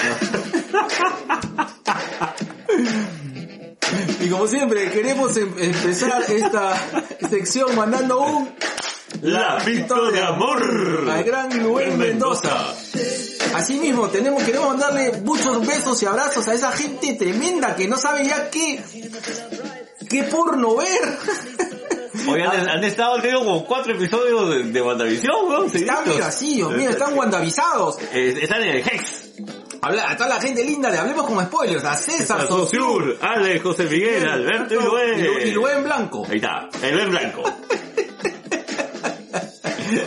Y 4.22 4.30
como 4.30 4.48
siempre, 4.48 4.90
queremos 4.92 5.36
em- 5.38 5.54
empezar 5.58 6.24
esta 6.30 6.76
sección 7.30 7.76
mandando 7.76 8.20
un 8.22 8.56
Lapito 9.22 10.12
de 10.12 10.22
amor. 10.22 11.10
al 11.10 11.24
gran 11.24 11.52
Rubén 11.64 11.98
Mendoza. 11.98 12.74
Asimismo, 13.54 14.08
tenemos, 14.08 14.44
queremos 14.44 14.70
mandarle 14.70 15.12
muchos 15.24 15.66
besos 15.68 16.02
y 16.02 16.06
abrazos 16.06 16.48
a 16.48 16.54
esa 16.54 16.72
gente 16.72 17.14
tremenda 17.16 17.76
que 17.76 17.88
no 17.88 17.98
sabe 17.98 18.26
ya 18.26 18.50
qué, 18.50 18.82
qué 20.10 20.24
porno 20.24 20.78
ver. 20.78 21.18
Oye, 22.30 22.44
han, 22.44 22.70
han 22.70 22.84
estado 22.84 23.20
creo 23.20 23.40
como 23.40 23.66
cuatro 23.66 23.94
episodios 23.94 24.50
de, 24.50 24.64
de 24.72 24.82
WandaVision, 24.82 25.48
weón. 25.50 25.66
Están 25.74 26.32
seguidos. 26.32 26.74
mira 26.74 26.92
están 26.92 27.14
wandavisados. 27.18 27.98
Eh, 28.14 28.38
están 28.42 28.62
en 28.64 28.70
el 28.70 28.80
Hex. 28.80 29.32
Habla, 29.82 30.12
a 30.12 30.16
toda 30.16 30.30
la 30.30 30.40
gente 30.42 30.64
linda, 30.64 30.92
le 30.92 31.00
hablemos 31.00 31.26
con 31.26 31.44
spoilers, 31.44 31.84
a 31.84 31.96
César 31.96 32.48
Saussure, 32.48 33.18
Ale, 33.22 33.60
José 33.60 33.86
Miguel, 33.86 34.28
Alberto 34.30 34.76
y 34.76 34.78
Luis. 34.78 35.46
y 35.46 35.52
Luen 35.52 35.84
Blanco. 35.84 36.26
Ahí 36.30 36.38
está, 36.38 36.70
el 36.84 37.00
en 37.00 37.10
blanco. 37.10 37.44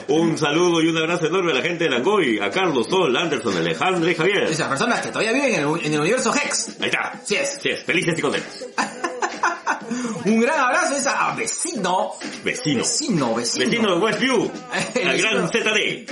Un 0.09 0.39
saludo 0.39 0.83
y 0.83 0.89
un 0.89 0.97
abrazo 0.97 1.27
enorme 1.27 1.53
a 1.53 1.57
la 1.57 1.63
gente 1.63 1.85
de 1.85 1.91
Langoy, 1.91 2.39
a 2.39 2.51
Carlos, 2.51 2.87
Sol, 2.89 3.17
Anderson, 3.17 3.57
Alejandro 3.57 4.11
y 4.11 4.15
Javier. 4.15 4.45
Esas 4.45 4.69
personas 4.69 5.01
que 5.01 5.09
todavía 5.09 5.33
viven 5.33 5.55
en 5.55 5.61
el, 5.61 5.85
en 5.85 5.95
el 5.95 6.01
universo 6.01 6.33
Hex. 6.35 6.77
Ahí 6.81 6.89
está. 6.89 7.21
Sí 7.25 7.37
es. 7.37 7.59
Sí 7.61 7.69
es, 7.71 7.83
felices 7.83 8.19
y 8.19 8.23
contentos. 8.23 8.67
Un 10.25 10.41
gran 10.41 10.59
abrazo 10.59 10.97
es 10.97 11.07
a 11.07 11.35
vecino. 11.35 12.13
Vecino. 12.43 12.81
Vecino, 12.81 13.35
vecino. 13.35 13.65
Vecino 13.67 13.95
de 13.95 14.01
Westview. 14.01 14.51
El 14.95 15.19
gran 15.23 15.49
ZD. 15.49 16.07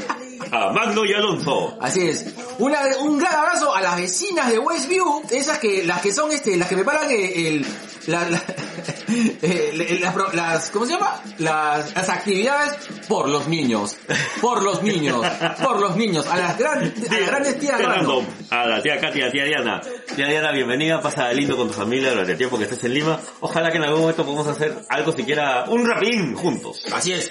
A 0.51 0.73
Magno 0.73 1.05
y 1.05 1.13
Alonso. 1.15 1.77
Así 1.81 2.09
es. 2.09 2.27
Una, 2.59 2.81
un 3.01 3.19
gran 3.19 3.35
abrazo 3.35 3.75
a 3.75 3.81
las 3.81 3.97
vecinas 3.97 4.51
de 4.51 4.59
Westview, 4.59 5.23
esas 5.31 5.59
que, 5.59 5.85
las 5.85 6.01
que 6.01 6.13
son 6.13 6.31
este, 6.33 6.57
las 6.57 6.69
que 6.69 6.75
preparan 6.77 7.11
el, 7.11 7.21
el- 7.47 7.67
la, 8.09 8.29
la- 8.29 8.43
el- 9.43 10.01
las, 10.01 10.35
las- 10.35 10.71
¿cómo 10.71 10.87
se 10.87 10.93
llama? 10.93 11.21
Las, 11.39 11.95
las 11.95 12.09
actividades 12.09 12.77
por 13.09 13.29
los 13.29 13.47
niños. 13.49 13.97
Por 14.41 14.63
los 14.63 14.83
niños. 14.83 15.25
Por 15.63 15.81
los 15.81 15.97
niños. 15.97 16.27
A 16.27 16.37
las, 16.37 16.59
gran, 16.59 16.79
a 16.83 17.19
las 17.19 17.27
grandes 17.27 17.59
tías. 17.61 17.81
Random. 17.81 18.25
A 18.51 18.67
la 18.67 18.83
tía 18.83 19.01
Katy 19.01 19.21
a 19.23 19.27
la 19.27 19.33
tía 19.33 19.45
Diana. 19.45 19.81
Tía 20.17 20.27
Diana, 20.27 20.53
bienvenida. 20.53 21.01
Pasa 21.01 21.33
lindo 21.33 21.57
con 21.57 21.69
tu 21.69 21.75
familia 21.75 22.11
durante 22.11 22.33
el 22.33 22.39
tiempo 22.39 22.59
que 22.59 22.65
estés 22.65 22.83
en 22.85 22.95
Lima. 22.95 23.21
Ojalá 23.41 23.71
que 23.71 23.77
en 23.79 23.85
algún 23.85 24.01
momento 24.01 24.25
podamos 24.25 24.47
hacer 24.49 24.77
algo 24.89 25.13
siquiera, 25.13 25.65
un 25.69 25.87
rapidín 25.87 26.35
juntos. 26.35 26.85
Así 26.93 27.13
es. 27.13 27.31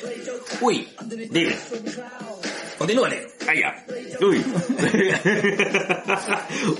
Uy, 0.61 0.87
Dime. 1.05 1.55
Continúale. 2.81 3.27
Allá. 3.47 3.85
Uy. 4.21 4.43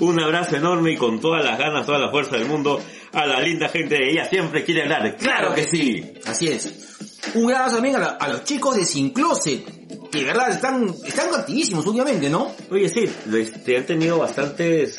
Un 0.00 0.20
abrazo 0.20 0.56
enorme 0.56 0.92
y 0.92 0.96
con 0.96 1.20
todas 1.20 1.44
las 1.44 1.58
ganas, 1.58 1.86
toda 1.86 1.98
la 1.98 2.10
fuerza 2.10 2.36
del 2.36 2.46
mundo 2.46 2.80
a 3.12 3.26
la 3.26 3.40
linda 3.40 3.68
gente 3.68 3.94
de 3.96 4.10
ella 4.10 4.28
siempre 4.28 4.64
quiere 4.64 4.82
hablar. 4.82 5.16
Claro 5.16 5.54
que 5.54 5.64
sí. 5.64 6.12
Así 6.26 6.48
es. 6.48 6.88
Un 7.34 7.52
abrazo 7.52 7.76
también 7.76 7.96
a, 7.96 7.98
la- 8.00 8.08
a 8.20 8.28
los 8.28 8.44
chicos 8.44 8.76
de 8.76 8.84
Sin 8.84 9.10
Closet, 9.10 9.64
que 10.10 10.18
de 10.18 10.24
verdad 10.24 10.50
están, 10.50 10.92
están 11.06 11.28
activísimos 11.34 11.86
últimamente, 11.86 12.28
¿no? 12.28 12.52
Oye, 12.70 12.88
sí, 12.88 13.04
este, 13.34 13.76
han 13.78 13.86
tenido 13.86 14.18
bastantes... 14.18 14.98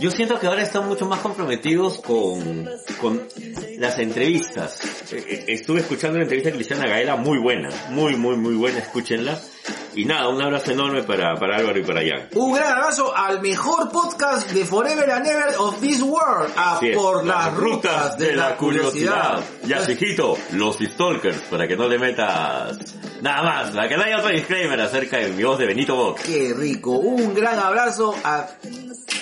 Yo 0.00 0.10
siento 0.10 0.40
que 0.40 0.48
ahora 0.48 0.62
están 0.62 0.88
mucho 0.88 1.06
más 1.06 1.20
comprometidos 1.20 2.00
con, 2.00 2.68
con 3.00 3.22
las 3.78 3.96
entrevistas. 4.00 4.80
Eh, 5.12 5.24
eh, 5.28 5.44
Estuve 5.48 5.80
escuchando 5.80 6.16
una 6.16 6.24
entrevista 6.24 6.50
que 6.50 6.56
le 6.56 6.62
hicieron 6.64 6.84
a 6.84 6.88
Gaela, 6.88 7.14
muy 7.14 7.38
buena, 7.38 7.68
muy, 7.90 8.16
muy, 8.16 8.36
muy 8.36 8.54
buena, 8.54 8.78
escúchenla. 8.80 9.40
Y 9.96 10.04
nada, 10.04 10.28
un 10.28 10.42
abrazo 10.42 10.72
enorme 10.72 11.04
para, 11.04 11.36
para 11.36 11.56
Álvaro 11.56 11.78
y 11.78 11.84
para 11.84 12.00
Jan. 12.00 12.28
Un 12.34 12.52
gran 12.52 12.72
abrazo 12.72 13.16
al 13.16 13.40
mejor 13.40 13.90
podcast 13.90 14.50
de 14.50 14.64
Forever 14.64 15.10
and 15.10 15.26
Ever 15.26 15.54
of 15.58 15.80
this 15.80 16.02
world, 16.02 16.52
a 16.56 16.80
es, 16.82 16.96
por 16.96 17.24
las 17.24 17.54
rutas 17.54 18.18
de 18.18 18.34
la 18.34 18.56
curiosidad. 18.56 19.40
Ya, 19.66 19.88
hijito, 19.88 20.36
los 20.52 20.78
stalkers, 20.78 21.42
para 21.42 21.68
que 21.68 21.76
no 21.76 21.88
le 21.88 21.98
metas 21.98 22.76
nada 23.22 23.42
más, 23.42 23.70
para 23.70 23.88
que 23.88 23.96
no 23.96 24.02
haya 24.02 24.18
otro 24.18 24.30
disclaimer 24.30 24.80
acerca 24.80 25.18
de 25.18 25.30
mi 25.30 25.44
voz 25.44 25.58
de 25.58 25.66
Benito 25.66 25.94
Box. 25.94 26.22
Qué 26.22 26.52
rico. 26.52 26.90
Un 26.92 27.32
gran 27.32 27.58
abrazo 27.58 28.14
a, 28.24 28.48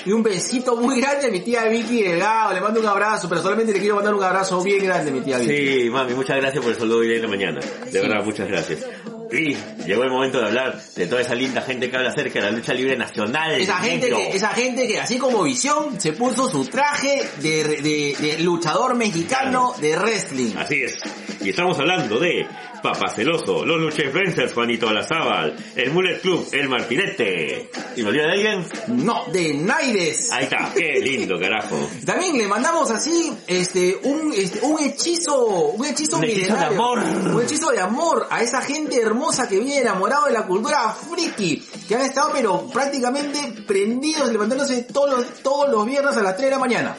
y 0.04 0.12
un 0.12 0.22
besito 0.22 0.76
muy 0.76 1.00
grande 1.00 1.26
a 1.26 1.30
mi 1.30 1.40
tía 1.40 1.64
Vicky 1.64 2.02
Delgado. 2.02 2.54
Le 2.54 2.60
mando 2.60 2.80
un 2.80 2.86
abrazo, 2.86 3.28
pero 3.28 3.42
solamente 3.42 3.72
le 3.72 3.78
quiero 3.78 3.96
mandar 3.96 4.14
un 4.14 4.24
abrazo 4.24 4.62
bien 4.62 4.84
grande 4.84 5.10
a 5.10 5.14
mi 5.14 5.20
tía 5.20 5.38
Vicky. 5.38 5.82
Sí, 5.82 5.90
mami, 5.90 6.14
muchas 6.14 6.38
gracias 6.38 6.62
por 6.62 6.72
el 6.72 6.78
saludo 6.78 7.00
de 7.00 7.08
hoy 7.10 7.16
en 7.16 7.22
la 7.22 7.28
mañana. 7.28 7.60
De 7.90 8.00
verdad, 8.00 8.24
muchas 8.24 8.48
gracias. 8.48 8.86
Y 9.32 9.56
llegó 9.86 10.04
el 10.04 10.10
momento 10.10 10.38
de 10.40 10.46
hablar 10.46 10.80
de 10.94 11.06
toda 11.06 11.22
esa 11.22 11.34
linda 11.34 11.62
gente 11.62 11.90
que 11.90 11.96
habla 11.96 12.10
acerca 12.10 12.40
de 12.40 12.50
la 12.50 12.50
lucha 12.50 12.74
libre 12.74 12.96
nacional. 12.96 13.52
Esa 13.60 13.76
gente, 13.78 14.06
negro. 14.10 14.18
que, 14.18 14.36
esa 14.36 14.48
gente 14.50 14.86
que 14.86 15.00
así 15.00 15.18
como 15.18 15.42
Visión 15.42 16.00
se 16.00 16.12
puso 16.12 16.48
su 16.50 16.64
traje 16.66 17.22
de, 17.40 17.64
de- 17.82 18.16
de 18.20 18.38
luchador 18.42 18.94
mexicano 18.94 19.74
de 19.80 19.96
wrestling. 19.96 20.54
Así 20.56 20.82
es. 20.82 20.98
Y 21.40 21.50
estamos 21.50 21.78
hablando 21.78 22.18
de 22.18 22.46
Papa 22.82 23.08
Celoso, 23.08 23.64
los 23.64 23.80
Lucha 23.80 24.04
Influencers, 24.04 24.52
Juanito 24.52 24.88
Alazábal, 24.88 25.54
el 25.76 25.92
Mullet 25.92 26.20
Club, 26.20 26.48
el 26.52 26.68
Martinete. 26.68 27.70
¿Y 27.96 28.02
me 28.02 28.08
olvidé 28.08 28.24
de 28.24 28.32
alguien? 28.32 28.66
No, 28.88 29.24
de 29.32 29.54
Naides. 29.54 30.32
Ahí 30.32 30.44
está, 30.44 30.72
qué 30.74 31.00
lindo 31.00 31.38
carajo. 31.38 31.88
También 32.04 32.36
le 32.36 32.48
mandamos 32.48 32.90
así, 32.90 33.32
este, 33.46 34.00
un, 34.02 34.32
este, 34.36 34.60
un 34.62 34.80
hechizo, 34.80 35.46
un 35.46 35.86
hechizo 35.86 36.16
Un 36.16 36.24
hechizo 36.24 36.56
de 36.56 36.64
amor. 36.64 36.98
Un 36.98 37.42
hechizo 37.42 37.70
de 37.70 37.80
amor 37.80 38.26
a 38.28 38.42
esa 38.42 38.60
gente 38.62 39.00
hermosa 39.00 39.48
que 39.48 39.58
viene 39.58 39.78
enamorado 39.78 40.26
de 40.26 40.32
la 40.32 40.44
cultura 40.44 40.90
friki, 40.90 41.64
que 41.86 41.94
han 41.94 42.02
estado 42.02 42.30
pero 42.32 42.66
prácticamente 42.72 43.62
prendidos, 43.66 44.30
levantándose 44.32 44.82
todos 44.82 45.10
los, 45.10 45.42
todos 45.42 45.70
los 45.70 45.86
viernes 45.86 46.16
a 46.16 46.22
las 46.22 46.36
3 46.36 46.46
de 46.46 46.50
la 46.50 46.58
mañana. 46.58 46.96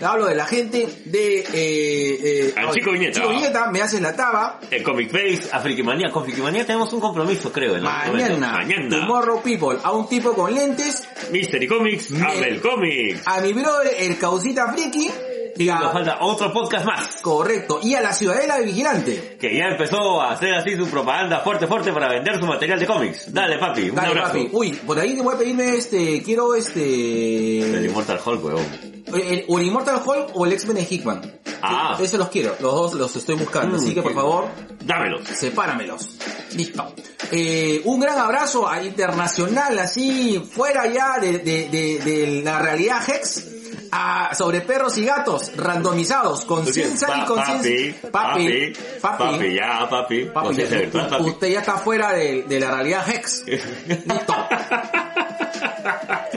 Hablo 0.00 0.26
de 0.26 0.34
la 0.34 0.46
gente 0.46 0.86
de, 1.04 1.40
eh, 1.40 1.46
eh, 1.52 2.54
Al 2.56 2.70
Chico 2.72 2.92
Viñeta. 2.92 3.12
Chico 3.20 3.28
Viñeta, 3.30 3.70
me 3.70 3.82
haces 3.82 4.00
la 4.00 4.14
taba. 4.14 4.60
En 4.70 4.82
Comic 4.82 5.12
Base, 5.12 5.48
a 5.52 5.60
Frikimanía. 5.60 6.10
Con 6.10 6.24
Frikimanía 6.24 6.64
tenemos 6.66 6.92
un 6.92 7.00
compromiso, 7.00 7.50
creo. 7.52 7.76
En. 7.76 7.82
Mañana, 7.82 8.52
Mañana. 8.52 8.88
Tomorrow 9.00 9.42
People, 9.42 9.78
a 9.82 9.92
un 9.92 10.08
tipo 10.08 10.32
con 10.34 10.54
lentes, 10.54 11.08
Mystery 11.30 11.66
Comics, 11.66 12.10
Me- 12.12 12.60
Comics. 12.60 13.22
a 13.26 13.40
mi 13.40 13.52
brother, 13.52 13.92
el 13.98 14.18
Causita 14.18 14.72
Friki, 14.72 15.10
Y 15.56 15.68
a- 15.68 15.80
nos 15.80 15.92
falta 15.92 16.18
otro 16.20 16.52
podcast 16.52 16.84
más. 16.86 17.16
correcto, 17.22 17.80
y 17.82 17.94
a 17.94 18.00
la 18.00 18.12
Ciudadela 18.12 18.58
de 18.58 18.64
Vigilante. 18.66 19.36
Que 19.40 19.56
ya 19.56 19.64
empezó 19.72 20.20
a 20.22 20.32
hacer 20.32 20.54
así 20.54 20.76
su 20.76 20.86
propaganda 20.88 21.40
fuerte, 21.40 21.66
fuerte 21.66 21.92
para 21.92 22.08
vender 22.08 22.38
su 22.38 22.46
material 22.46 22.78
de 22.78 22.86
cómics. 22.86 23.32
Dale, 23.32 23.58
papi, 23.58 23.90
un 23.90 23.96
Dale, 23.96 24.08
abrazo. 24.08 24.28
papi. 24.34 24.48
Uy, 24.52 24.70
por 24.72 24.98
ahí 24.98 25.14
te 25.16 25.22
voy 25.22 25.34
a 25.34 25.38
pedirme 25.38 25.76
este, 25.76 26.22
quiero 26.22 26.54
El 26.54 26.60
este... 26.60 27.86
Immortal 27.86 28.20
Hulk, 28.24 28.44
weón. 28.44 28.97
El- 29.14 29.44
o 29.48 29.58
el 29.58 29.66
Immortal 29.66 30.02
Hulk 30.04 30.30
o 30.34 30.46
el 30.46 30.52
X-Men 30.52 30.76
de 30.76 30.82
Hickman. 30.88 31.40
Ah. 31.62 31.96
Ese 32.00 32.18
los 32.18 32.28
quiero, 32.28 32.50
los 32.60 32.72
dos 32.72 32.94
los 32.94 33.16
estoy 33.16 33.34
buscando, 33.36 33.76
Mm, 33.76 33.80
así 33.80 33.94
que 33.94 34.02
por 34.02 34.14
favor, 34.14 34.46
Dámelos. 34.84 35.26
sepáramelos. 35.28 36.08
Listo. 36.54 36.94
eh, 37.30 37.82
un 37.84 38.00
gran 38.00 38.18
abrazo 38.18 38.66
a 38.68 38.82
internacional, 38.82 39.78
así, 39.78 40.42
fuera 40.50 40.86
ya 40.86 41.18
de, 41.20 41.38
de, 41.38 41.68
de, 41.68 41.98
de 41.98 42.42
la 42.42 42.58
realidad 42.60 43.02
Hex, 43.06 43.44
a, 43.92 44.34
sobre 44.34 44.60
perros 44.62 44.96
y 44.98 45.04
gatos, 45.04 45.52
randomizados, 45.56 46.44
con 46.46 46.64
ciencia 46.66 47.08
y 47.18 47.24
conciencia. 47.26 48.10
papi, 48.10 48.72
papi, 49.00 49.32
papi, 49.32 49.54
ya, 49.54 49.86
papi. 49.90 50.24
Papi, 50.26 50.56
ya- 50.56 51.08
papi. 51.10 51.24
usted 51.24 51.48
ya 51.48 51.60
está 51.60 51.76
fuera 51.78 52.12
de, 52.12 52.42
de 52.44 52.60
la 52.60 52.70
realidad 52.70 53.06
Hex. 53.10 53.44
Listo. 53.86 54.34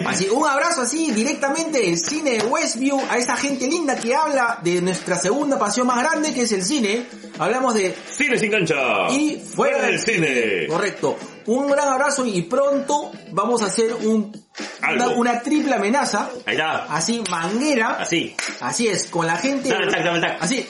Así, 0.05 0.27
un 0.29 0.47
abrazo 0.47 0.81
así 0.81 1.11
directamente 1.11 1.95
cine 1.97 2.41
Westview 2.43 2.99
a 3.09 3.17
esa 3.17 3.35
gente 3.35 3.67
linda 3.67 3.95
que 3.95 4.15
habla 4.15 4.59
de 4.63 4.81
nuestra 4.81 5.15
segunda 5.15 5.57
pasión 5.59 5.87
más 5.87 5.99
grande 5.99 6.33
que 6.33 6.41
es 6.41 6.51
el 6.51 6.63
cine. 6.63 7.05
Hablamos 7.39 7.73
de 7.73 7.95
Cine 8.09 8.37
sin 8.37 8.51
gancha. 8.51 8.75
y 9.09 9.37
fuera 9.39 9.81
del 9.81 9.99
cine. 9.99 10.67
Correcto. 10.67 11.17
Un 11.47 11.69
gran 11.69 11.87
abrazo 11.87 12.25
y 12.25 12.43
pronto 12.43 13.11
vamos 13.31 13.63
a 13.63 13.65
hacer 13.65 13.93
un, 13.93 14.31
una, 14.93 15.09
una 15.09 15.41
triple 15.41 15.73
amenaza. 15.73 16.29
Ahí 16.45 16.53
está. 16.55 16.85
Así, 16.85 17.23
manguera. 17.29 17.97
Así. 17.99 18.35
Así 18.59 18.87
es, 18.87 19.05
con 19.07 19.25
la 19.25 19.37
gente. 19.37 19.69
Tac. 19.69 20.37
Así. 20.39 20.67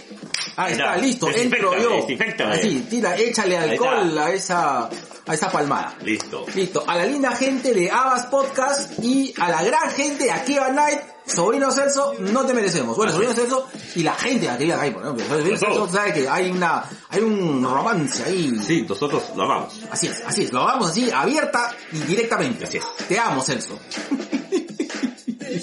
Ahí 0.55 0.71
está, 0.73 0.95
Ya. 0.95 1.01
listo, 1.01 1.29
entro 1.29 1.77
yo. 1.77 2.05
Así, 2.51 2.85
tira, 2.89 3.15
échale 3.17 3.57
alcohol 3.57 4.17
a 4.17 4.31
esa, 4.31 4.85
a 5.27 5.33
esa 5.33 5.51
palmada. 5.51 5.95
Listo. 6.03 6.45
Listo, 6.55 6.83
a 6.87 6.95
la 6.95 7.05
linda 7.05 7.31
gente 7.35 7.73
de 7.73 7.89
Abas 7.89 8.25
Podcast 8.27 8.99
y 9.03 9.33
a 9.39 9.49
la 9.49 9.63
gran 9.63 9.89
gente 9.91 10.25
de 10.25 10.31
Akiva 10.31 10.69
Night, 10.69 10.99
Sobrino 11.25 11.71
Celso, 11.71 12.15
no 12.19 12.45
te 12.45 12.53
merecemos. 12.53 12.97
Bueno, 12.97 13.11
Sobrino 13.13 13.33
Celso 13.33 13.67
y 13.95 14.03
la 14.03 14.13
gente 14.15 14.47
de 14.47 14.51
Akiva 14.51 14.75
Night, 14.77 14.93
por 14.93 15.03
ejemplo. 15.03 15.25
Sobrino 15.27 15.57
Celso 15.57 15.89
sabe 15.89 16.13
que 16.13 16.27
hay 16.27 16.49
una, 16.51 16.83
hay 17.09 17.21
un 17.21 17.63
romance 17.63 18.23
ahí. 18.23 18.51
Sí, 18.65 18.85
nosotros 18.87 19.23
lo 19.35 19.43
amamos. 19.43 19.79
Así 19.91 20.07
es, 20.07 20.21
así 20.25 20.43
es, 20.43 20.51
lo 20.51 20.65
vamos 20.65 20.89
así, 20.89 21.09
abierta 21.11 21.71
y 21.91 21.97
directamente. 21.99 22.65
Así 22.65 22.77
es. 22.77 22.83
Te 23.07 23.19
amo, 23.19 23.41
Celso. 23.43 23.79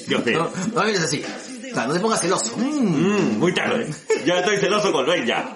Dios 0.07 0.25
mío. 0.25 0.51
No, 0.75 0.83
no 0.85 0.89
así. 1.05 1.25
No 1.87 1.95
te 1.95 2.01
pongas 2.01 2.21
celoso. 2.21 2.57
Mm. 2.57 2.63
Mm, 2.63 3.39
muy 3.39 3.55
tarde. 3.55 3.89
Ya 4.25 4.39
estoy 4.41 4.57
celoso 4.59 4.93
con 4.93 5.07
Luis 5.07 5.25
ya. 5.27 5.53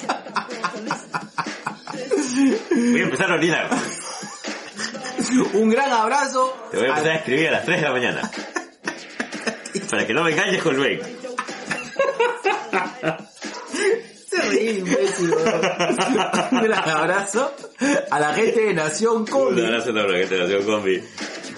Voy 2.70 3.00
a 3.00 3.04
empezar 3.04 3.30
a 3.30 3.34
orinar. 3.34 3.68
Un 5.54 5.70
gran 5.70 5.92
abrazo. 5.92 6.68
Te 6.70 6.76
voy 6.78 6.86
a 6.86 6.90
empezar 6.90 7.10
a 7.12 7.16
escribir 7.16 7.48
a 7.48 7.52
las 7.52 7.64
3 7.64 7.80
de 7.80 7.86
la 7.86 7.92
mañana. 7.92 8.30
Para 9.90 10.06
que 10.06 10.14
no 10.14 10.24
me 10.24 10.32
engañes 10.32 10.62
con 10.62 10.76
Luis. 10.76 11.00
Se 14.32 14.42
ríe, 14.48 14.72
imbécil, 14.78 15.30
weón. 15.30 15.60
Un 16.52 16.62
gran 16.62 16.88
abrazo 16.88 17.52
a 18.10 18.20
la 18.20 18.32
gente 18.34 18.60
de 18.62 18.74
Nación 18.74 19.16
Un 19.18 19.26
Combi. 19.26 19.64
abrazo 19.64 19.90
enorme, 19.90 20.18
gente 20.20 20.34
de 20.36 20.40
Nación 20.40 20.62
Combi. 20.64 21.02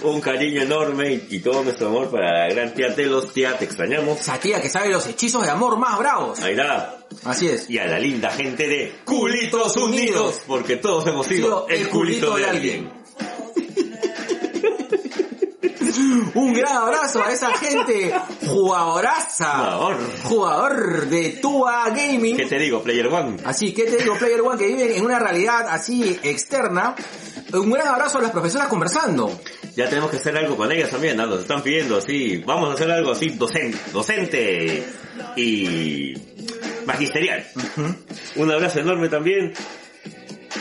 Un 0.03 0.21
cariño 0.21 0.63
enorme 0.63 1.13
y, 1.15 1.37
y 1.37 1.41
todo 1.41 1.63
nuestro 1.63 1.87
amor 1.89 2.11
para 2.11 2.47
la 2.47 2.55
gran 2.55 2.75
tía 2.75 2.95
Telos. 2.95 3.33
Tía, 3.33 3.57
te 3.57 3.65
extrañamos. 3.65 4.21
Esa 4.21 4.39
tía 4.39 4.61
que 4.61 4.69
sabe 4.69 4.91
los 4.91 5.07
hechizos 5.07 5.43
de 5.45 5.51
amor 5.51 5.79
más 5.79 5.99
bravos. 5.99 6.41
Ahí 6.41 6.53
está. 6.53 6.99
Así 7.25 7.49
es. 7.49 7.71
Y 7.71 7.79
a 7.79 7.87
la 7.87 7.99
linda 7.99 8.31
gente 8.31 8.69
de 8.69 8.97
Culitos 9.05 9.77
Unidos. 9.79 10.43
Porque 10.47 10.77
todos 10.77 11.07
hemos 11.07 11.27
sido 11.27 11.67
el 11.69 11.89
culito 11.89 12.37
de 12.37 12.45
alguien. 12.45 13.04
Un 16.35 16.53
gran 16.53 16.77
abrazo 16.77 17.23
a 17.25 17.33
esa 17.33 17.53
gente 17.57 18.15
jugadoraza. 18.47 19.53
Jugador. 19.55 19.97
Jugador 20.25 21.07
de 21.07 21.31
Tua 21.41 21.91
Gaming. 21.91 22.37
¿Qué 22.37 22.47
te 22.47 22.59
digo, 22.59 22.83
Player 22.83 23.07
One? 23.09 23.39
Así 23.45 23.73
que 23.73 23.85
te 23.85 23.99
digo, 23.99 24.17
Player 24.17 24.41
One, 24.41 24.59
que 24.59 24.67
viven 24.67 24.93
en 24.93 25.05
una 25.05 25.19
realidad 25.19 25.67
así 25.69 26.19
externa. 26.23 26.95
Un 27.53 27.71
gran 27.71 27.89
abrazo 27.89 28.19
a 28.19 28.23
las 28.23 28.31
profesoras 28.31 28.69
conversando. 28.69 29.41
Ya 29.77 29.89
tenemos 29.89 30.11
que 30.11 30.19
hacer 30.19 30.37
algo 30.37 30.57
con 30.57 30.71
ellas 30.71 30.91
también, 30.91 31.17
¿no? 31.17 31.27
Nos 31.27 31.41
están 31.41 31.63
pidiendo 31.63 31.97
así, 31.97 32.43
vamos 32.47 32.71
a 32.71 32.75
hacer 32.75 32.91
algo 32.91 33.11
así 33.13 33.31
docente, 33.31 33.79
docente 33.93 34.85
y 35.37 36.15
magisterial. 36.87 37.45
Un 38.37 38.51
abrazo 38.51 38.81
enorme 38.81 39.09
también 39.09 39.53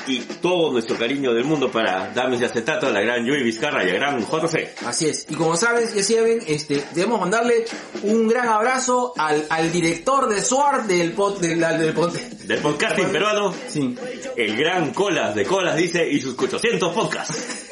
y 0.08 0.20
todo 0.20 0.72
nuestro 0.72 0.98
cariño 0.98 1.34
del 1.34 1.44
mundo 1.46 1.72
para 1.72 2.10
Dames 2.14 2.40
de 2.40 2.46
Acetato, 2.48 2.90
la 2.90 3.02
gran 3.02 3.26
Yui 3.26 3.44
Vizcarra 3.44 3.84
y 3.86 3.90
el 3.90 3.96
gran 3.96 4.20
JC. 4.20 4.74
Así 4.86 5.08
es. 5.08 5.26
Y 5.30 5.36
como 5.36 5.56
sabes, 5.56 5.94
ya 5.94 6.04
saben, 6.04 6.40
este, 6.48 6.84
debemos 6.94 7.20
mandarle 7.20 7.66
un 8.04 8.28
gran 8.28 8.48
abrazo 8.50 9.14
al, 9.18 9.46
al 9.50 9.72
director 9.72 10.28
de 10.30 10.42
SWART 10.42 10.86
del 10.88 11.12
pod, 11.14 11.40
del, 11.40 11.60
del 11.60 11.94
pod- 11.96 12.14
Del 12.14 12.60
podcasting 12.60 13.10
peruano, 13.12 13.54
Sí. 13.70 13.96
el 14.36 14.58
gran 14.58 14.94
Colas 14.94 15.36
de 15.36 15.46
Colas 15.46 15.76
dice 15.76 16.08
y 16.10 16.20
sus 16.20 16.38
800 16.38 16.94
podcasts. 16.94 17.68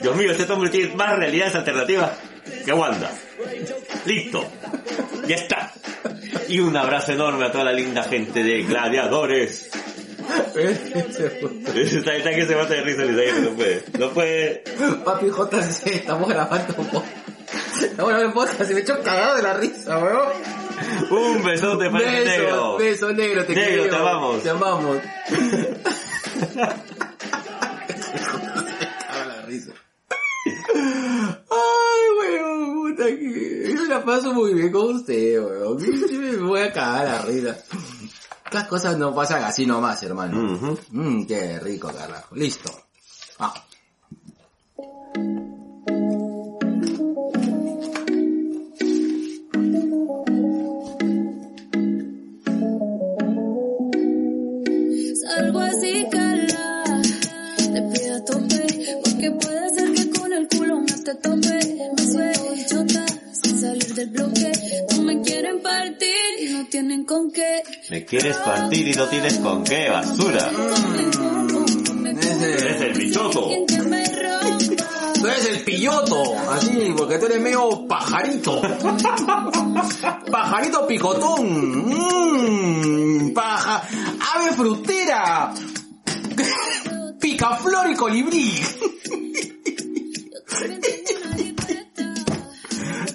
Dios 0.00 0.16
mío, 0.16 0.30
este 0.32 0.50
hombre 0.52 0.70
tiene 0.70 0.94
más 0.94 1.16
realidades 1.16 1.54
alternativas 1.54 2.12
que 2.64 2.72
Wanda. 2.72 3.10
Listo. 4.04 4.44
Ya 5.26 5.36
está. 5.36 5.72
Y 6.48 6.60
un 6.60 6.76
abrazo 6.76 7.12
enorme 7.12 7.46
a 7.46 7.52
toda 7.52 7.64
la 7.64 7.72
linda 7.72 8.02
gente 8.04 8.42
de 8.42 8.62
Gladiadores. 8.62 9.70
Está, 11.74 12.16
está 12.16 12.30
que 12.30 12.46
se 12.46 12.56
mata 12.56 12.74
de 12.74 12.82
risa 12.82 13.02
el 13.02 13.44
no 13.44 13.50
puede. 13.56 13.84
No 13.98 14.10
puede. 14.10 14.64
Papi 15.04 15.26
JC, 15.26 15.86
estamos 15.86 16.28
grabando 16.28 16.74
un 16.78 16.86
podcast. 16.88 17.82
Estamos 17.82 18.08
grabando 18.10 18.26
un 18.28 18.32
podcast 18.32 18.70
y 18.70 18.74
me 18.74 18.80
echo 18.80 19.02
cagado 19.02 19.36
de 19.36 19.42
la 19.42 19.54
risa, 19.54 19.98
weón. 19.98 20.32
Un 21.10 21.44
besote 21.44 21.90
para 21.90 22.18
el 22.18 22.24
Beso, 22.24 22.42
negro. 22.42 22.76
beso 22.78 23.12
negro, 23.12 23.44
te 23.44 23.54
Negro, 23.54 23.84
te 23.88 23.96
amamos. 23.96 24.42
Te 24.42 24.50
amamos. 24.50 24.96
La 29.26 29.42
risa. 29.46 29.72
Ay, 31.50 32.02
weón, 32.20 32.74
puta 32.74 33.04
que... 33.06 33.64
Yo 33.74 33.82
me 33.82 33.88
la 33.88 34.04
paso 34.04 34.32
muy 34.34 34.54
bien 34.54 34.70
con 34.72 34.96
usted, 34.96 35.40
weón. 35.40 35.76
Me 36.20 36.36
voy 36.38 36.60
a 36.60 36.72
cagar 36.72 37.04
la 37.06 37.22
risa. 37.22 37.56
Las 38.54 38.68
cosas 38.68 38.96
no 38.96 39.12
pasan 39.12 39.42
así 39.42 39.66
nomás, 39.66 40.00
hermano. 40.04 40.76
Mmm, 40.92 41.26
qué 41.26 41.58
rico, 41.58 41.88
carajo. 41.92 42.36
Listo. 42.36 42.70
Ah. 43.40 43.52
Salgo 55.26 55.58
así, 55.58 56.06
cala, 56.12 57.02
te 57.56 57.82
pido 57.82 58.14
a 58.14 58.24
tope, 58.24 59.00
porque 59.02 59.30
puede 59.32 59.70
ser 59.74 59.92
que 59.94 60.10
con 60.10 60.32
el 60.32 60.46
culo 60.46 60.76
no 60.76 61.02
te 61.02 61.14
tope. 61.16 61.90
Me 61.96 62.06
suelo 62.06 62.54
chota, 62.68 63.04
sin 63.32 63.60
salir 63.60 63.94
del 63.94 64.10
bloque, 64.10 64.52
no 64.92 65.02
me 65.02 65.20
quieren 65.22 65.60
partir 65.60 66.13
no 66.64 66.70
tienen 66.70 67.04
con 67.04 67.30
qué. 67.30 67.62
Me 67.90 68.04
quieres 68.04 68.36
partir 68.38 68.88
y 68.88 68.92
no 68.92 69.06
tienes 69.08 69.38
con 69.38 69.62
qué, 69.64 69.90
basura. 69.90 70.50
Eres 72.06 72.80
el 72.80 72.92
bichoto. 72.94 73.50
Tú 75.20 75.26
eres 75.26 75.46
el 75.46 75.60
pilloto, 75.64 76.38
así, 76.50 76.94
porque 76.96 77.18
tú 77.18 77.26
eres 77.26 77.40
medio 77.40 77.86
pajarito. 77.86 78.62
pajarito 80.30 80.86
picotón. 80.86 81.88
Mmm, 81.88 83.34
paja. 83.34 83.82
Ave 84.34 84.52
frutera. 84.52 85.52
Picaflor 87.20 87.90
y 87.90 87.94
colibrí. 87.94 88.52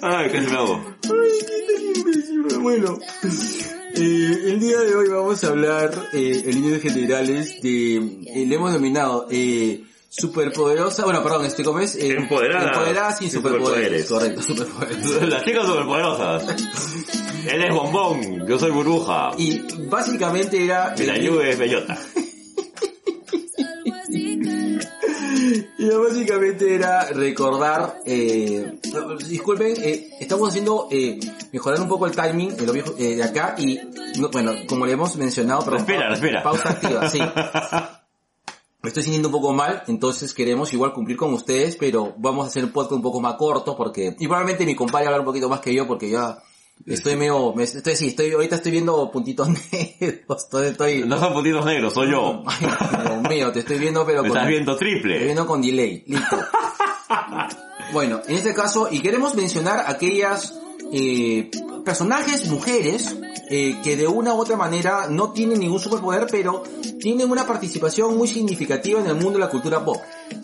Ay, 0.02 0.30
qué 0.30 0.38
hago. 0.38 0.80
Bueno, 2.60 2.98
eh, 3.94 4.38
el 4.46 4.60
día 4.60 4.78
de 4.80 4.94
hoy 4.94 5.08
vamos 5.08 5.42
a 5.44 5.48
hablar 5.48 6.08
eh, 6.12 6.42
en 6.44 6.54
líneas 6.62 6.82
generales 6.82 7.60
de, 7.62 7.96
eh, 7.96 8.44
le 8.46 8.54
hemos 8.54 8.72
denominado 8.72 9.26
eh, 9.30 9.84
superpoderosa, 10.08 11.04
bueno, 11.04 11.22
perdón, 11.22 11.44
este 11.46 11.62
cómo 11.62 11.78
es, 11.80 11.94
Eh, 11.96 12.12
Empoderada. 12.16 12.68
empoderada 12.72 13.12
sin 13.16 13.30
Sin 13.30 13.38
superpoderes. 13.40 14.06
superpoderes. 14.06 14.42
Correcto, 14.42 14.42
superpoderes. 14.42 15.28
Las 15.28 15.44
chicas 15.44 15.66
superpoderosas. 15.66 16.44
Él 17.50 17.62
es 17.62 17.74
bombón, 17.74 18.46
yo 18.46 18.58
soy 18.58 18.70
burbuja. 18.70 19.30
Y 19.38 19.60
básicamente 19.88 20.62
era... 20.62 20.94
La 20.98 21.16
lluvia 21.16 21.48
es 21.50 21.58
bellota. 21.58 21.98
Básicamente 25.98 26.74
era 26.74 27.06
recordar, 27.06 28.00
eh, 28.04 28.78
disculpen, 29.28 29.74
eh, 29.82 30.10
estamos 30.20 30.48
haciendo, 30.48 30.88
eh, 30.90 31.18
mejorar 31.52 31.80
un 31.80 31.88
poco 31.88 32.06
el 32.06 32.12
timing 32.14 32.56
de, 32.56 32.66
lo 32.66 32.72
viejo, 32.72 32.94
eh, 32.98 33.16
de 33.16 33.22
acá 33.22 33.54
y, 33.58 33.80
no, 34.18 34.28
bueno, 34.30 34.52
como 34.68 34.86
le 34.86 34.92
hemos 34.92 35.16
mencionado, 35.16 35.62
pero 35.64 35.78
respira. 35.78 36.42
pausa 36.42 36.70
activa, 36.70 37.08
sí. 37.08 37.20
Me 38.82 38.88
estoy 38.88 39.02
sintiendo 39.02 39.28
un 39.28 39.32
poco 39.32 39.52
mal, 39.52 39.82
entonces 39.88 40.32
queremos 40.32 40.72
igual 40.72 40.94
cumplir 40.94 41.18
con 41.18 41.34
ustedes, 41.34 41.76
pero 41.76 42.14
vamos 42.16 42.46
a 42.46 42.48
hacer 42.48 42.64
un 42.64 42.72
podcast 42.72 42.92
un 42.92 43.02
poco 43.02 43.20
más 43.20 43.34
corto 43.34 43.76
porque, 43.76 44.16
y 44.18 44.26
probablemente 44.26 44.64
mi 44.64 44.74
compadre 44.74 45.06
hablar 45.06 45.20
un 45.20 45.26
poquito 45.26 45.50
más 45.50 45.60
que 45.60 45.74
yo 45.74 45.86
porque 45.86 46.08
ya 46.08 46.38
Estoy 46.86 47.16
medio, 47.16 47.52
me, 47.54 47.64
estoy, 47.64 47.94
sí, 47.94 48.08
estoy, 48.08 48.32
ahorita 48.32 48.56
estoy 48.56 48.72
viendo 48.72 49.10
puntitos 49.10 49.48
negros, 49.72 50.44
estoy, 50.44 50.68
estoy, 50.68 51.04
No 51.04 51.18
son 51.18 51.32
puntitos 51.32 51.64
negros, 51.64 51.92
soy 51.92 52.10
yo. 52.10 52.42
Ay, 52.46 52.68
Dios 53.06 53.28
mío, 53.28 53.52
te 53.52 53.60
estoy 53.60 53.78
viendo 53.78 54.06
pero 54.06 54.22
Me 54.22 54.28
con, 54.28 54.38
estás 54.38 54.48
viendo 54.48 54.72
estoy 54.72 54.92
triple. 54.92 55.18
viendo 55.24 55.46
con 55.46 55.60
delay, 55.62 56.04
listo. 56.06 56.36
bueno, 57.92 58.20
en 58.26 58.36
este 58.36 58.54
caso, 58.54 58.88
y 58.90 59.00
queremos 59.00 59.34
mencionar 59.34 59.84
aquellas, 59.86 60.58
eh, 60.92 61.50
personajes 61.84 62.48
mujeres, 62.48 63.16
eh, 63.50 63.76
que 63.82 63.96
de 63.96 64.06
una 64.06 64.34
u 64.34 64.38
otra 64.38 64.56
manera 64.56 65.06
no 65.08 65.32
tienen 65.32 65.60
ningún 65.60 65.80
superpoder, 65.80 66.26
pero 66.30 66.62
tienen 66.98 67.30
una 67.30 67.46
participación 67.46 68.16
muy 68.16 68.28
significativa 68.28 69.00
en 69.00 69.06
el 69.06 69.14
mundo 69.14 69.32
de 69.32 69.40
la 69.40 69.48
cultura 69.48 69.84
pop. 69.84 69.98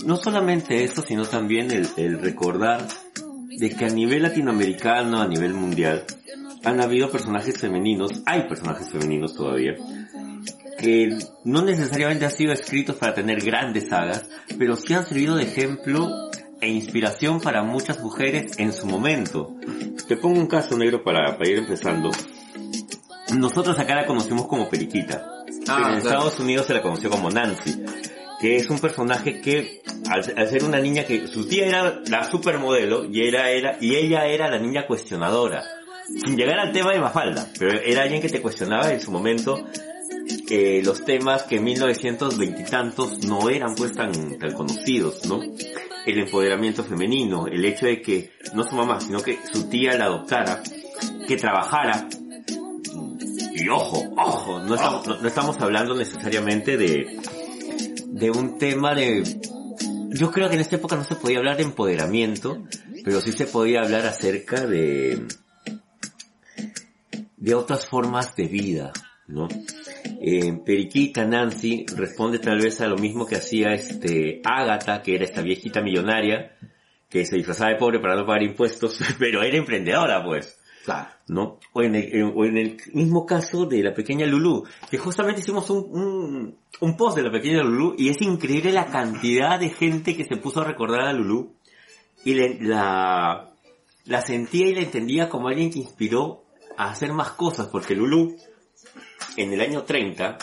No 0.04 0.16
solamente 0.16 0.84
eso, 0.84 1.02
sino 1.02 1.24
también 1.24 1.70
el, 1.70 1.88
el 1.96 2.20
recordar 2.20 2.86
de 3.58 3.70
que 3.70 3.84
a 3.84 3.88
nivel 3.88 4.22
latinoamericano, 4.22 5.20
a 5.20 5.26
nivel 5.26 5.54
mundial, 5.54 6.04
han 6.66 6.80
habido 6.80 7.08
personajes 7.12 7.58
femeninos, 7.60 8.10
hay 8.26 8.48
personajes 8.48 8.90
femeninos 8.90 9.34
todavía, 9.34 9.76
que 10.76 11.16
no 11.44 11.62
necesariamente 11.62 12.24
han 12.24 12.32
sido 12.32 12.52
escritos 12.52 12.96
para 12.96 13.14
tener 13.14 13.40
grandes 13.40 13.88
sagas, 13.88 14.28
pero 14.58 14.74
sí 14.74 14.92
han 14.92 15.06
servido 15.06 15.36
de 15.36 15.44
ejemplo 15.44 16.10
e 16.60 16.68
inspiración 16.68 17.40
para 17.40 17.62
muchas 17.62 18.00
mujeres 18.00 18.58
en 18.58 18.72
su 18.72 18.88
momento. 18.88 19.54
Te 20.08 20.16
pongo 20.16 20.40
un 20.40 20.48
caso 20.48 20.76
negro 20.76 21.04
para, 21.04 21.38
para 21.38 21.48
ir 21.48 21.58
empezando. 21.58 22.10
Nosotros 23.38 23.78
acá 23.78 23.94
la 23.94 24.06
conocimos 24.06 24.48
como 24.48 24.68
Periquita. 24.68 25.24
Ah, 25.68 25.76
en 25.76 25.82
claro. 25.82 25.96
Estados 25.98 26.40
Unidos 26.40 26.66
se 26.66 26.74
la 26.74 26.82
conoció 26.82 27.10
como 27.10 27.30
Nancy, 27.30 27.80
que 28.40 28.56
es 28.56 28.68
un 28.70 28.80
personaje 28.80 29.40
que, 29.40 29.82
al, 30.10 30.34
al 30.36 30.48
ser 30.48 30.64
una 30.64 30.80
niña 30.80 31.04
que 31.04 31.28
su 31.28 31.46
tía 31.46 31.66
era 31.66 32.00
la 32.08 32.28
supermodelo 32.28 33.04
y, 33.04 33.24
era, 33.28 33.50
era, 33.50 33.76
y 33.80 33.94
ella 33.94 34.26
era 34.26 34.50
la 34.50 34.58
niña 34.58 34.84
cuestionadora. 34.88 35.62
Sin 36.06 36.36
llegar 36.36 36.58
al 36.58 36.72
tema 36.72 36.92
de 36.92 37.00
Mafalda, 37.00 37.48
pero 37.58 37.80
era 37.80 38.02
alguien 38.02 38.22
que 38.22 38.28
te 38.28 38.40
cuestionaba 38.40 38.92
en 38.92 39.00
su 39.00 39.10
momento 39.10 39.66
eh, 40.48 40.80
los 40.84 41.04
temas 41.04 41.42
que 41.44 41.56
en 41.56 41.64
1920 41.64 42.62
y 42.62 42.64
tantos 42.64 43.24
no 43.24 43.50
eran 43.50 43.74
pues 43.74 43.92
tan, 43.92 44.38
tan 44.38 44.52
conocidos, 44.52 45.26
¿no? 45.26 45.40
El 45.42 46.18
empoderamiento 46.18 46.84
femenino, 46.84 47.46
el 47.48 47.64
hecho 47.64 47.86
de 47.86 48.00
que 48.00 48.30
no 48.54 48.62
su 48.62 48.76
mamá, 48.76 49.00
sino 49.00 49.20
que 49.20 49.38
su 49.52 49.68
tía 49.68 49.98
la 49.98 50.04
adoptara, 50.04 50.62
que 51.26 51.36
trabajara, 51.36 52.08
y 53.52 53.68
ojo, 53.68 54.04
ojo, 54.16 54.60
no 54.60 54.74
estamos, 54.74 55.06
no, 55.06 55.20
no 55.20 55.28
estamos 55.28 55.58
hablando 55.60 55.94
necesariamente 55.94 56.76
de, 56.76 57.18
de 58.06 58.30
un 58.30 58.58
tema 58.58 58.94
de, 58.94 59.22
yo 60.10 60.30
creo 60.30 60.48
que 60.48 60.54
en 60.54 60.60
esta 60.60 60.76
época 60.76 60.94
no 60.94 61.04
se 61.04 61.16
podía 61.16 61.38
hablar 61.38 61.56
de 61.56 61.64
empoderamiento, 61.64 62.62
pero 63.04 63.20
sí 63.20 63.32
se 63.32 63.46
podía 63.46 63.80
hablar 63.80 64.06
acerca 64.06 64.66
de, 64.66 65.26
de 67.36 67.54
otras 67.54 67.86
formas 67.86 68.34
de 68.36 68.46
vida, 68.48 68.92
¿no? 69.28 69.48
Eh, 70.20 70.58
Periquita 70.64 71.24
Nancy 71.24 71.84
responde 71.96 72.38
tal 72.38 72.58
vez 72.58 72.80
a 72.80 72.86
lo 72.88 72.96
mismo 72.96 73.26
que 73.26 73.36
hacía 73.36 73.72
este 73.74 74.40
Agatha, 74.44 75.02
que 75.02 75.14
era 75.16 75.24
esta 75.24 75.42
viejita 75.42 75.82
millonaria, 75.82 76.56
que 77.08 77.24
se 77.24 77.36
disfrazaba 77.36 77.70
de 77.70 77.76
pobre 77.76 78.00
para 78.00 78.16
no 78.16 78.24
pagar 78.26 78.42
impuestos, 78.42 78.98
pero 79.18 79.42
era 79.42 79.56
emprendedora 79.56 80.24
pues. 80.24 80.58
Claro. 80.84 81.08
¿no? 81.26 81.58
O 81.72 81.82
en, 81.82 81.96
el, 81.96 82.14
en- 82.14 82.32
o 82.36 82.44
en 82.44 82.56
el 82.58 82.76
mismo 82.92 83.26
caso 83.26 83.66
de 83.66 83.82
la 83.82 83.92
pequeña 83.92 84.24
Lulu, 84.24 84.64
que 84.88 84.98
justamente 84.98 85.40
hicimos 85.40 85.68
un, 85.68 85.78
un, 85.90 86.58
un 86.80 86.96
post 86.96 87.16
de 87.16 87.24
la 87.24 87.32
pequeña 87.32 87.64
Lulu 87.64 87.96
y 87.98 88.08
es 88.08 88.22
increíble 88.22 88.70
la 88.70 88.86
cantidad 88.86 89.58
de 89.58 89.70
gente 89.70 90.16
que 90.16 90.24
se 90.24 90.36
puso 90.36 90.60
a 90.60 90.64
recordar 90.64 91.00
a 91.08 91.12
Lulu 91.12 91.52
y 92.24 92.34
le- 92.34 92.58
la, 92.60 93.50
la 94.04 94.20
sentía 94.22 94.68
y 94.68 94.74
la 94.76 94.82
entendía 94.82 95.28
como 95.28 95.48
alguien 95.48 95.72
que 95.72 95.80
inspiró 95.80 96.44
a 96.76 96.90
hacer 96.90 97.12
más 97.12 97.32
cosas, 97.32 97.68
porque 97.68 97.94
Lulu 97.94 98.36
en 99.36 99.52
el 99.52 99.60
año 99.60 99.82
30 99.82 100.38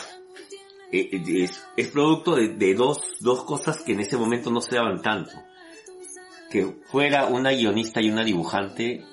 eh, 0.92 1.08
eh, 1.12 1.44
es, 1.44 1.64
es 1.76 1.88
producto 1.88 2.36
de, 2.36 2.48
de 2.48 2.74
dos, 2.74 3.16
dos 3.20 3.44
cosas 3.44 3.82
que 3.82 3.92
en 3.92 4.00
ese 4.00 4.16
momento 4.16 4.50
no 4.50 4.60
se 4.60 4.76
daban 4.76 5.02
tanto. 5.02 5.32
Que 6.50 6.76
fuera 6.86 7.26
una 7.26 7.50
guionista 7.50 8.00
y 8.00 8.10
una 8.10 8.24
dibujante 8.24 9.04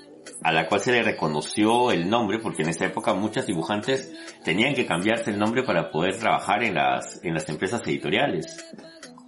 a 0.44 0.52
la 0.52 0.68
cual 0.68 0.82
se 0.82 0.92
le 0.92 1.04
reconoció 1.04 1.92
el 1.92 2.10
nombre, 2.10 2.40
porque 2.40 2.64
en 2.64 2.70
esa 2.70 2.86
época 2.86 3.14
muchas 3.14 3.48
dibujantes 3.48 4.14
tenían 4.44 4.74
que 4.74 4.86
cambiarse 4.86 5.32
el 5.32 5.40
nombre 5.40 5.64
para 5.64 5.92
poder 5.92 6.18
trabajar 6.18 6.64
en 6.64 6.76
las, 6.76 7.24
en 7.24 7.34
las 7.34 7.48
empresas 7.50 7.82
editoriales. 7.86 8.66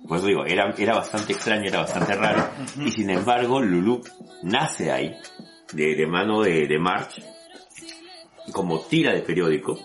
Pues 0.08 0.24
digo, 0.24 0.46
era, 0.46 0.74
era 0.78 0.96
bastante 0.96 1.34
extraño, 1.34 1.64
era 1.68 1.80
bastante 1.80 2.14
raro, 2.16 2.50
y 2.86 2.92
sin 2.92 3.10
embargo 3.10 3.62
Lulu 3.62 4.02
nace 4.44 4.92
ahí, 4.92 5.16
de, 5.72 5.96
de 5.96 6.08
mano 6.08 6.42
de, 6.42 6.68
de 6.68 6.78
March, 6.78 7.24
como 8.52 8.82
tira 8.82 9.14
de 9.14 9.22
periódico, 9.22 9.80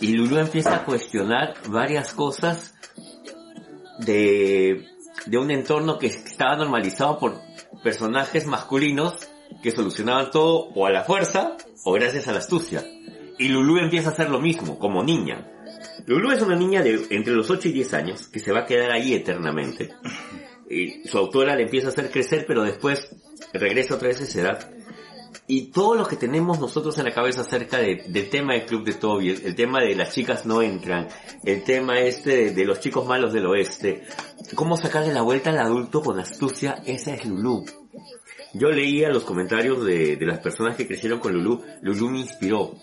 y 0.00 0.14
Lulu 0.14 0.38
empieza 0.38 0.76
a 0.76 0.84
cuestionar 0.84 1.54
varias 1.68 2.14
cosas 2.14 2.74
de, 3.98 4.86
de 5.26 5.38
un 5.38 5.50
entorno 5.50 5.98
que 5.98 6.06
estaba 6.06 6.56
normalizado 6.56 7.18
por 7.18 7.40
personajes 7.82 8.46
masculinos 8.46 9.14
que 9.62 9.70
solucionaban 9.70 10.30
todo 10.30 10.68
o 10.74 10.86
a 10.86 10.90
la 10.90 11.04
fuerza 11.04 11.56
o 11.84 11.92
gracias 11.92 12.28
a 12.28 12.32
la 12.32 12.38
astucia. 12.38 12.84
Y 13.38 13.48
Lulu 13.48 13.78
empieza 13.78 14.10
a 14.10 14.12
hacer 14.12 14.30
lo 14.30 14.40
mismo, 14.40 14.78
como 14.78 15.02
niña. 15.02 15.46
Lulu 16.06 16.32
es 16.32 16.42
una 16.42 16.56
niña 16.56 16.82
de 16.82 17.06
entre 17.10 17.34
los 17.34 17.50
8 17.50 17.68
y 17.68 17.72
10 17.72 17.94
años 17.94 18.28
que 18.28 18.40
se 18.40 18.52
va 18.52 18.60
a 18.60 18.66
quedar 18.66 18.90
ahí 18.90 19.14
eternamente. 19.14 19.90
Y 20.68 21.06
su 21.08 21.18
autora 21.18 21.56
le 21.56 21.64
empieza 21.64 21.88
a 21.88 21.90
hacer 21.90 22.10
crecer, 22.10 22.44
pero 22.46 22.62
después 22.62 23.14
regresa 23.52 23.94
otra 23.94 24.08
vez 24.08 24.20
a 24.20 24.24
esa 24.24 24.40
edad. 24.40 24.70
Y 25.52 25.72
todo 25.72 25.96
lo 25.96 26.06
que 26.06 26.14
tenemos 26.14 26.60
nosotros 26.60 26.96
en 26.98 27.06
la 27.06 27.10
cabeza 27.12 27.40
acerca 27.40 27.78
de- 27.78 28.04
del 28.06 28.30
tema 28.30 28.52
del 28.54 28.66
club 28.66 28.84
de 28.84 28.94
Toby, 28.94 29.30
el, 29.30 29.54
tema 29.56 29.80
de 29.80 29.96
las 29.96 30.14
chicas 30.14 30.46
no 30.46 30.62
entran, 30.62 31.08
el 31.44 31.64
tema 31.64 31.98
este 31.98 32.30
de, 32.36 32.50
de 32.52 32.64
los 32.64 32.78
chicos 32.78 33.04
malos 33.04 33.32
del 33.32 33.46
oeste, 33.46 34.04
cómo 34.54 34.76
sacarle 34.76 35.12
la 35.12 35.22
vuelta 35.22 35.50
al 35.50 35.58
adulto 35.58 36.02
con 36.02 36.20
astucia, 36.20 36.80
esa 36.86 37.14
es 37.14 37.24
Lulu. 37.26 37.64
Yo 38.54 38.68
leía 38.70 39.08
los 39.10 39.24
comentarios 39.24 39.84
de, 39.84 40.14
de 40.16 40.26
las 40.26 40.38
personas 40.38 40.76
que 40.76 40.86
crecieron 40.86 41.18
con 41.18 41.32
Lulu, 41.32 41.62
Lulu 41.82 42.10
me 42.10 42.20
inspiró. 42.20 42.74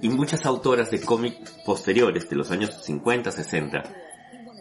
Y 0.00 0.08
muchas 0.08 0.46
autoras 0.46 0.90
de 0.90 1.00
cómic 1.02 1.36
posteriores, 1.66 2.30
de 2.30 2.36
los 2.36 2.50
años 2.50 2.82
50, 2.82 3.30
60, 3.30 3.82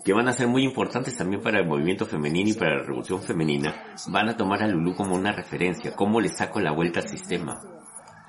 que 0.06 0.14
van 0.14 0.28
a 0.28 0.34
ser 0.34 0.48
muy 0.48 0.64
importantes 0.64 1.18
también 1.18 1.42
para 1.42 1.60
el 1.60 1.68
movimiento 1.68 2.06
femenino 2.06 2.52
y 2.52 2.54
para 2.54 2.78
la 2.78 2.84
revolución 2.84 3.24
femenina, 3.24 3.96
van 4.08 4.30
a 4.30 4.38
tomar 4.38 4.62
a 4.62 4.68
Lulu 4.68 4.96
como 4.96 5.16
una 5.16 5.32
referencia, 5.32 5.96
cómo 5.96 6.22
le 6.22 6.30
saco 6.30 6.60
la 6.60 6.72
vuelta 6.72 7.00
al 7.00 7.10
sistema. 7.10 7.60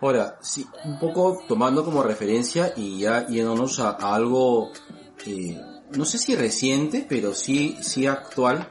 Ahora, 0.00 0.38
sí, 0.40 0.66
un 0.86 0.98
poco 0.98 1.42
tomando 1.46 1.84
como 1.84 2.02
referencia 2.02 2.72
y 2.76 3.00
ya 3.00 3.26
yéndonos 3.26 3.78
a, 3.80 3.90
a 3.90 4.14
algo, 4.14 4.70
eh, 5.26 5.60
no 5.94 6.06
sé 6.06 6.16
si 6.16 6.34
reciente, 6.34 7.04
pero 7.06 7.34
sí, 7.34 7.76
sí 7.82 8.06
actual. 8.06 8.70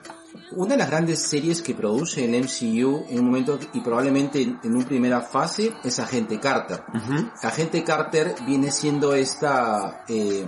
Una 0.54 0.72
de 0.72 0.78
las 0.78 0.90
grandes 0.90 1.22
series 1.22 1.62
que 1.62 1.76
produce 1.76 2.26
el 2.26 2.44
MCU 2.44 3.06
en 3.08 3.20
un 3.20 3.26
momento 3.26 3.60
y 3.74 3.82
probablemente 3.82 4.42
en, 4.42 4.60
en 4.64 4.76
una 4.76 4.86
primera 4.86 5.22
fase 5.22 5.74
es 5.84 6.00
Agente 6.00 6.40
Carter. 6.40 6.84
Ujú. 6.94 7.30
Agente 7.44 7.84
Carter 7.84 8.34
viene 8.48 8.72
siendo 8.72 9.14
esta, 9.14 10.04
eh, 10.08 10.46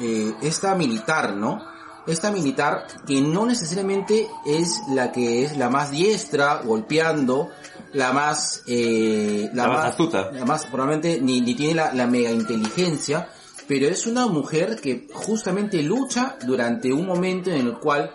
eh, 0.00 0.34
esta 0.40 0.74
militar, 0.74 1.36
¿no? 1.36 1.76
Esta 2.08 2.30
militar 2.30 2.86
que 3.06 3.20
no 3.20 3.46
necesariamente 3.46 4.26
es 4.46 4.80
la 4.90 5.12
que 5.12 5.44
es 5.44 5.56
la 5.56 5.68
más 5.68 5.90
diestra, 5.90 6.62
golpeando, 6.62 7.50
la 7.92 8.12
más, 8.12 8.62
eh, 8.66 9.50
La 9.52 9.68
más 9.68 9.84
astuta. 9.86 10.30
la 10.32 10.44
más, 10.44 10.66
probablemente 10.66 11.20
ni, 11.20 11.40
ni 11.40 11.54
tiene 11.54 11.74
la, 11.74 11.92
la 11.92 12.06
mega 12.06 12.30
inteligencia, 12.30 13.28
pero 13.66 13.86
es 13.86 14.06
una 14.06 14.26
mujer 14.26 14.80
que 14.80 15.06
justamente 15.12 15.82
lucha 15.82 16.36
durante 16.46 16.92
un 16.92 17.06
momento 17.06 17.50
en 17.50 17.66
el 17.66 17.78
cual 17.78 18.14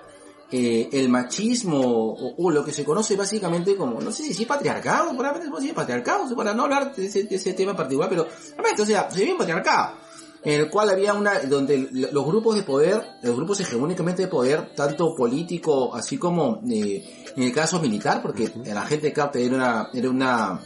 eh, 0.51 0.89
el 0.91 1.09
machismo 1.09 1.79
o, 1.79 2.35
o 2.37 2.51
lo 2.51 2.63
que 2.63 2.71
se 2.71 2.83
conoce 2.83 3.15
básicamente 3.15 3.75
como, 3.75 3.99
no 3.99 4.11
sé 4.11 4.31
si 4.31 4.43
es 4.43 4.47
patriarcado, 4.47 5.15
probablemente 5.17 5.61
si 5.61 5.69
es 5.69 5.73
patriarcado, 5.73 6.35
para 6.35 6.53
no 6.53 6.63
hablar 6.63 6.95
de 6.95 7.07
ese, 7.07 7.23
de 7.23 7.35
ese 7.35 7.53
tema 7.53 7.71
en 7.71 7.77
particular, 7.77 8.07
pero 8.09 8.27
realmente, 8.51 8.81
o 8.83 8.85
sea, 8.85 9.09
se 9.09 9.19
vive 9.19 9.31
un 9.31 9.37
patriarcado, 9.39 9.97
en 10.45 10.59
el 10.61 10.69
cual 10.69 10.89
había 10.89 11.13
una, 11.13 11.39
donde 11.39 11.87
los 11.91 12.25
grupos 12.25 12.55
de 12.55 12.63
poder, 12.63 13.01
los 13.21 13.35
grupos 13.35 13.59
hegemónicamente 13.61 14.23
de 14.23 14.27
poder, 14.27 14.73
tanto 14.75 15.15
político, 15.15 15.93
así 15.95 16.17
como 16.17 16.61
eh, 16.69 17.03
en 17.35 17.43
el 17.43 17.53
caso 17.53 17.79
militar, 17.79 18.21
porque 18.21 18.51
la 18.65 18.85
gente 18.85 19.07
de 19.07 19.13
Carter 19.13 19.41
era 19.43 19.55
una, 19.55 19.89
era 19.93 20.09
una, 20.09 20.59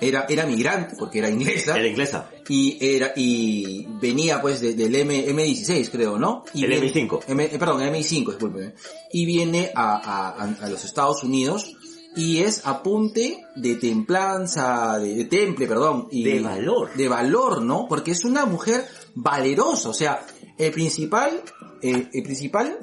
era, 0.00 0.26
era 0.28 0.46
migrante, 0.46 0.96
porque 0.98 1.18
era 1.20 1.30
inglesa, 1.30 1.76
Era 1.78 1.86
inglesa. 1.88 2.28
y 2.48 2.76
era 2.80 3.12
y 3.16 3.86
venía 4.00 4.40
pues 4.42 4.60
de- 4.60 4.74
del 4.74 4.94
M, 4.94 5.26
M16 5.28 5.88
creo, 5.90 6.18
¿no? 6.18 6.44
Y 6.52 6.64
El 6.64 6.70
viene- 6.70 6.92
M5. 6.92 7.20
M- 7.28 7.44
eh, 7.44 7.58
perdón, 7.58 7.80
el 7.82 7.88
M5, 7.94 8.26
disculpe. 8.26 8.74
Y 9.12 9.24
viene 9.24 9.70
a, 9.74 9.96
a- 10.42 10.64
a 10.64 10.68
los 10.68 10.84
Estados 10.84 11.22
Unidos 11.22 11.74
y 12.16 12.38
es 12.38 12.62
apunte 12.64 13.44
de 13.56 13.74
templanza, 13.76 14.98
de, 14.98 15.14
de 15.14 15.24
temple, 15.24 15.66
perdón. 15.66 16.08
Y 16.10 16.24
De 16.24 16.40
valor. 16.40 16.94
De 16.94 17.08
valor, 17.08 17.62
¿no? 17.62 17.86
Porque 17.88 18.12
es 18.12 18.24
una 18.24 18.46
mujer 18.46 18.86
valerosa, 19.14 19.88
o 19.88 19.94
sea, 19.94 20.24
el 20.58 20.70
principal, 20.72 21.42
eh, 21.82 22.08
el 22.12 22.22
principal, 22.22 22.78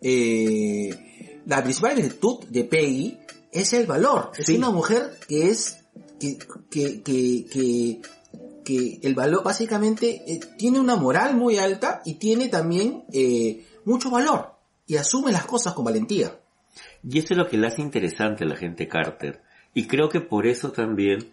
eh, 0.00 1.42
la 1.46 1.62
principal 1.62 1.96
virtud 1.96 2.44
de 2.48 2.64
Peggy 2.64 3.18
es 3.52 3.72
el 3.72 3.86
valor. 3.86 4.30
Es 4.36 4.46
Sí. 4.46 4.56
una 4.56 4.70
mujer 4.70 5.18
que 5.28 5.48
es 5.50 5.78
que, 6.20 6.38
que, 6.70 7.02
que, 7.02 7.46
que, 7.50 8.00
que 8.64 9.00
el 9.02 9.14
valor, 9.14 9.42
básicamente, 9.42 10.22
eh, 10.26 10.40
tiene 10.58 10.80
una 10.80 10.96
moral 10.96 11.36
muy 11.36 11.58
alta 11.58 12.02
y 12.04 12.14
tiene 12.14 12.48
también 12.48 13.04
eh, 13.12 13.64
mucho 13.84 14.10
valor 14.10 14.52
y 14.86 14.96
asume 14.96 15.32
las 15.32 15.46
cosas 15.46 15.72
con 15.74 15.84
valentía. 15.84 16.40
Y 17.08 17.18
eso 17.18 17.34
es 17.34 17.38
lo 17.38 17.48
que 17.48 17.56
le 17.56 17.68
hace 17.68 17.82
interesante 17.82 18.44
a 18.44 18.48
la 18.48 18.56
gente 18.56 18.88
Carter. 18.88 19.40
Y 19.74 19.86
creo 19.86 20.08
que 20.08 20.20
por 20.20 20.46
eso 20.46 20.72
también 20.72 21.32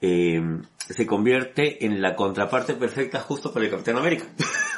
eh, 0.00 0.40
se 0.78 1.06
convierte 1.06 1.84
en 1.84 2.00
la 2.00 2.16
contraparte 2.16 2.74
perfecta 2.74 3.20
justo 3.20 3.52
para 3.52 3.66
el 3.66 3.70
Capitán 3.70 3.96
América. 3.96 4.24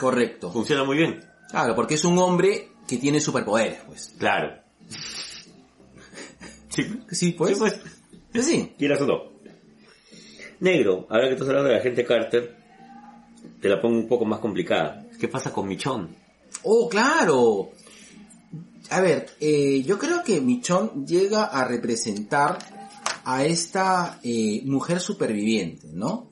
Correcto. 0.01 0.51
Funciona 0.53 0.85
muy 0.85 0.97
bien. 0.97 1.21
Claro, 1.49 1.75
porque 1.75 1.95
es 1.95 2.05
un 2.05 2.19
hombre 2.19 2.71
que 2.89 2.97
tiene 2.97 3.21
superpoderes, 3.21 3.81
pues. 3.87 4.15
Claro. 4.19 4.59
Sí, 6.69 6.85
Sí, 7.11 7.33
pues. 7.33 7.53
sí, 7.53 7.57
pues. 7.59 7.81
Sí, 8.33 8.43
sí. 8.43 8.75
Quieras 8.79 9.03
o 9.03 9.07
no. 9.07 9.33
Negro, 10.61 11.07
ahora 11.11 11.27
que 11.27 11.35
estás 11.35 11.49
hablando 11.49 11.69
de 11.69 11.77
la 11.77 11.83
gente 11.83 12.03
Carter, 12.03 12.57
te 13.61 13.69
la 13.69 13.79
pongo 13.79 13.99
un 13.99 14.09
poco 14.09 14.25
más 14.25 14.39
complicada. 14.41 15.05
¿Qué 15.21 15.29
pasa 15.29 15.53
con 15.53 15.69
Michón? 15.69 16.17
Oh, 16.63 16.89
claro. 16.89 17.73
A 18.91 19.01
ver, 19.01 19.31
eh, 19.41 19.83
yo 19.87 19.99
creo 19.99 20.23
que 20.25 20.41
Michón 20.41 21.07
llega 21.07 21.45
a 21.45 21.65
representar 21.67 22.59
a 23.25 23.45
esta 23.45 24.19
eh, 24.23 24.63
mujer 24.65 25.01
superviviente, 25.01 25.89
¿no? 25.93 26.31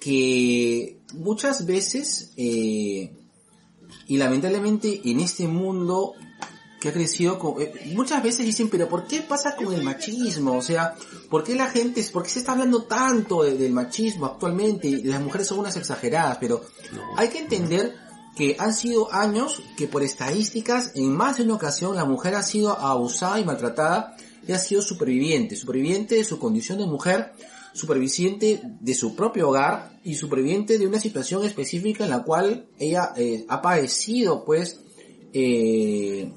Que 0.00 0.98
muchas 1.14 1.64
veces, 1.66 2.32
eh, 2.36 3.12
y 4.08 4.16
lamentablemente 4.16 5.00
en 5.04 5.20
este 5.20 5.46
mundo 5.48 6.12
que 6.80 6.90
ha 6.90 6.92
crecido, 6.92 7.38
con- 7.38 7.62
eh, 7.62 7.72
muchas 7.94 8.22
veces 8.22 8.44
dicen, 8.44 8.68
pero 8.68 8.86
¿por 8.88 9.06
qué 9.06 9.22
pasa 9.22 9.56
con 9.56 9.72
el 9.72 9.82
machismo? 9.82 10.58
O 10.58 10.62
sea, 10.62 10.94
¿por 11.30 11.42
qué 11.42 11.54
la 11.54 11.70
gente, 11.70 12.04
por 12.12 12.24
qué 12.24 12.28
se 12.28 12.40
está 12.40 12.52
hablando 12.52 12.82
tanto 12.82 13.42
de- 13.44 13.56
del 13.56 13.72
machismo 13.72 14.26
actualmente? 14.26 15.00
Las 15.04 15.22
mujeres 15.22 15.46
son 15.46 15.60
unas 15.60 15.76
exageradas, 15.78 16.36
pero 16.38 16.62
hay 17.16 17.28
que 17.28 17.38
entender 17.38 17.96
que 18.36 18.56
han 18.58 18.74
sido 18.74 19.12
años 19.12 19.62
que 19.76 19.86
por 19.86 20.02
estadísticas, 20.02 20.92
en 20.94 21.12
más 21.12 21.36
de 21.36 21.44
una 21.44 21.54
ocasión, 21.54 21.94
la 21.94 22.04
mujer 22.04 22.34
ha 22.34 22.42
sido 22.42 22.78
abusada 22.78 23.38
y 23.38 23.44
maltratada 23.44 24.16
y 24.46 24.52
ha 24.52 24.58
sido 24.58 24.82
superviviente, 24.82 25.56
superviviente 25.56 26.16
de 26.16 26.24
su 26.24 26.38
condición 26.38 26.78
de 26.78 26.86
mujer, 26.86 27.32
superviviente 27.72 28.60
de 28.80 28.94
su 28.94 29.14
propio 29.14 29.48
hogar 29.48 29.98
y 30.04 30.14
superviviente 30.14 30.78
de 30.78 30.86
una 30.86 31.00
situación 31.00 31.44
específica 31.44 32.04
en 32.04 32.10
la 32.10 32.22
cual 32.22 32.66
ella 32.78 33.12
eh, 33.16 33.44
ha 33.48 33.62
padecido, 33.62 34.44
pues, 34.44 34.80
eh, 35.32 36.32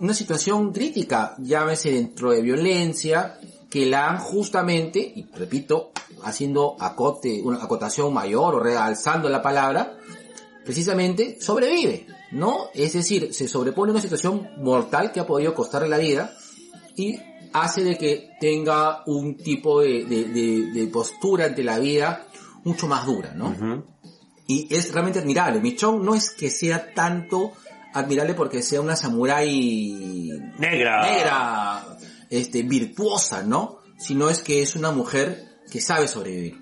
una 0.00 0.14
situación 0.14 0.72
crítica, 0.72 1.36
llámese 1.38 1.92
dentro 1.92 2.32
de 2.32 2.42
violencia, 2.42 3.38
que 3.70 3.86
la 3.86 4.10
han 4.10 4.18
justamente, 4.18 4.98
y 4.98 5.26
repito, 5.32 5.92
haciendo 6.24 6.76
acote, 6.78 7.40
una 7.42 7.62
acotación 7.62 8.12
mayor 8.12 8.56
o 8.56 8.60
realzando 8.60 9.28
la 9.28 9.40
palabra, 9.40 9.96
precisamente 10.64 11.38
sobrevive, 11.40 12.06
¿no? 12.32 12.66
Es 12.74 12.92
decir, 12.92 13.32
se 13.34 13.48
sobrepone 13.48 13.90
a 13.90 13.92
una 13.94 14.00
situación 14.02 14.48
mortal 14.58 15.12
que 15.12 15.20
ha 15.20 15.26
podido 15.26 15.54
costarle 15.54 15.88
la 15.88 15.98
vida 15.98 16.32
y 16.96 17.18
hace 17.52 17.82
de 17.84 17.98
que 17.98 18.30
tenga 18.40 19.02
un 19.06 19.36
tipo 19.36 19.80
de, 19.80 20.04
de- 20.04 20.24
de- 20.24 20.70
de 20.72 20.86
postura 20.88 21.46
ante 21.46 21.62
la 21.62 21.78
vida 21.78 22.26
mucho 22.64 22.86
más 22.86 23.04
dura, 23.06 23.32
¿no? 23.34 23.54
Y 24.46 24.72
es 24.74 24.92
realmente 24.92 25.18
admirable. 25.18 25.60
Michonne 25.60 26.04
no 26.04 26.14
es 26.14 26.30
que 26.30 26.50
sea 26.50 26.92
tanto 26.94 27.52
admirable 27.94 28.34
porque 28.34 28.62
sea 28.62 28.80
una 28.80 28.96
samurái 28.96 30.30
Negra. 30.58 31.02
negra, 31.02 31.98
este, 32.30 32.62
virtuosa, 32.62 33.42
¿no? 33.42 33.78
Sino 33.98 34.30
es 34.30 34.40
que 34.42 34.62
es 34.62 34.74
una 34.76 34.90
mujer 34.90 35.60
que 35.70 35.80
sabe 35.80 36.08
sobrevivir. 36.08 36.56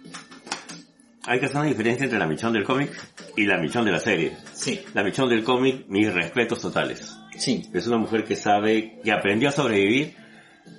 Hay 1.27 1.39
que 1.39 1.47
hacer 1.47 1.59
una 1.59 1.69
diferencia 1.69 2.05
entre 2.05 2.19
la 2.19 2.27
Michón 2.27 2.53
del 2.53 2.65
cómic 2.65 2.91
y 3.37 3.45
la 3.45 3.59
Michón 3.59 3.85
de 3.85 3.93
la 3.93 4.01
serie. 4.01 4.37
Sí, 4.55 4.81
La 4.95 5.03
Michón 5.03 5.29
del 5.29 5.45
cómic, 5.45 5.87
mis 5.89 6.13
respetos 6.13 6.61
totales. 6.61 7.17
sí. 7.37 7.69
Es 7.73 7.87
una 7.87 7.99
mujer 7.99 8.25
que 8.25 8.37
sabe, 8.37 9.01
que 9.05 9.13
aprendió 9.13 9.51
a 9.51 9.53
sobrevivir 9.53 10.17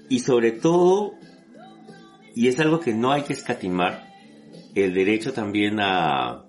y 0.10 0.20
sobre 0.20 0.52
todo, 0.52 1.14
y 2.36 2.48
es 2.48 2.60
algo 2.60 2.80
que 2.80 2.94
no 2.94 3.12
hay 3.12 3.22
que 3.24 3.34
escatimar, 3.34 4.08
el 4.76 4.94
derecho 4.94 5.32
también 5.34 5.80
a... 5.80 6.46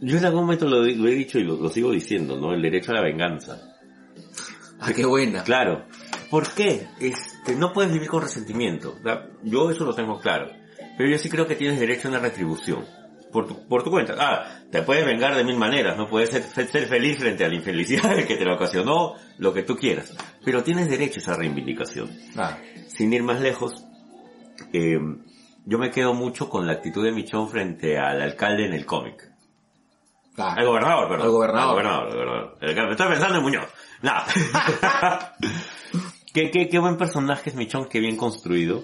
Yo 0.00 0.18
en 0.18 0.24
algún 0.24 0.42
momento 0.42 0.66
lo, 0.66 0.82
lo 0.84 1.08
he 1.08 1.14
dicho 1.14 1.38
y 1.38 1.44
lo, 1.44 1.56
lo 1.56 1.68
sigo 1.68 1.92
diciendo, 1.92 2.36
¿no? 2.36 2.52
El 2.52 2.62
derecho 2.62 2.90
a 2.90 2.94
la 2.94 3.02
venganza. 3.02 3.60
Ah, 4.80 4.92
qué 4.94 5.04
buena. 5.04 5.44
Claro. 5.44 5.84
¿Por 6.28 6.52
qué? 6.54 6.88
Este, 6.98 7.54
no 7.54 7.72
puedes 7.72 7.92
vivir 7.92 8.08
con 8.08 8.22
resentimiento. 8.22 8.98
Yo 9.44 9.70
eso 9.70 9.84
lo 9.84 9.94
tengo 9.94 10.18
claro. 10.18 10.50
Pero 11.02 11.10
yo 11.16 11.18
sí 11.18 11.28
creo 11.28 11.48
que 11.48 11.56
tienes 11.56 11.80
derecho 11.80 12.06
a 12.06 12.12
una 12.12 12.20
retribución. 12.20 12.84
Por 13.32 13.48
tu, 13.48 13.66
por 13.66 13.82
tu 13.82 13.90
cuenta. 13.90 14.14
Ah, 14.20 14.60
te 14.70 14.82
puedes 14.82 15.04
vengar 15.04 15.34
de 15.34 15.42
mil 15.42 15.56
maneras. 15.56 15.96
No 15.96 16.06
puedes 16.06 16.30
ser, 16.30 16.44
ser 16.44 16.86
feliz 16.86 17.18
frente 17.18 17.44
a 17.44 17.48
la 17.48 17.56
infelicidad 17.56 18.14
que 18.28 18.36
te 18.36 18.44
lo 18.44 18.54
ocasionó, 18.54 19.14
lo 19.38 19.52
que 19.52 19.64
tú 19.64 19.74
quieras. 19.74 20.14
Pero 20.44 20.62
tienes 20.62 20.88
derecho 20.88 21.18
a 21.18 21.22
esa 21.22 21.34
reivindicación. 21.36 22.08
Ah, 22.36 22.56
Sin 22.86 23.12
ir 23.12 23.24
más 23.24 23.40
lejos, 23.40 23.84
eh, 24.72 24.96
yo 25.64 25.78
me 25.78 25.90
quedo 25.90 26.14
mucho 26.14 26.48
con 26.48 26.68
la 26.68 26.74
actitud 26.74 27.02
de 27.04 27.10
Michón 27.10 27.48
frente 27.48 27.98
al 27.98 28.22
alcalde 28.22 28.66
en 28.66 28.74
el 28.74 28.86
cómic. 28.86 29.28
ah. 30.38 30.54
Al 30.56 30.66
gobernador, 30.66 31.08
perdón. 31.08 31.26
Al 31.26 31.32
gobernador. 31.32 31.62
Al 31.64 31.72
gobernador, 31.74 32.06
al 32.06 32.14
gobernador. 32.14 32.58
El 32.60 32.74
que- 32.76 32.90
Estoy 32.92 33.08
pensando 33.08 33.38
en 33.38 33.42
Muñoz. 33.42 33.66
Nada. 34.02 34.24
qué, 36.34 36.50
qué, 36.50 36.68
qué 36.68 36.78
buen 36.78 36.96
personaje 36.96 37.50
es 37.50 37.56
Michón, 37.56 37.88
qué 37.88 37.98
bien 37.98 38.16
construido. 38.16 38.82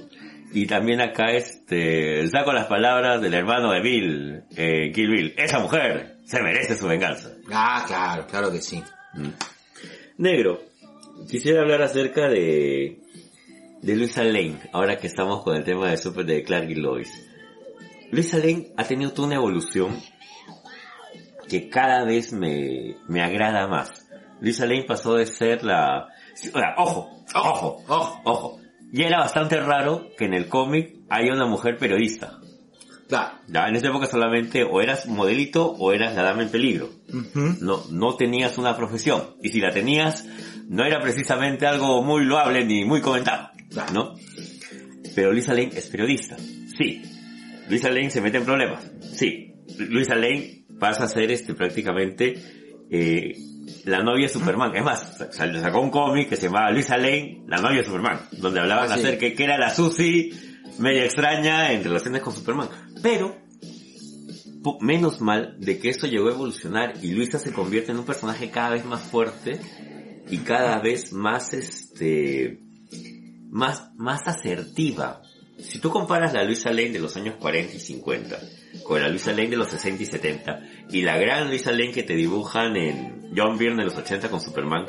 Y 0.52 0.66
también 0.66 1.00
acá 1.00 1.32
este, 1.32 2.26
saco 2.28 2.52
las 2.52 2.66
palabras 2.66 3.20
del 3.20 3.34
hermano 3.34 3.72
de 3.72 3.80
Bill, 3.80 4.44
eh, 4.56 4.90
Kill 4.94 5.10
Bill. 5.10 5.34
Esa 5.36 5.58
mujer 5.58 6.16
se 6.24 6.42
merece 6.42 6.76
su 6.76 6.86
venganza. 6.86 7.30
Ah, 7.52 7.84
claro, 7.86 8.26
claro 8.26 8.50
que 8.50 8.60
sí. 8.60 8.82
Negro, 10.16 10.60
quisiera 11.28 11.60
hablar 11.60 11.82
acerca 11.82 12.28
de, 12.28 13.00
de 13.82 13.96
Luisa 13.96 14.24
Lane, 14.24 14.58
ahora 14.72 14.96
que 14.96 15.06
estamos 15.06 15.42
con 15.42 15.56
el 15.56 15.64
tema 15.64 15.90
de 15.90 15.96
Super 15.96 16.24
de 16.24 16.42
Clark 16.42 16.70
y 16.70 16.74
Lois. 16.76 17.26
Luisa 18.10 18.38
Lane 18.38 18.72
ha 18.76 18.84
tenido 18.84 19.12
toda 19.12 19.28
una 19.28 19.36
evolución 19.36 20.00
que 21.48 21.68
cada 21.68 22.04
vez 22.04 22.32
me, 22.32 22.96
me 23.06 23.22
agrada 23.22 23.66
más. 23.66 24.06
Luisa 24.40 24.66
Lane 24.66 24.84
pasó 24.84 25.14
de 25.14 25.26
ser 25.26 25.62
la... 25.62 26.08
ojo, 26.76 27.24
ojo, 27.34 27.84
ojo, 27.86 28.20
ojo. 28.24 28.60
Y 28.92 29.02
era 29.02 29.18
bastante 29.18 29.60
raro 29.60 30.08
que 30.16 30.24
en 30.24 30.34
el 30.34 30.48
cómic 30.48 30.94
haya 31.08 31.32
una 31.32 31.46
mujer 31.46 31.76
periodista. 31.76 32.38
Claro. 33.08 33.38
Ya, 33.48 33.68
en 33.68 33.76
esa 33.76 33.88
época 33.88 34.06
solamente 34.06 34.64
o 34.64 34.80
eras 34.82 35.06
modelito 35.06 35.66
o 35.66 35.92
eras 35.92 36.14
la 36.14 36.22
dama 36.22 36.42
en 36.42 36.50
peligro. 36.50 36.90
No, 37.60 37.82
no 37.90 38.16
tenías 38.16 38.58
una 38.58 38.76
profesión. 38.76 39.36
Y 39.42 39.48
si 39.48 39.60
la 39.60 39.70
tenías, 39.70 40.26
no 40.68 40.84
era 40.84 41.00
precisamente 41.00 41.66
algo 41.66 42.02
muy 42.02 42.24
loable 42.24 42.64
ni 42.64 42.84
muy 42.84 43.00
comentado. 43.00 43.50
Claro. 43.70 43.92
¿No? 43.92 44.14
Pero 45.14 45.32
Luisa 45.32 45.52
Lane 45.54 45.70
es 45.74 45.88
periodista. 45.88 46.36
Sí. 46.76 47.02
Luisa 47.68 47.88
Lane 47.88 48.10
se 48.10 48.20
mete 48.20 48.38
en 48.38 48.44
problemas. 48.44 48.90
Sí. 49.14 49.54
Luisa 49.78 50.14
Lane 50.14 50.66
pasa 50.78 51.04
a 51.04 51.08
ser 51.08 51.30
este 51.30 51.54
prácticamente 51.54 52.34
eh, 52.90 53.32
la 53.84 54.02
novia 54.02 54.26
de 54.26 54.32
Superman. 54.32 54.74
Es 54.76 54.84
más, 54.84 55.16
sa- 55.16 55.30
sacó 55.60 55.80
un 55.80 55.90
cómic 55.90 56.28
que 56.28 56.36
se 56.36 56.46
llamaba 56.46 56.70
Luisa 56.70 56.96
Lane, 56.96 57.44
la 57.46 57.58
novia 57.58 57.78
de 57.78 57.84
Superman, 57.84 58.20
donde 58.32 58.60
hablaban 58.60 58.90
Ah, 58.90 58.94
sí. 58.94 59.00
acerca 59.00 59.26
de 59.26 59.34
que 59.34 59.44
era 59.44 59.58
la 59.58 59.74
Susie 59.74 60.32
media 60.78 61.04
extraña 61.04 61.72
en 61.72 61.82
relaciones 61.82 62.22
con 62.22 62.32
Superman. 62.34 62.68
Pero 63.02 63.36
menos 64.80 65.20
mal 65.20 65.56
de 65.58 65.78
que 65.78 65.88
esto 65.90 66.06
llegó 66.06 66.28
a 66.28 66.32
evolucionar 66.32 66.94
y 67.02 67.12
Luisa 67.12 67.38
se 67.38 67.52
convierte 67.52 67.92
en 67.92 67.98
un 67.98 68.04
personaje 68.04 68.50
cada 68.50 68.70
vez 68.70 68.84
más 68.84 69.00
fuerte 69.02 69.58
y 70.30 70.38
cada 70.38 70.78
vez 70.80 71.12
más 71.12 71.54
este 71.54 72.60
más 73.50 73.90
más 73.96 74.26
asertiva. 74.28 75.22
Si 75.58 75.78
tú 75.80 75.90
comparas 75.90 76.34
la 76.34 76.44
Luisa 76.44 76.70
Lane 76.70 76.90
de 76.90 76.98
los 77.00 77.16
años 77.16 77.36
40 77.40 77.74
y 77.74 77.80
50 77.80 78.38
con 78.88 79.02
la 79.02 79.08
Luisa 79.10 79.32
Lane 79.32 79.50
de 79.50 79.56
los 79.58 79.68
60 79.68 80.02
y 80.02 80.06
70 80.06 80.60
y 80.88 81.02
la 81.02 81.18
gran 81.18 81.48
Luisa 81.48 81.70
Lane 81.72 81.92
que 81.92 82.04
te 82.04 82.14
dibujan 82.14 82.74
en 82.74 83.30
John 83.36 83.58
Byrne 83.58 83.82
de 83.82 83.84
los 83.84 83.96
80 83.98 84.30
con 84.30 84.40
Superman, 84.40 84.86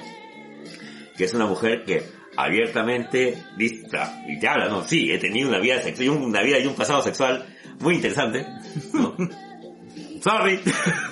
que 1.17 1.25
es 1.25 1.33
una 1.33 1.45
mujer 1.45 1.83
que 1.83 2.03
abiertamente 2.37 3.43
dice, 3.57 3.85
y 4.25 4.39
te 4.39 4.47
habla, 4.47 4.69
no, 4.69 4.85
sí, 4.85 5.11
he 5.11 5.17
tenido 5.17 5.49
una 5.49 5.59
vida 5.59 5.81
sexual, 5.81 6.11
una 6.11 6.41
vida 6.41 6.59
y 6.59 6.65
un 6.65 6.75
pasado 6.75 7.01
sexual 7.01 7.45
muy 7.81 7.95
interesante, 7.95 8.47
¿no? 8.93 9.17
Sorry. 10.21 10.61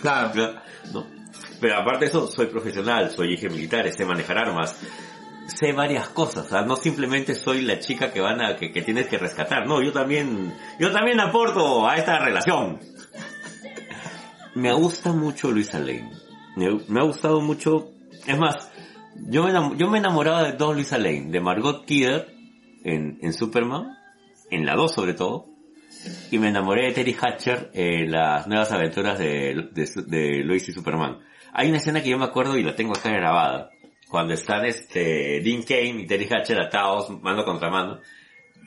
Claro. 0.02 0.32
Ya, 0.34 0.64
¿no? 0.94 1.08
Pero 1.60 1.76
aparte 1.76 2.06
de 2.06 2.06
eso, 2.06 2.28
soy 2.28 2.46
profesional, 2.46 3.12
soy 3.12 3.34
eje 3.34 3.50
militar, 3.50 3.92
sé 3.92 4.06
manejar 4.06 4.38
armas, 4.38 4.80
sé 5.48 5.72
varias 5.74 6.10
cosas, 6.10 6.46
o 6.46 6.50
sea, 6.50 6.62
no 6.62 6.76
simplemente 6.76 7.36
soy 7.36 7.62
la 7.62 7.80
chica 7.80 8.12
que 8.12 8.22
van 8.22 8.42
a, 8.42 8.56
que, 8.56 8.72
que 8.72 8.82
tienes 8.82 9.08
que 9.08 9.18
rescatar, 9.18 9.66
no, 9.66 9.82
yo 9.82 9.92
también, 9.92 10.54
yo 10.80 10.92
también 10.92 11.20
aporto 11.20 11.88
a 11.88 11.96
esta 11.96 12.20
relación. 12.20 12.80
Me 14.56 14.74
gusta 14.74 15.14
mucho 15.14 15.52
Luisa 15.52 15.80
Lane. 15.80 16.12
Me, 16.56 16.80
me 16.88 17.00
ha 17.00 17.04
gustado 17.04 17.42
mucho, 17.42 17.92
es 18.26 18.38
más, 18.38 18.72
yo 19.16 19.44
me, 19.44 19.78
yo 19.78 19.90
me 19.90 20.00
enamoraba 20.00 20.44
de 20.44 20.54
dos 20.54 20.76
Luisa 20.76 20.98
Lane, 20.98 21.28
de 21.30 21.40
Margot 21.40 21.86
Kidder 21.86 22.34
en, 22.84 23.20
en 23.22 23.34
Superman, 23.34 23.98
en 24.50 24.66
la 24.66 24.76
2 24.76 24.92
sobre 24.92 25.14
todo, 25.14 25.46
y 26.32 26.40
me 26.40 26.50
enamoré 26.50 26.88
de 26.88 26.94
Terry 26.94 27.16
Hatcher 27.20 27.72
en 27.74 28.12
las 28.12 28.48
nuevas 28.48 28.72
aventuras 28.72 29.18
de, 29.18 29.70
de, 29.72 29.90
de 30.08 30.44
Lois 30.44 30.68
y 30.70 30.74
Superman. 30.74 31.20
Hay 31.54 31.70
una 31.70 31.78
escena 31.78 32.04
que 32.04 32.10
yo 32.10 32.18
me 32.18 32.26
acuerdo 32.26 32.58
y 32.58 32.64
la 32.64 32.76
tengo 32.76 32.94
acá 32.94 33.10
grabada, 33.10 33.72
cuando 34.10 34.34
están 34.34 34.66
este 34.66 35.42
Dean 35.44 35.64
Kane 35.64 36.02
y 36.02 36.08
Terry 36.08 36.28
Hatcher 36.30 36.60
atados 36.60 37.10
mano 37.22 37.44
contra 37.44 37.70
mano, 37.70 38.02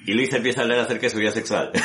y 0.06 0.12
Luis 0.12 0.32
empieza 0.32 0.60
a 0.60 0.62
hablar 0.64 0.80
acerca 0.80 1.02
de 1.02 1.10
su 1.10 1.18
vida 1.18 1.30
sexual. 1.30 1.72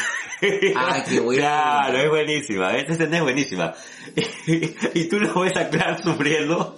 Ah, 0.76 1.02
qué 1.08 1.20
bueno. 1.22 1.40
Claro, 1.40 1.98
es 1.98 2.10
buenísima, 2.10 2.76
esta 2.76 2.92
escena 2.92 3.18
es 3.18 3.24
buenísima. 3.24 3.74
y 4.94 5.06
tú 5.08 5.18
lo 5.18 5.40
ves 5.40 5.56
a 5.56 5.70
Clark 5.70 6.04
sufriendo, 6.04 6.76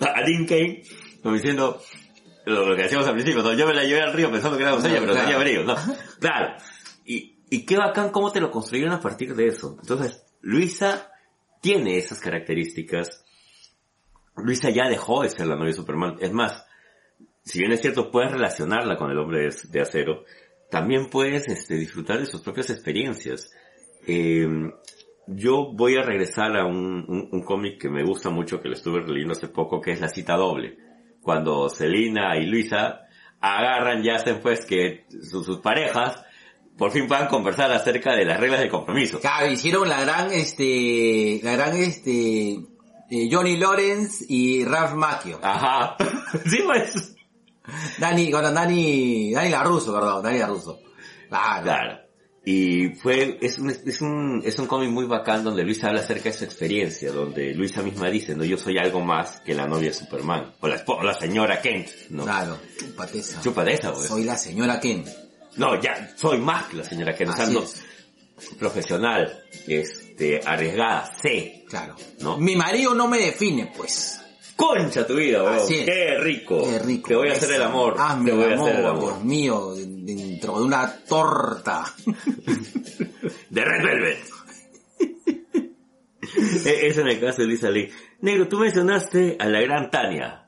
a 0.00 0.22
Dean 0.22 0.46
Kane, 0.46 0.84
como 1.20 1.34
diciendo, 1.34 1.82
lo, 2.46 2.66
lo 2.66 2.76
que 2.76 2.84
decíamos 2.84 3.08
al 3.08 3.14
principio, 3.14 3.42
¿no? 3.42 3.52
yo 3.52 3.66
me 3.66 3.74
la 3.74 3.82
llevé 3.82 4.02
al 4.02 4.12
río 4.12 4.30
pensando 4.30 4.56
que 4.56 4.62
era 4.62 4.74
botella, 4.74 5.00
pero 5.00 5.12
claro. 5.12 5.28
tenía 5.28 5.38
brillo, 5.38 5.64
¿no? 5.64 5.74
Claro. 6.20 6.56
Y, 7.04 7.36
y 7.50 7.66
qué 7.66 7.76
bacán 7.76 8.10
cómo 8.10 8.30
te 8.30 8.40
lo 8.40 8.50
construyeron 8.50 8.94
a 8.94 9.00
partir 9.00 9.34
de 9.34 9.48
eso. 9.48 9.76
Entonces, 9.80 10.22
Luisa 10.40 11.10
tiene 11.60 11.98
esas 11.98 12.20
características. 12.20 13.19
Luisa 14.44 14.70
ya 14.70 14.88
dejó 14.88 15.22
de 15.22 15.30
ser 15.30 15.46
la 15.46 15.54
novia 15.54 15.68
de 15.68 15.76
Superman. 15.76 16.16
Es 16.20 16.32
más, 16.32 16.66
si 17.44 17.58
bien 17.58 17.72
es 17.72 17.80
cierto, 17.80 18.10
puedes 18.10 18.30
relacionarla 18.30 18.96
con 18.96 19.10
el 19.10 19.18
hombre 19.18 19.48
de, 19.70 19.80
acero, 19.80 20.24
también 20.70 21.08
puedes 21.10 21.48
este, 21.48 21.74
disfrutar 21.74 22.18
de 22.18 22.26
sus 22.26 22.42
propias 22.42 22.70
experiencias. 22.70 23.50
Eh, 24.06 24.46
yo 25.26 25.72
voy 25.72 25.96
a 25.96 26.02
regresar 26.02 26.56
a 26.56 26.66
un, 26.66 27.42
cómic 27.44 27.80
que 27.80 27.88
me 27.88 28.04
gusta 28.04 28.30
mucho, 28.30 28.60
que 28.60 28.68
lo 28.68 28.74
estuve 28.74 29.00
leyendo 29.06 29.32
hace 29.32 29.48
poco, 29.48 29.80
que 29.80 29.92
es 29.92 30.00
La 30.00 30.08
cita 30.08 30.36
doble. 30.36 30.76
Cuando 31.22 31.68
Selina 31.68 32.36
y 32.36 32.46
Luisa 32.46 33.02
agarran 33.40 34.02
ya 34.02 34.16
hacen 34.16 34.40
pues 34.40 34.66
que 34.66 35.06
sus, 35.22 35.46
sus 35.46 35.60
parejas 35.60 36.22
por 36.80 36.92
fin 36.92 37.06
puedan 37.06 37.28
conversar 37.28 37.70
acerca 37.72 38.14
de 38.14 38.24
las 38.24 38.40
reglas 38.40 38.60
del 38.60 38.70
compromiso. 38.70 39.20
Claro, 39.20 39.52
hicieron 39.52 39.86
la 39.86 40.00
gran, 40.00 40.32
este, 40.32 41.38
la 41.42 41.52
gran, 41.52 41.76
este, 41.76 42.58
eh, 43.10 43.28
Johnny 43.30 43.56
Lawrence 43.56 44.24
y 44.28 44.64
Ralph 44.64 44.94
Macchio. 44.94 45.38
Ajá. 45.42 45.96
sí, 46.46 46.60
pues. 46.64 47.14
Dani, 47.98 48.30
bueno, 48.32 48.50
Dani, 48.52 49.32
Dani 49.32 49.48
LaRusso, 49.50 49.92
perdón, 49.94 50.22
Dani 50.22 50.38
LaRusso. 50.38 50.80
Claro. 51.28 51.62
Claro. 51.62 52.00
Y 52.44 52.88
fue, 52.94 53.38
es 53.42 53.58
un, 53.58 53.68
es 53.70 54.00
un, 54.00 54.42
es 54.44 54.58
un 54.58 54.66
cómic 54.66 54.88
muy 54.90 55.04
bacán 55.04 55.44
donde 55.44 55.62
Luisa 55.62 55.88
habla 55.88 56.00
acerca 56.00 56.30
de 56.30 56.32
su 56.32 56.44
experiencia, 56.44 57.12
donde 57.12 57.52
Luisa 57.54 57.82
misma 57.82 58.08
dice, 58.08 58.34
no, 58.34 58.44
yo 58.44 58.56
soy 58.56 58.78
algo 58.78 59.00
más 59.00 59.40
que 59.42 59.54
la 59.54 59.66
novia 59.66 59.88
de 59.90 59.94
Superman, 59.94 60.54
o 60.60 60.66
la, 60.66 60.82
o 60.86 61.02
la 61.02 61.12
señora 61.14 61.60
Kent, 61.60 61.88
¿no? 62.08 62.24
Claro, 62.24 62.58
chúpate 62.78 63.18
esa. 63.18 63.40
Chúpate 63.42 63.74
esa, 63.74 63.92
pues. 63.92 64.06
Soy 64.06 64.24
la 64.24 64.38
señora 64.38 64.80
Ken. 64.80 65.04
No, 65.56 65.80
ya, 65.80 66.14
soy 66.16 66.38
más 66.38 66.64
que 66.64 66.78
la 66.78 66.84
señora 66.84 67.14
Kent, 67.14 67.30
o 67.30 67.36
sea, 67.36 67.44
Así 67.44 67.52
no- 67.54 67.62
es. 67.62 67.82
profesional, 68.58 69.44
este, 70.20 70.40
arriesgada, 70.48 71.10
sé, 71.20 71.64
Claro. 71.68 71.94
¿no? 72.20 72.36
Mi 72.38 72.56
marido 72.56 72.94
no 72.94 73.08
me 73.08 73.18
define, 73.18 73.72
pues. 73.76 74.20
Concha 74.56 75.06
tu 75.06 75.14
vida, 75.14 75.42
weón. 75.42 75.56
Es. 75.58 75.66
Qué 75.84 76.18
rico. 76.20 76.62
Qué 76.68 76.78
rico. 76.80 77.08
Te 77.08 77.14
voy 77.16 77.28
a 77.30 77.32
hacer 77.32 77.52
el 77.52 77.62
amor. 77.62 77.94
Hazme 77.98 78.30
Te 78.30 78.36
voy 78.36 78.44
el 78.44 78.50
a 78.50 78.54
amor, 78.54 78.68
hacer 78.68 78.80
el 78.80 78.86
amor. 78.86 79.04
Dios 79.14 79.24
mío, 79.24 79.74
dentro 79.76 80.58
de 80.58 80.64
una 80.64 80.92
torta. 81.04 81.84
De 83.50 83.64
Red 83.64 83.84
Velvet. 83.84 84.18
E- 86.66 86.86
Ese 86.86 87.00
en 87.00 87.08
el 87.08 87.20
caso 87.20 87.42
de 87.42 87.48
Lisa 87.48 87.70
Lee. 87.70 87.90
Negro, 88.20 88.46
tú 88.48 88.58
mencionaste 88.58 89.36
a 89.38 89.46
la 89.46 89.60
gran 89.62 89.90
Tania. 89.90 90.46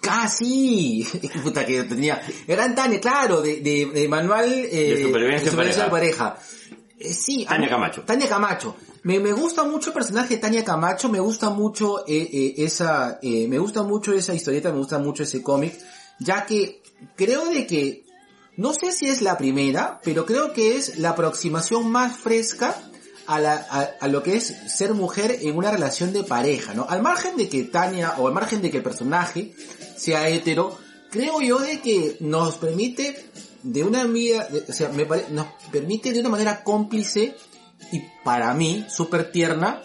Casi. 0.00 1.06
Puta 1.42 1.64
que 1.64 1.82
tenía. 1.84 2.20
Gran 2.46 2.74
Tania, 2.74 3.00
claro, 3.00 3.40
de, 3.40 3.60
de, 3.60 3.86
de 3.86 4.08
manual 4.08 4.52
eh, 4.52 4.94
De 4.96 5.02
supervivencia 5.02 5.50
en 5.50 5.56
de 5.56 5.90
pareja. 5.90 6.36
Eh, 6.98 7.12
sí. 7.12 7.44
Tania 7.48 7.68
Camacho. 7.68 8.02
Tania 8.02 8.28
Camacho. 8.28 8.76
Me, 9.04 9.20
me 9.20 9.32
gusta 9.32 9.64
mucho 9.64 9.90
el 9.90 9.94
personaje 9.94 10.36
de 10.36 10.40
Tania 10.40 10.64
Camacho, 10.64 11.10
me 11.10 11.20
gusta 11.20 11.50
mucho 11.50 12.06
eh, 12.06 12.28
eh, 12.32 12.54
esa, 12.58 13.18
eh, 13.22 13.46
me 13.48 13.58
gusta 13.58 13.82
mucho 13.82 14.14
esa 14.14 14.34
historieta, 14.34 14.72
me 14.72 14.78
gusta 14.78 14.98
mucho 14.98 15.24
ese 15.24 15.42
cómic, 15.42 15.78
ya 16.20 16.46
que 16.46 16.82
creo 17.14 17.44
de 17.50 17.66
que, 17.66 18.06
no 18.56 18.72
sé 18.72 18.92
si 18.92 19.06
es 19.06 19.20
la 19.20 19.36
primera, 19.36 20.00
pero 20.02 20.24
creo 20.24 20.54
que 20.54 20.76
es 20.76 20.96
la 20.98 21.10
aproximación 21.10 21.90
más 21.90 22.16
fresca 22.16 22.74
a, 23.26 23.38
la, 23.40 23.66
a, 23.68 23.90
a 24.00 24.08
lo 24.08 24.22
que 24.22 24.36
es 24.36 24.56
ser 24.68 24.94
mujer 24.94 25.38
en 25.42 25.54
una 25.54 25.70
relación 25.70 26.14
de 26.14 26.24
pareja, 26.24 26.72
¿no? 26.72 26.86
Al 26.88 27.02
margen 27.02 27.36
de 27.36 27.50
que 27.50 27.64
Tania, 27.64 28.14
o 28.16 28.26
al 28.26 28.32
margen 28.32 28.62
de 28.62 28.70
que 28.70 28.78
el 28.78 28.82
personaje 28.82 29.54
sea 29.96 30.30
hetero, 30.30 30.78
creo 31.10 31.42
yo 31.42 31.58
de 31.58 31.80
que 31.80 32.16
nos 32.20 32.56
permite 32.56 33.30
de 33.64 33.82
una 33.82 34.04
vida, 34.04 34.46
de- 34.48 34.60
o 34.68 34.72
sea, 34.72 34.90
me 34.90 35.06
pare- 35.06 35.26
nos 35.30 35.46
permite 35.72 36.12
de 36.12 36.20
una 36.20 36.28
manera 36.28 36.62
cómplice 36.62 37.34
y 37.90 38.00
para 38.22 38.54
mí 38.54 38.84
súper 38.88 39.32
tierna 39.32 39.82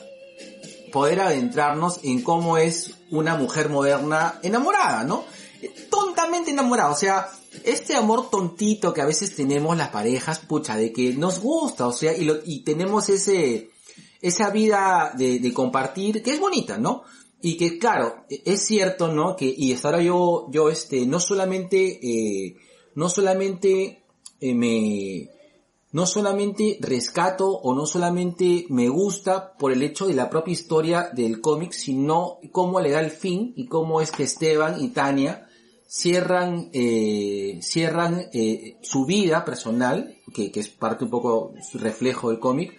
poder 0.91 1.21
adentrarnos 1.21 1.99
en 2.03 2.21
cómo 2.21 2.57
es 2.57 2.91
una 3.11 3.35
mujer 3.35 3.69
moderna 3.69 4.39
enamorada, 4.43 5.03
¿no? 5.03 5.23
Tontamente 5.89 6.51
enamorada, 6.51 6.91
o 6.91 6.95
sea, 6.95 7.27
este 7.63 7.95
amor 7.95 8.29
tontito 8.29 8.93
que 8.93 9.01
a 9.01 9.05
veces 9.05 9.35
tenemos 9.35 9.75
las 9.77 9.89
parejas, 9.89 10.39
pucha, 10.39 10.75
de 10.77 10.91
que 10.93 11.13
nos 11.13 11.39
gusta, 11.39 11.87
o 11.87 11.91
sea, 11.93 12.15
y, 12.15 12.23
lo, 12.25 12.37
y 12.45 12.61
tenemos 12.63 13.09
ese, 13.09 13.71
esa 14.21 14.49
vida 14.51 15.13
de, 15.17 15.39
de 15.39 15.53
compartir 15.53 16.21
que 16.23 16.31
es 16.31 16.39
bonita, 16.39 16.77
¿no? 16.77 17.03
Y 17.41 17.55
que 17.57 17.77
claro, 17.77 18.25
es 18.29 18.65
cierto, 18.65 19.07
¿no? 19.13 19.35
Que, 19.35 19.53
y 19.55 19.73
hasta 19.73 19.89
ahora 19.89 20.01
yo, 20.01 20.47
yo 20.51 20.69
este, 20.69 21.05
no 21.05 21.19
solamente, 21.19 21.99
eh, 22.01 22.55
no 22.95 23.09
solamente 23.09 24.03
eh, 24.39 24.53
me, 24.53 25.29
no 25.91 26.05
solamente 26.05 26.77
rescato 26.81 27.49
o 27.49 27.73
no 27.73 27.85
solamente 27.85 28.65
me 28.69 28.89
gusta 28.89 29.53
por 29.57 29.71
el 29.71 29.81
hecho 29.81 30.07
de 30.07 30.13
la 30.13 30.29
propia 30.29 30.53
historia 30.53 31.09
del 31.13 31.41
cómic, 31.41 31.71
sino 31.71 32.39
cómo 32.51 32.79
le 32.79 32.91
da 32.91 32.99
el 32.99 33.11
fin 33.11 33.53
y 33.55 33.67
cómo 33.67 34.01
es 34.01 34.11
que 34.11 34.23
Esteban 34.23 34.81
y 34.81 34.89
Tania 34.89 35.47
cierran, 35.87 36.69
eh, 36.73 37.59
cierran 37.63 38.27
eh, 38.31 38.77
su 38.81 39.05
vida 39.05 39.43
personal, 39.43 40.15
que, 40.33 40.51
que 40.51 40.59
es 40.59 40.69
parte 40.69 41.05
un 41.05 41.09
poco 41.09 41.53
reflejo 41.73 42.29
del 42.29 42.39
cómic, 42.39 42.77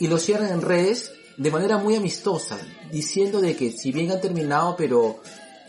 y 0.00 0.08
lo 0.08 0.18
cierran 0.18 0.50
en 0.52 0.62
redes 0.62 1.12
de 1.36 1.50
manera 1.50 1.78
muy 1.78 1.94
amistosa, 1.94 2.58
diciendo 2.90 3.40
de 3.40 3.54
que 3.54 3.70
si 3.70 3.92
bien 3.92 4.10
han 4.10 4.20
terminado, 4.20 4.74
pero 4.76 5.20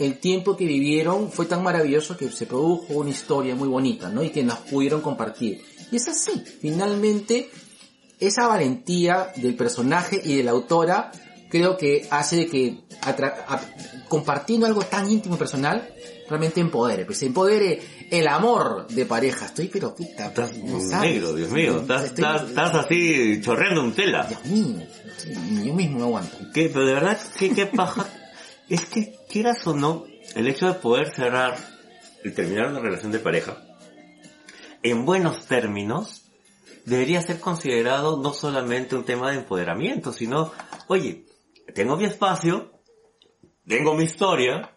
el 0.05 0.17
tiempo 0.19 0.55
que 0.57 0.65
vivieron 0.65 1.31
fue 1.31 1.45
tan 1.45 1.63
maravilloso 1.63 2.17
que 2.17 2.29
se 2.31 2.45
produjo 2.45 2.93
una 2.93 3.09
historia 3.09 3.55
muy 3.55 3.67
bonita, 3.67 4.09
¿no? 4.09 4.23
Y 4.23 4.29
que 4.29 4.43
nos 4.43 4.57
pudieron 4.59 5.01
compartir. 5.01 5.61
Y 5.91 5.95
es 5.97 6.07
así, 6.07 6.31
finalmente, 6.61 7.49
esa 8.19 8.47
valentía 8.47 9.31
del 9.35 9.55
personaje 9.55 10.21
y 10.23 10.35
de 10.35 10.43
la 10.43 10.51
autora 10.51 11.11
creo 11.49 11.75
que 11.77 12.07
hace 12.11 12.37
de 12.37 12.47
que 12.47 12.77
compartiendo 14.07 14.65
algo 14.65 14.81
tan 14.83 15.09
íntimo 15.09 15.35
y 15.35 15.37
personal 15.37 15.87
realmente 16.29 16.61
empodere, 16.61 17.05
pues 17.05 17.21
empodere 17.23 17.81
el 18.09 18.27
amor 18.27 18.87
de 18.87 19.05
pareja. 19.05 19.45
Estoy 19.47 19.67
pero 19.67 19.93
puta, 19.93 20.27
Estás 20.27 20.57
no 20.57 20.79
sabes. 20.79 21.11
negro, 21.11 21.33
Dios 21.33 21.49
mío. 21.51 21.81
Estás, 21.81 22.05
Estoy- 22.05 22.23
estás, 22.23 22.49
estás 22.49 22.75
así 22.85 23.41
chorreando 23.41 23.83
un 23.83 23.93
tela. 23.93 24.25
Dios 24.27 24.45
mío, 24.45 24.85
yo 25.65 25.73
mismo 25.73 25.97
me 25.99 26.03
aguanto. 26.05 26.37
¿Qué? 26.53 26.69
Pero 26.69 26.85
de 26.85 26.93
verdad, 26.93 27.19
¿qué, 27.37 27.49
qué 27.51 27.65
paja? 27.65 28.07
Es 28.73 28.85
que, 28.85 29.15
quieras 29.29 29.65
o 29.67 29.73
no, 29.75 30.05
el 30.35 30.47
hecho 30.47 30.67
de 30.67 30.73
poder 30.75 31.13
cerrar 31.13 31.57
y 32.23 32.29
terminar 32.31 32.67
una 32.67 32.79
relación 32.79 33.11
de 33.11 33.19
pareja 33.19 33.57
en 34.83 35.05
buenos 35.05 35.45
términos 35.45 36.23
debería 36.85 37.21
ser 37.21 37.39
considerado 37.39 38.21
no 38.21 38.33
solamente 38.33 38.95
un 38.95 39.03
tema 39.03 39.31
de 39.31 39.37
empoderamiento, 39.37 40.11
sino, 40.11 40.51
oye, 40.87 41.25
tengo 41.75 41.95
mi 41.97 42.05
espacio, 42.05 42.71
tengo 43.67 43.93
mi 43.95 44.05
historia 44.05 44.75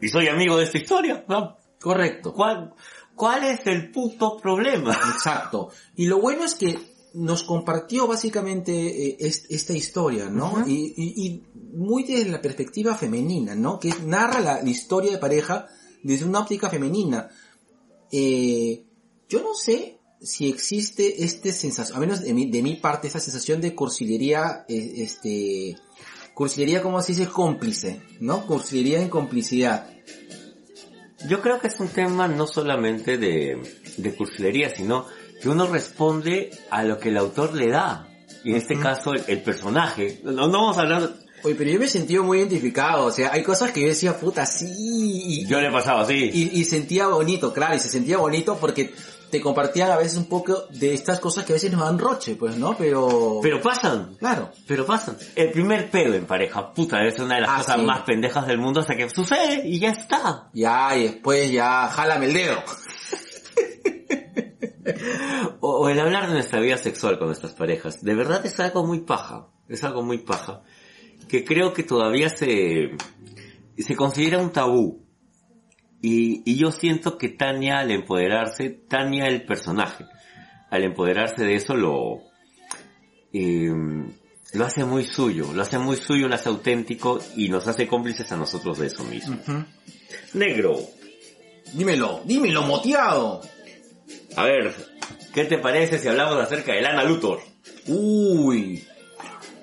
y 0.00 0.08
soy 0.08 0.28
amigo 0.28 0.56
de 0.56 0.64
esta 0.64 0.78
historia. 0.78 1.24
¿no? 1.28 1.56
Correcto. 1.80 2.32
¿Cuál, 2.32 2.74
¿Cuál 3.14 3.44
es 3.44 3.66
el 3.66 3.90
puto 3.90 4.36
problema? 4.38 4.94
Exacto. 5.14 5.70
Y 5.96 6.06
lo 6.06 6.20
bueno 6.20 6.44
es 6.44 6.54
que 6.54 6.78
nos 7.14 7.42
compartió 7.42 8.06
básicamente 8.06 8.72
eh, 9.08 9.16
es- 9.20 9.46
esta 9.50 9.72
historia, 9.72 10.26
¿no? 10.30 10.52
Ujú. 10.52 10.68
y, 10.68 10.94
y- 10.96 11.26
y 11.26 11.42
muy 11.72 12.04
desde 12.04 12.30
la 12.30 12.42
perspectiva 12.42 12.94
femenina, 12.94 13.54
¿no? 13.54 13.78
Que 13.78 13.92
narra 14.04 14.40
la, 14.40 14.62
la 14.62 14.70
historia 14.70 15.10
de 15.10 15.18
pareja 15.18 15.66
desde 16.02 16.24
una 16.24 16.40
óptica 16.40 16.70
femenina. 16.70 17.30
Eh, 18.12 18.84
yo 19.28 19.42
no 19.42 19.54
sé 19.54 19.98
si 20.20 20.48
existe 20.48 21.24
este 21.24 21.52
sensación, 21.52 21.96
a 21.96 22.00
menos 22.00 22.22
de 22.22 22.34
mi, 22.34 22.50
de 22.50 22.62
mi 22.62 22.76
parte, 22.76 23.06
esta 23.06 23.20
sensación 23.20 23.60
de 23.60 23.74
cursilería, 23.74 24.64
eh, 24.68 24.94
este, 24.96 25.76
cursilería 26.34 26.82
como 26.82 27.00
se 27.00 27.12
dice, 27.12 27.28
cómplice, 27.28 28.02
¿no? 28.20 28.46
Cursilería 28.46 29.00
en 29.00 29.08
complicidad. 29.08 29.88
Yo 31.28 31.40
creo 31.40 31.60
que 31.60 31.68
es 31.68 31.78
un 31.80 31.88
tema 31.88 32.28
no 32.28 32.46
solamente 32.46 33.18
de, 33.18 33.62
de 33.96 34.14
cursilería, 34.14 34.74
sino 34.74 35.06
que 35.40 35.48
uno 35.48 35.66
responde 35.66 36.50
a 36.70 36.82
lo 36.82 36.98
que 36.98 37.10
el 37.10 37.18
autor 37.18 37.54
le 37.54 37.68
da. 37.70 38.06
Y 38.42 38.50
en 38.50 38.56
este 38.56 38.78
caso, 38.78 39.12
el, 39.12 39.22
el 39.26 39.42
personaje. 39.42 40.20
No, 40.24 40.32
no 40.32 40.48
vamos 40.48 40.78
a 40.78 40.80
hablar 40.80 41.14
Oye, 41.42 41.54
pero 41.54 41.70
yo 41.70 41.78
me 41.78 41.86
he 41.86 41.88
sentido 41.88 42.22
muy 42.24 42.38
identificado, 42.38 43.06
o 43.06 43.10
sea, 43.10 43.30
hay 43.32 43.42
cosas 43.42 43.70
que 43.72 43.80
yo 43.80 43.88
decía, 43.88 44.18
puta, 44.18 44.44
sí, 44.46 45.44
Yo 45.46 45.60
le 45.60 45.68
he 45.68 45.72
pasado 45.72 46.00
así. 46.00 46.30
y, 46.32 46.60
y 46.60 46.64
sentía 46.64 47.06
bonito, 47.08 47.52
claro, 47.52 47.74
y 47.74 47.78
se 47.78 47.88
sentía 47.88 48.18
bonito 48.18 48.56
porque 48.60 48.92
te 49.30 49.40
compartían 49.40 49.90
a 49.92 49.96
veces 49.96 50.16
un 50.18 50.24
poco 50.26 50.64
de 50.70 50.92
estas 50.92 51.20
cosas 51.20 51.44
que 51.44 51.52
a 51.52 51.54
veces 51.54 51.70
nos 51.70 51.82
dan 51.82 51.98
roche, 52.00 52.34
pues, 52.34 52.56
¿no? 52.56 52.76
Pero... 52.76 53.38
Pero 53.40 53.60
pasan. 53.62 54.16
Claro. 54.18 54.50
Pero 54.66 54.84
pasan. 54.84 55.16
El 55.36 55.52
primer 55.52 55.88
pedo 55.88 56.14
en 56.14 56.26
pareja, 56.26 56.72
puta, 56.74 57.00
es 57.06 57.16
una 57.20 57.36
de 57.36 57.42
las 57.42 57.50
Ah, 57.50 57.56
cosas 57.58 57.76
sí. 57.76 57.82
más 57.86 58.00
pendejas 58.02 58.46
del 58.48 58.58
mundo 58.58 58.80
hasta 58.80 58.96
que 58.96 59.08
sucede 59.08 59.62
y 59.68 59.78
ya 59.78 59.90
está. 59.90 60.50
Ya, 60.52 60.96
y 60.96 61.04
después 61.04 61.48
ya, 61.52 61.86
jálame 61.88 62.26
el 62.26 62.32
dedo. 62.34 62.56
O, 65.60 65.80
o 65.84 65.88
el 65.88 66.00
hablar 66.00 66.26
de 66.26 66.32
nuestra 66.34 66.58
vida 66.60 66.76
sexual 66.78 67.18
con 67.18 67.28
nuestras 67.28 67.52
parejas. 67.52 68.02
De 68.02 68.14
verdad 68.14 68.44
es 68.44 68.58
algo 68.60 68.84
muy 68.86 69.00
paja. 69.00 69.46
Es 69.68 69.84
algo 69.84 70.02
muy 70.02 70.18
paja. 70.18 70.62
Que 71.30 71.44
creo 71.44 71.72
que 71.72 71.82
todavía 71.82 72.28
se, 72.28 72.90
se 73.78 73.96
considera 73.96 74.38
un 74.38 74.50
tabú. 74.52 75.06
Y, 76.02 76.42
y 76.50 76.56
yo 76.56 76.72
siento 76.72 77.18
que 77.18 77.28
Tania 77.28 77.78
al 77.78 77.90
empoderarse, 77.90 78.70
Tania 78.70 79.26
el 79.26 79.44
personaje, 79.44 80.06
al 80.70 80.82
empoderarse 80.84 81.44
de 81.44 81.56
eso 81.56 81.76
lo, 81.76 82.22
eh, 83.32 83.70
lo 84.54 84.64
hace 84.64 84.84
muy 84.84 85.04
suyo, 85.04 85.52
lo 85.52 85.60
hace 85.62 85.78
muy 85.78 85.96
suyo, 85.96 86.26
lo 86.26 86.34
hace 86.34 86.48
auténtico 86.48 87.20
y 87.36 87.50
nos 87.50 87.68
hace 87.68 87.86
cómplices 87.86 88.32
a 88.32 88.36
nosotros 88.36 88.78
de 88.78 88.86
eso 88.86 89.04
mismo. 89.04 89.38
Negro, 90.32 90.78
Dímelo, 91.72 92.22
dímelo, 92.24 92.62
moteado. 92.62 93.42
a 94.36 94.44
ver, 94.44 94.74
¿qué 95.32 95.44
te 95.44 95.58
parece 95.58 95.98
si 95.98 96.08
hablamos 96.08 96.36
acerca 96.42 96.72
de 96.72 96.82
Lana 96.82 97.04
Luthor? 97.04 97.40
Uy. 97.86 98.84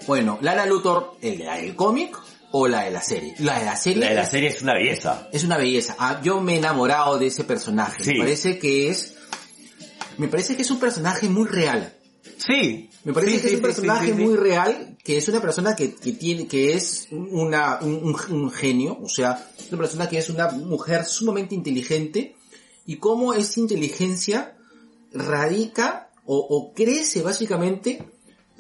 Bueno, 0.08 0.38
Lana 0.42 0.66
Luthor, 0.66 1.16
¿el 1.22 1.38
de 1.38 1.44
la 1.44 1.58
del 1.58 1.76
cómic 1.76 2.18
o 2.52 2.68
la 2.68 2.84
de 2.86 2.92
la 2.92 3.02
serie? 3.02 3.36
La 3.40 3.60
de 3.60 3.66
la 3.66 3.76
serie. 3.76 4.04
La 4.04 4.10
de 4.10 4.16
la 4.16 4.26
serie 4.30 4.50
es 4.50 4.62
una 4.62 4.74
belleza. 4.74 5.28
Es 5.34 5.44
una 5.44 5.58
belleza. 5.58 5.96
Ah, 6.00 6.22
yo 6.24 6.40
me 6.42 6.56
he 6.56 6.58
enamorado 6.58 7.18
de 7.20 7.28
ese 7.28 7.44
personaje. 7.44 8.04
Sí. 8.04 8.14
Me 8.14 8.20
parece 8.20 8.58
que 8.58 8.90
es, 8.90 9.16
me 10.18 10.28
parece 10.30 10.56
que 10.56 10.62
es 10.62 10.72
un 10.72 10.80
personaje 10.80 11.28
muy 11.28 11.48
real. 11.48 11.94
Sí. 12.38 12.90
Me 13.04 13.14
parece 13.14 13.34
Sí, 13.34 13.42
que 13.42 13.48
sí, 13.48 13.54
es 13.54 13.56
un 13.56 13.62
personaje 13.62 14.14
muy 14.14 14.36
real, 14.36 14.98
que 15.04 15.18
es 15.18 15.28
una 15.30 15.42
persona 15.42 15.76
que, 15.76 15.96
que 15.96 16.12
tiene, 16.14 16.46
que 16.48 16.74
es 16.74 17.08
una, 17.12 17.80
un, 17.82 17.96
un- 18.04 18.34
un 18.42 18.52
genio, 18.52 18.98
o 19.02 19.08
sea, 19.08 19.48
una 19.70 19.78
persona 19.78 20.10
que 20.10 20.18
es 20.18 20.30
una 20.30 20.50
mujer 20.50 21.06
sumamente 21.06 21.56
inteligente, 21.56 22.36
y 22.86 22.98
cómo 22.98 23.34
esa 23.34 23.60
inteligencia 23.62 24.58
radica 25.14 26.10
o, 26.26 26.38
o 26.38 26.74
crece 26.74 27.22
básicamente 27.22 28.04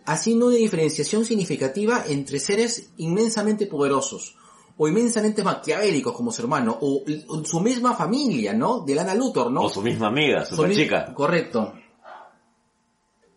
haciendo 0.07 0.47
una 0.47 0.55
diferenciación 0.55 1.23
significativa 1.25 2.03
entre 2.07 2.39
seres 2.39 2.91
inmensamente 2.97 3.67
poderosos, 3.67 4.35
o 4.77 4.87
inmensamente 4.87 5.43
maquiavélicos 5.43 6.13
como 6.13 6.31
su 6.31 6.41
hermano, 6.41 6.77
o, 6.81 7.03
o 7.27 7.43
su 7.45 7.59
misma 7.59 7.93
familia, 7.95 8.53
¿no? 8.53 8.79
De 8.81 8.95
Lana 8.95 9.13
Luthor, 9.15 9.51
¿no? 9.51 9.61
O 9.61 9.69
su 9.69 9.81
misma 9.81 10.07
amiga, 10.07 10.45
Su 10.45 10.63
mi- 10.65 10.75
chica. 10.75 11.13
Correcto. 11.13 11.73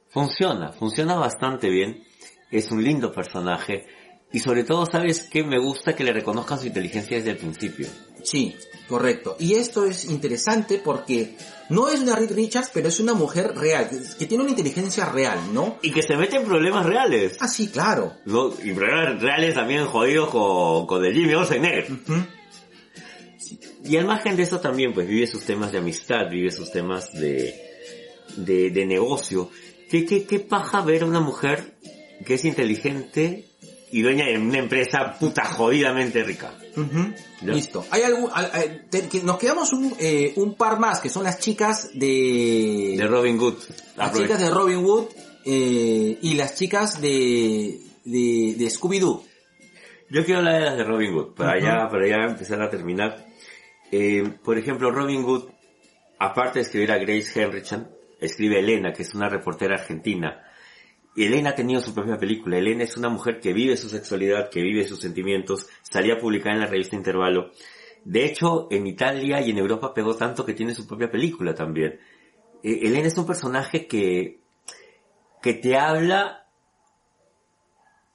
Funciona, 0.09 0.73
funciona 0.73 1.15
bastante 1.17 1.69
bien. 1.71 2.03
Es 2.51 2.71
un 2.73 2.83
lindo 2.83 3.13
personaje. 3.13 3.87
Y 4.33 4.39
sobre 4.39 4.63
todo, 4.65 4.87
¿sabes 4.87 5.25
qué? 5.31 5.43
Me 5.43 5.59
gusta 5.59 5.97
que 5.97 6.05
le 6.05 6.13
reconozcan 6.13 6.61
su 6.61 6.67
inteligencia 6.67 7.17
desde 7.17 7.31
el 7.33 7.37
principio. 7.37 7.89
Sí, 8.23 8.55
correcto. 8.89 9.37
Y 9.41 9.55
esto 9.55 9.85
es 9.87 10.05
interesante 10.05 10.79
porque 10.79 11.35
no 11.69 11.89
es 11.89 12.01
una 12.01 12.15
Reed 12.15 12.33
Richards, 12.33 12.71
pero 12.73 12.89
es 12.89 13.01
una 13.01 13.15
mujer 13.15 13.57
real, 13.57 13.89
que- 13.91 13.99
que 14.19 14.27
tiene 14.27 14.43
una 14.45 14.51
inteligencia 14.53 15.07
real, 15.07 15.39
¿no? 15.53 15.79
Y 15.83 15.91
que 15.91 16.03
se 16.03 16.17
mete 16.17 16.37
en 16.37 16.45
problemas 16.45 16.87
reales. 16.87 17.39
Ah, 17.41 17.49
sí, 17.49 17.69
claro. 17.69 18.15
¿no? 18.25 18.53
Y 18.63 18.73
problemas 18.73 19.21
reales 19.21 19.55
también 19.55 19.87
jodidos 19.87 20.31
con, 20.31 20.87
con 20.87 21.05
el 21.05 21.13
Jimmy 21.13 21.35
Olsen 21.35 21.63
negro. 21.63 21.97
Y 23.85 23.97
al 23.97 24.07
margen 24.07 24.37
de 24.37 24.43
eso 24.45 24.61
también, 24.61 24.93
pues 24.93 25.09
vive 25.09 25.27
sus 25.27 25.43
temas 25.45 25.73
de 25.73 25.79
amistad, 25.79 26.29
vive 26.31 26.51
sus 26.51 26.71
temas 26.71 27.13
de, 27.15 27.55
de, 28.37 28.71
de 28.71 28.87
negocio. 28.87 29.51
¿Qué, 29.91 30.05
qué, 30.05 30.25
qué 30.25 30.39
paja 30.39 30.83
ver 30.83 31.03
a 31.03 31.07
una 31.07 31.21
mujer 31.21 31.75
que 32.25 32.35
es 32.35 32.45
inteligente 32.45 33.47
y 33.93 34.03
dueña 34.03 34.27
de 34.27 34.39
una 34.39 34.59
empresa 34.59 35.17
puta 35.19 35.45
jodidamente 35.45 36.23
rica? 36.23 36.53
Listo. 37.43 37.85
Hay 37.91 38.03
algún, 38.03 38.31
nos 39.25 39.39
quedamos 39.39 39.73
un, 39.73 39.95
eh, 39.99 40.33
un 40.37 40.55
par 40.55 40.79
más, 40.79 41.01
que 41.01 41.09
son 41.09 41.25
las 41.25 41.39
chicas 41.41 41.91
de... 41.95 42.95
De 42.97 43.07
Robin 43.07 43.39
Hood. 43.39 43.57
las 43.97 44.17
chicas 44.17 44.41
de 44.41 44.51
Robin 44.51 44.85
Hood 44.85 45.07
eh, 45.45 46.19
y 46.23 46.35
las 46.35 46.55
chicas 46.55 47.01
de, 47.01 47.81
de, 48.05 48.55
de 48.57 48.67
Scooby-Doo. 48.67 49.25
Yo 50.11 50.25
quiero 50.25 50.39
hablar 50.41 50.55
de 50.55 50.67
las 50.67 50.77
de 50.77 50.85
Robin 50.85 51.13
Hood, 51.15 51.35
para 51.35 51.57
Ujú. 51.57 51.67
ya, 51.67 51.89
para 51.89 52.09
ya 52.09 52.17
empezar 52.31 52.61
a 52.63 52.71
terminar. 52.71 53.27
Eh, 53.93 54.23
por 54.45 54.59
ejemplo, 54.59 54.91
Robin 54.91 55.23
Hood, 55.25 55.45
aparte 56.19 56.59
de 56.59 56.65
escribir 56.65 56.93
a 56.93 56.99
Grace 56.99 57.43
Henrichan, 57.43 57.91
escribe 58.21 58.57
a 58.57 58.61
Elena, 58.61 58.93
que 58.93 59.03
es 59.03 59.15
una 59.15 59.29
reportera 59.29 59.77
argentina. 59.77 60.45
Elena 61.17 61.51
ha 61.51 61.55
tenido 61.55 61.81
su 61.81 61.95
propia 61.95 62.17
película. 62.17 62.59
Elena 62.59 62.85
es 62.85 62.97
una 62.97 63.09
mujer 63.09 63.41
que 63.41 63.53
vive 63.53 63.77
su 63.77 63.89
sexualidad, 63.89 64.49
que 64.49 64.63
vive 64.63 64.87
sus 64.87 65.01
sentimientos. 65.01 65.67
Salía 65.83 66.19
publicada 66.19 66.55
en 66.55 66.61
la 66.61 66.67
revista 66.67 66.97
Intervalo. 66.97 67.51
De 68.05 68.25
hecho, 68.25 68.69
en 68.71 68.87
Italia 68.87 69.41
y 69.41 69.51
en 69.51 69.59
Europa 69.59 69.93
pegó 69.93 70.15
tanto 70.15 70.45
que 70.45 70.55
tiene 70.55 70.75
su 70.75 70.87
propia 70.87 71.11
película 71.11 71.55
también. 71.55 71.99
Eh, 72.63 72.81
Elena 72.83 73.09
es 73.09 73.19
un 73.19 73.27
personaje 73.27 73.87
que, 73.87 74.41
que 75.43 75.55
te 75.55 75.77
habla 75.77 76.47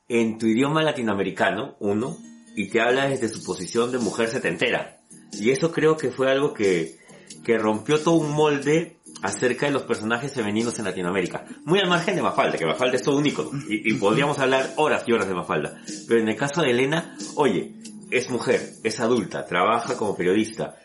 en 0.07 0.37
tu 0.37 0.47
idioma 0.47 0.83
latinoamericano, 0.83 1.75
uno, 1.79 2.17
y 2.55 2.69
te 2.69 2.79
habla 2.79 3.07
desde 3.09 3.27
su 3.27 3.43
posición 3.43 3.91
de 3.91 3.99
mujer 3.99 4.29
setentera. 4.29 5.01
Y 5.33 5.51
eso 5.51 5.71
creo 5.71 5.97
que 5.97 6.11
fue 6.11 6.31
algo 6.31 6.53
que, 6.53 6.97
que 7.43 7.57
rompió 7.57 7.99
todo 7.99 8.15
un 8.15 8.31
molde 8.31 8.94
acerca 9.25 9.65
de 9.65 9.71
los 9.71 9.83
personajes 9.83 10.33
femeninos 10.33 10.77
en 10.79 10.85
Latinoamérica. 10.85 11.45
Muy 11.65 11.79
al 11.79 11.89
margen 11.89 12.15
de 12.15 12.21
Mafalda, 12.21 12.57
que 12.57 12.65
Mafalda 12.65 12.95
es 12.95 13.03
todo 13.03 13.17
un. 13.17 13.25
Y, 13.25 13.93
podríamos 13.95 14.39
hablar 14.39 14.73
horas 14.77 15.03
y 15.07 15.11
horas 15.11 15.27
de 15.27 15.33
Mafalda. 15.33 15.81
Pero 16.07 16.19
en 16.19 16.29
el 16.29 16.35
caso 16.35 16.61
de 16.61 16.71
Elena, 16.71 17.17
oye, 17.35 17.73
es 18.11 18.29
mujer, 18.29 18.61
es 18.83 18.99
adulta, 18.99 19.45
trabaja 19.45 19.97
como 19.97 20.15
periodista, 20.15 20.75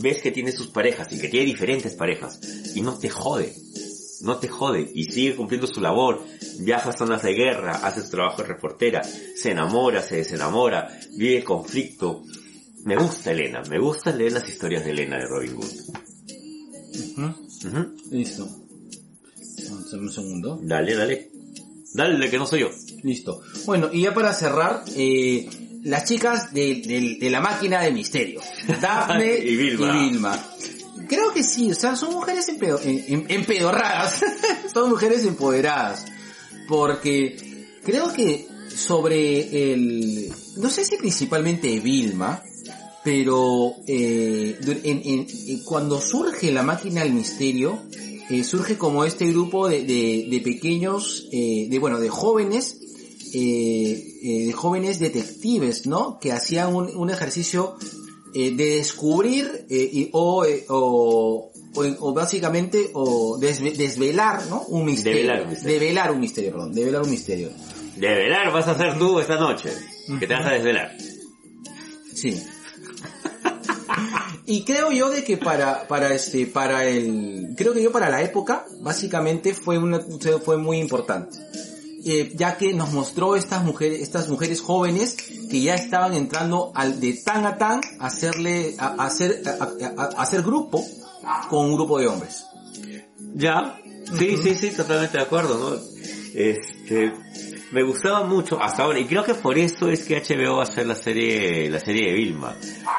ves 0.00 0.22
que 0.22 0.30
tiene 0.30 0.52
sus 0.52 0.68
parejas 0.68 1.12
y 1.12 1.20
que 1.20 1.28
tiene 1.28 1.46
diferentes 1.46 1.94
parejas, 1.94 2.40
y 2.74 2.80
no 2.80 2.98
te 2.98 3.10
jode 3.10 3.54
no 4.22 4.38
te 4.38 4.48
jode 4.48 4.90
y 4.94 5.04
sigue 5.04 5.36
cumpliendo 5.36 5.66
su 5.66 5.80
labor, 5.80 6.22
viaja 6.60 6.90
a 6.90 6.96
zonas 6.96 7.22
de 7.22 7.34
guerra, 7.34 7.80
hace 7.82 8.02
su 8.02 8.10
trabajo 8.10 8.42
de 8.42 8.48
reportera, 8.48 9.02
se 9.02 9.50
enamora, 9.50 10.00
se 10.00 10.16
desenamora, 10.16 10.88
vive 11.16 11.44
conflicto. 11.44 12.22
Me 12.84 12.96
gusta 12.96 13.32
Elena, 13.32 13.62
me 13.68 13.78
gustan 13.78 14.18
leer 14.18 14.32
las 14.32 14.48
historias 14.48 14.84
de 14.84 14.92
Elena 14.92 15.18
de 15.18 15.26
Robin 15.26 15.56
Hood. 15.56 15.72
Listo. 18.10 18.48
Un 19.92 20.10
segundo. 20.12 20.58
Dale, 20.62 20.94
dale. 20.94 21.30
Dale, 21.94 22.30
que 22.30 22.38
no 22.38 22.46
soy 22.46 22.60
yo. 22.60 22.70
Listo. 23.02 23.42
Bueno, 23.66 23.90
y 23.92 24.02
ya 24.02 24.14
para 24.14 24.32
cerrar, 24.32 24.84
eh, 24.96 25.48
las 25.84 26.04
chicas 26.04 26.52
de, 26.54 26.82
de- 26.86 27.18
de 27.20 27.30
la 27.30 27.40
máquina 27.40 27.82
de 27.82 27.92
misterio. 27.92 28.40
Daphne 28.80 29.38
Y 29.44 29.56
Vilma. 29.56 30.42
Creo 31.08 31.32
que 31.34 31.42
sí, 31.42 31.70
o 31.70 31.74
sea, 31.74 31.94
son 31.96 32.14
mujeres 32.14 32.48
empedo- 32.48 32.80
em- 32.84 33.04
em- 33.08 33.24
empedorradas. 33.28 34.22
son 34.72 34.88
mujeres 34.90 35.24
empoderadas. 35.26 36.06
Porque 36.68 37.68
creo 37.84 38.12
que 38.12 38.46
sobre 38.74 39.72
el... 39.74 40.32
No 40.56 40.70
sé 40.70 40.84
si 40.86 40.96
principalmente 40.96 41.78
Vilma, 41.80 42.42
pero 43.04 43.74
eh, 43.86 44.58
en- 44.84 45.02
en- 45.04 45.26
en- 45.48 45.64
cuando 45.64 46.00
surge 46.00 46.52
la 46.52 46.62
máquina 46.62 47.02
del 47.02 47.12
misterio, 47.12 47.78
eh, 48.30 48.44
surge 48.44 48.78
como 48.78 49.04
este 49.04 49.26
grupo 49.26 49.68
de, 49.68 49.82
de- 49.82 50.26
de 50.30 50.40
pequeños, 50.40 51.28
eh, 51.32 51.66
de 51.68 51.78
bueno, 51.78 51.98
de 51.98 52.08
jóvenes, 52.08 52.78
eh, 53.34 54.02
eh, 54.22 54.46
de 54.46 54.52
jóvenes 54.52 54.98
detectives, 55.00 55.86
¿no? 55.86 56.18
Que 56.20 56.32
hacían 56.32 56.74
un, 56.74 56.94
un 56.94 57.10
ejercicio 57.10 57.76
eh, 58.34 58.50
de 58.52 58.76
descubrir 58.76 59.66
eh, 59.68 59.90
y- 59.92 60.08
o, 60.12 60.44
eh, 60.44 60.64
o, 60.68 61.50
o, 61.74 61.82
o 62.00 62.12
básicamente 62.14 62.90
o 62.94 63.38
desve- 63.40 63.74
desvelar, 63.76 64.46
¿no? 64.48 64.62
Un 64.68 64.84
misterio. 64.84 65.20
Develar 65.22 65.42
un 65.42 65.50
misterio. 65.50 65.78
Develar 65.80 66.12
un 66.12 66.20
misterio, 66.20 66.50
perdón. 66.52 66.72
Develar 66.74 67.02
un 67.02 67.10
misterio. 67.10 67.50
De 67.96 68.08
velar 68.08 68.52
vas 68.52 68.68
a 68.68 68.72
hacer 68.72 68.98
tú 68.98 69.18
esta 69.18 69.36
noche, 69.38 69.70
que 70.20 70.26
te 70.26 70.32
vas 70.34 70.46
a 70.46 70.52
desvelar. 70.52 70.96
Sí. 72.14 72.40
Y 74.52 74.64
creo 74.64 74.92
yo 74.92 75.08
de 75.08 75.24
que 75.24 75.38
para, 75.38 75.88
para 75.88 76.12
este, 76.12 76.46
para 76.46 76.84
el, 76.84 77.54
creo 77.56 77.72
que 77.72 77.82
yo 77.82 77.90
para 77.90 78.10
la 78.10 78.20
época, 78.20 78.66
básicamente 78.80 79.54
fue 79.54 79.78
una, 79.78 79.98
fue 80.44 80.58
muy 80.58 80.76
importante. 80.76 81.38
Eh, 82.04 82.30
ya 82.34 82.58
que 82.58 82.74
nos 82.74 82.92
mostró 82.92 83.34
estas 83.34 83.64
mujeres, 83.64 84.02
estas 84.02 84.28
mujeres 84.28 84.60
jóvenes 84.60 85.16
que 85.48 85.62
ya 85.62 85.74
estaban 85.74 86.12
entrando 86.12 86.70
al 86.74 87.00
de 87.00 87.14
tan 87.14 87.46
a 87.46 87.56
tan 87.56 87.80
a 87.98 88.08
hacerle, 88.08 88.74
a, 88.76 88.88
a 88.88 89.06
hacer, 89.06 89.42
a, 89.96 90.02
hacer 90.20 90.42
grupo 90.42 90.84
con 91.48 91.70
un 91.70 91.74
grupo 91.74 91.98
de 91.98 92.08
hombres. 92.08 92.44
Ya, 93.34 93.80
sí, 94.18 94.36
sí, 94.36 94.54
sí, 94.54 94.70
totalmente 94.72 95.16
de 95.16 95.24
acuerdo, 95.24 95.58
¿no? 95.58 95.80
Este, 96.34 97.10
me 97.72 97.82
gustaba 97.82 98.24
mucho 98.24 98.62
hasta 98.62 98.82
ahora 98.82 99.00
y 99.00 99.06
creo 99.06 99.24
que 99.24 99.34
por 99.34 99.58
eso 99.58 99.88
es 99.88 100.04
que 100.04 100.22
HBO 100.22 100.56
va 100.56 100.64
a 100.64 100.66
hacer 100.66 100.86
la 100.86 100.94
serie 100.94 101.70
la 101.70 101.80
serie 101.80 102.10
de 102.10 102.12
Vilma. 102.12 102.54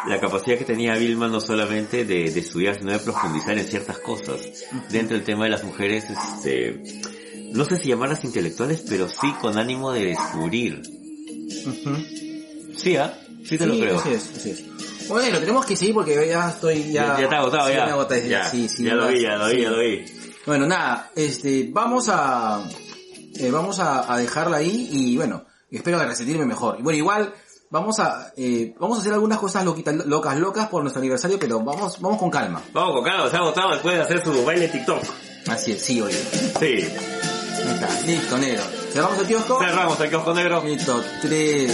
La 0.07 0.19
capacidad 0.19 0.57
que 0.57 0.65
tenía 0.65 0.95
Vilma 0.95 1.27
no 1.27 1.39
solamente 1.39 2.05
de, 2.05 2.31
de 2.31 2.39
estudiar 2.39 2.75
sino 2.75 2.91
de 2.91 2.99
profundizar 2.99 3.57
en 3.57 3.65
ciertas 3.65 3.99
cosas. 3.99 4.65
Dentro 4.89 5.15
del 5.15 5.23
tema 5.23 5.45
de 5.45 5.51
las 5.51 5.63
mujeres 5.63 6.05
este 6.09 6.83
no 7.53 7.65
sé 7.65 7.77
si 7.77 7.89
llamarlas 7.89 8.23
intelectuales 8.23 8.83
pero 8.89 9.07
sí 9.07 9.31
con 9.39 9.57
ánimo 9.57 9.91
de 9.91 10.05
descubrir. 10.05 10.81
Sí 12.75 12.97
ah 12.97 13.13
sí 13.45 13.57
te 13.57 13.67
lo 13.67 13.77
creo. 13.77 13.99
así 13.99 14.09
es, 14.09 14.31
así 14.35 14.49
es. 14.49 15.07
Bueno, 15.07 15.37
tenemos 15.37 15.65
que 15.65 15.75
seguir 15.75 15.93
porque 15.93 16.27
ya 16.27 16.49
estoy 16.49 16.91
ya... 16.91 17.07
ya, 17.07 17.17
ya 17.17 17.23
está 17.25 17.37
agotado 17.37 17.67
sí, 17.67 17.75
ya. 17.75 17.85
me 17.85 17.91
agoté, 17.91 18.29
ya, 18.29 18.49
sí, 18.49 18.69
sí, 18.69 18.83
ya 18.85 18.95
lo 18.95 19.07
vi 19.09 19.21
ya 19.21 19.35
lo 19.35 19.49
vi 19.49 19.61
ya 19.61 19.69
lo 19.69 19.79
vi. 19.79 20.05
Bueno, 20.45 20.65
nada, 20.65 21.11
este, 21.15 21.69
vamos 21.71 22.09
a, 22.09 22.61
eh, 23.39 23.51
vamos 23.51 23.79
a, 23.79 24.11
a 24.13 24.17
dejarla 24.17 24.57
ahí 24.57 24.89
y 24.91 25.17
bueno, 25.17 25.45
espero 25.71 25.99
de 25.99 26.05
resentirme 26.05 26.45
mejor. 26.45 26.77
Y 26.79 26.83
bueno, 26.83 26.97
igual, 26.97 27.33
vamos 27.69 27.99
a, 27.99 28.31
eh, 28.37 28.73
vamos 28.79 28.97
a 28.97 29.01
hacer 29.01 29.13
algunas 29.13 29.39
cosas 29.39 29.65
loquitas, 29.65 29.95
locas, 30.05 30.37
locas 30.37 30.67
por 30.67 30.81
nuestro 30.83 30.99
aniversario, 31.01 31.39
pero 31.39 31.59
vamos, 31.61 31.99
vamos 31.99 32.19
con 32.19 32.29
calma. 32.29 32.61
vamos 32.71 32.93
con 32.95 33.03
Carlos 33.03 33.31
se 33.31 33.37
ha 33.37 33.39
agotado 33.39 33.71
después 33.71 33.95
de 33.95 34.01
hacer 34.01 34.23
su 34.23 34.45
baile 34.45 34.67
TikTok 34.67 35.03
Así 35.47 35.71
es, 35.73 35.81
sí, 35.81 35.99
oye. 36.01 36.15
sí 36.59 36.87
Ahí 37.65 37.73
está, 37.75 38.01
listo, 38.05 38.37
negro. 38.37 38.63
¿Cerramos 38.91 39.19
el 39.19 39.27
kiosco? 39.27 39.59
cerramos 39.59 39.99
el 39.99 40.09
kiosco 40.09 40.33
negro 40.33 40.63
Listo, 40.63 41.03
tres. 41.21 41.71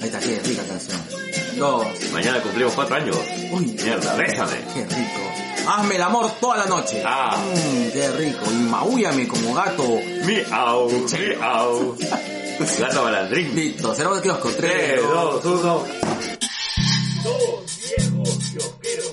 Ahí 0.00 0.08
está, 0.08 0.18
qué 0.20 0.40
rica 0.44 0.62
canción. 0.64 1.00
Dos. 1.58 1.86
mañana 2.12 2.40
cumplimos 2.40 2.72
cuatro 2.74 2.96
años 2.96 3.16
Uy, 3.52 3.66
mierda 3.66 4.16
bésame 4.16 4.56
qué 4.74 4.84
rico. 4.86 5.41
Hazme 5.66 5.96
el 5.96 6.02
amor 6.02 6.30
toda 6.40 6.56
la 6.58 6.66
noche. 6.66 7.02
Ah. 7.04 7.36
Mm, 7.36 7.90
qué 7.92 8.10
rico. 8.12 8.44
Y 8.50 8.54
maúllame 8.54 9.28
como 9.28 9.54
gato. 9.54 9.84
Miau, 10.24 10.90
miau. 10.90 11.96
gato 12.78 13.02
balandrín. 13.04 13.54
Listo, 13.54 13.94
cerramos 13.94 14.18
el 14.18 14.22
kiosco. 14.24 14.50
3, 14.50 15.02
2, 15.02 15.44
1. 15.44 15.84
Dos 17.22 17.64
viejos 17.78 18.38
kiosqueros 18.52 19.11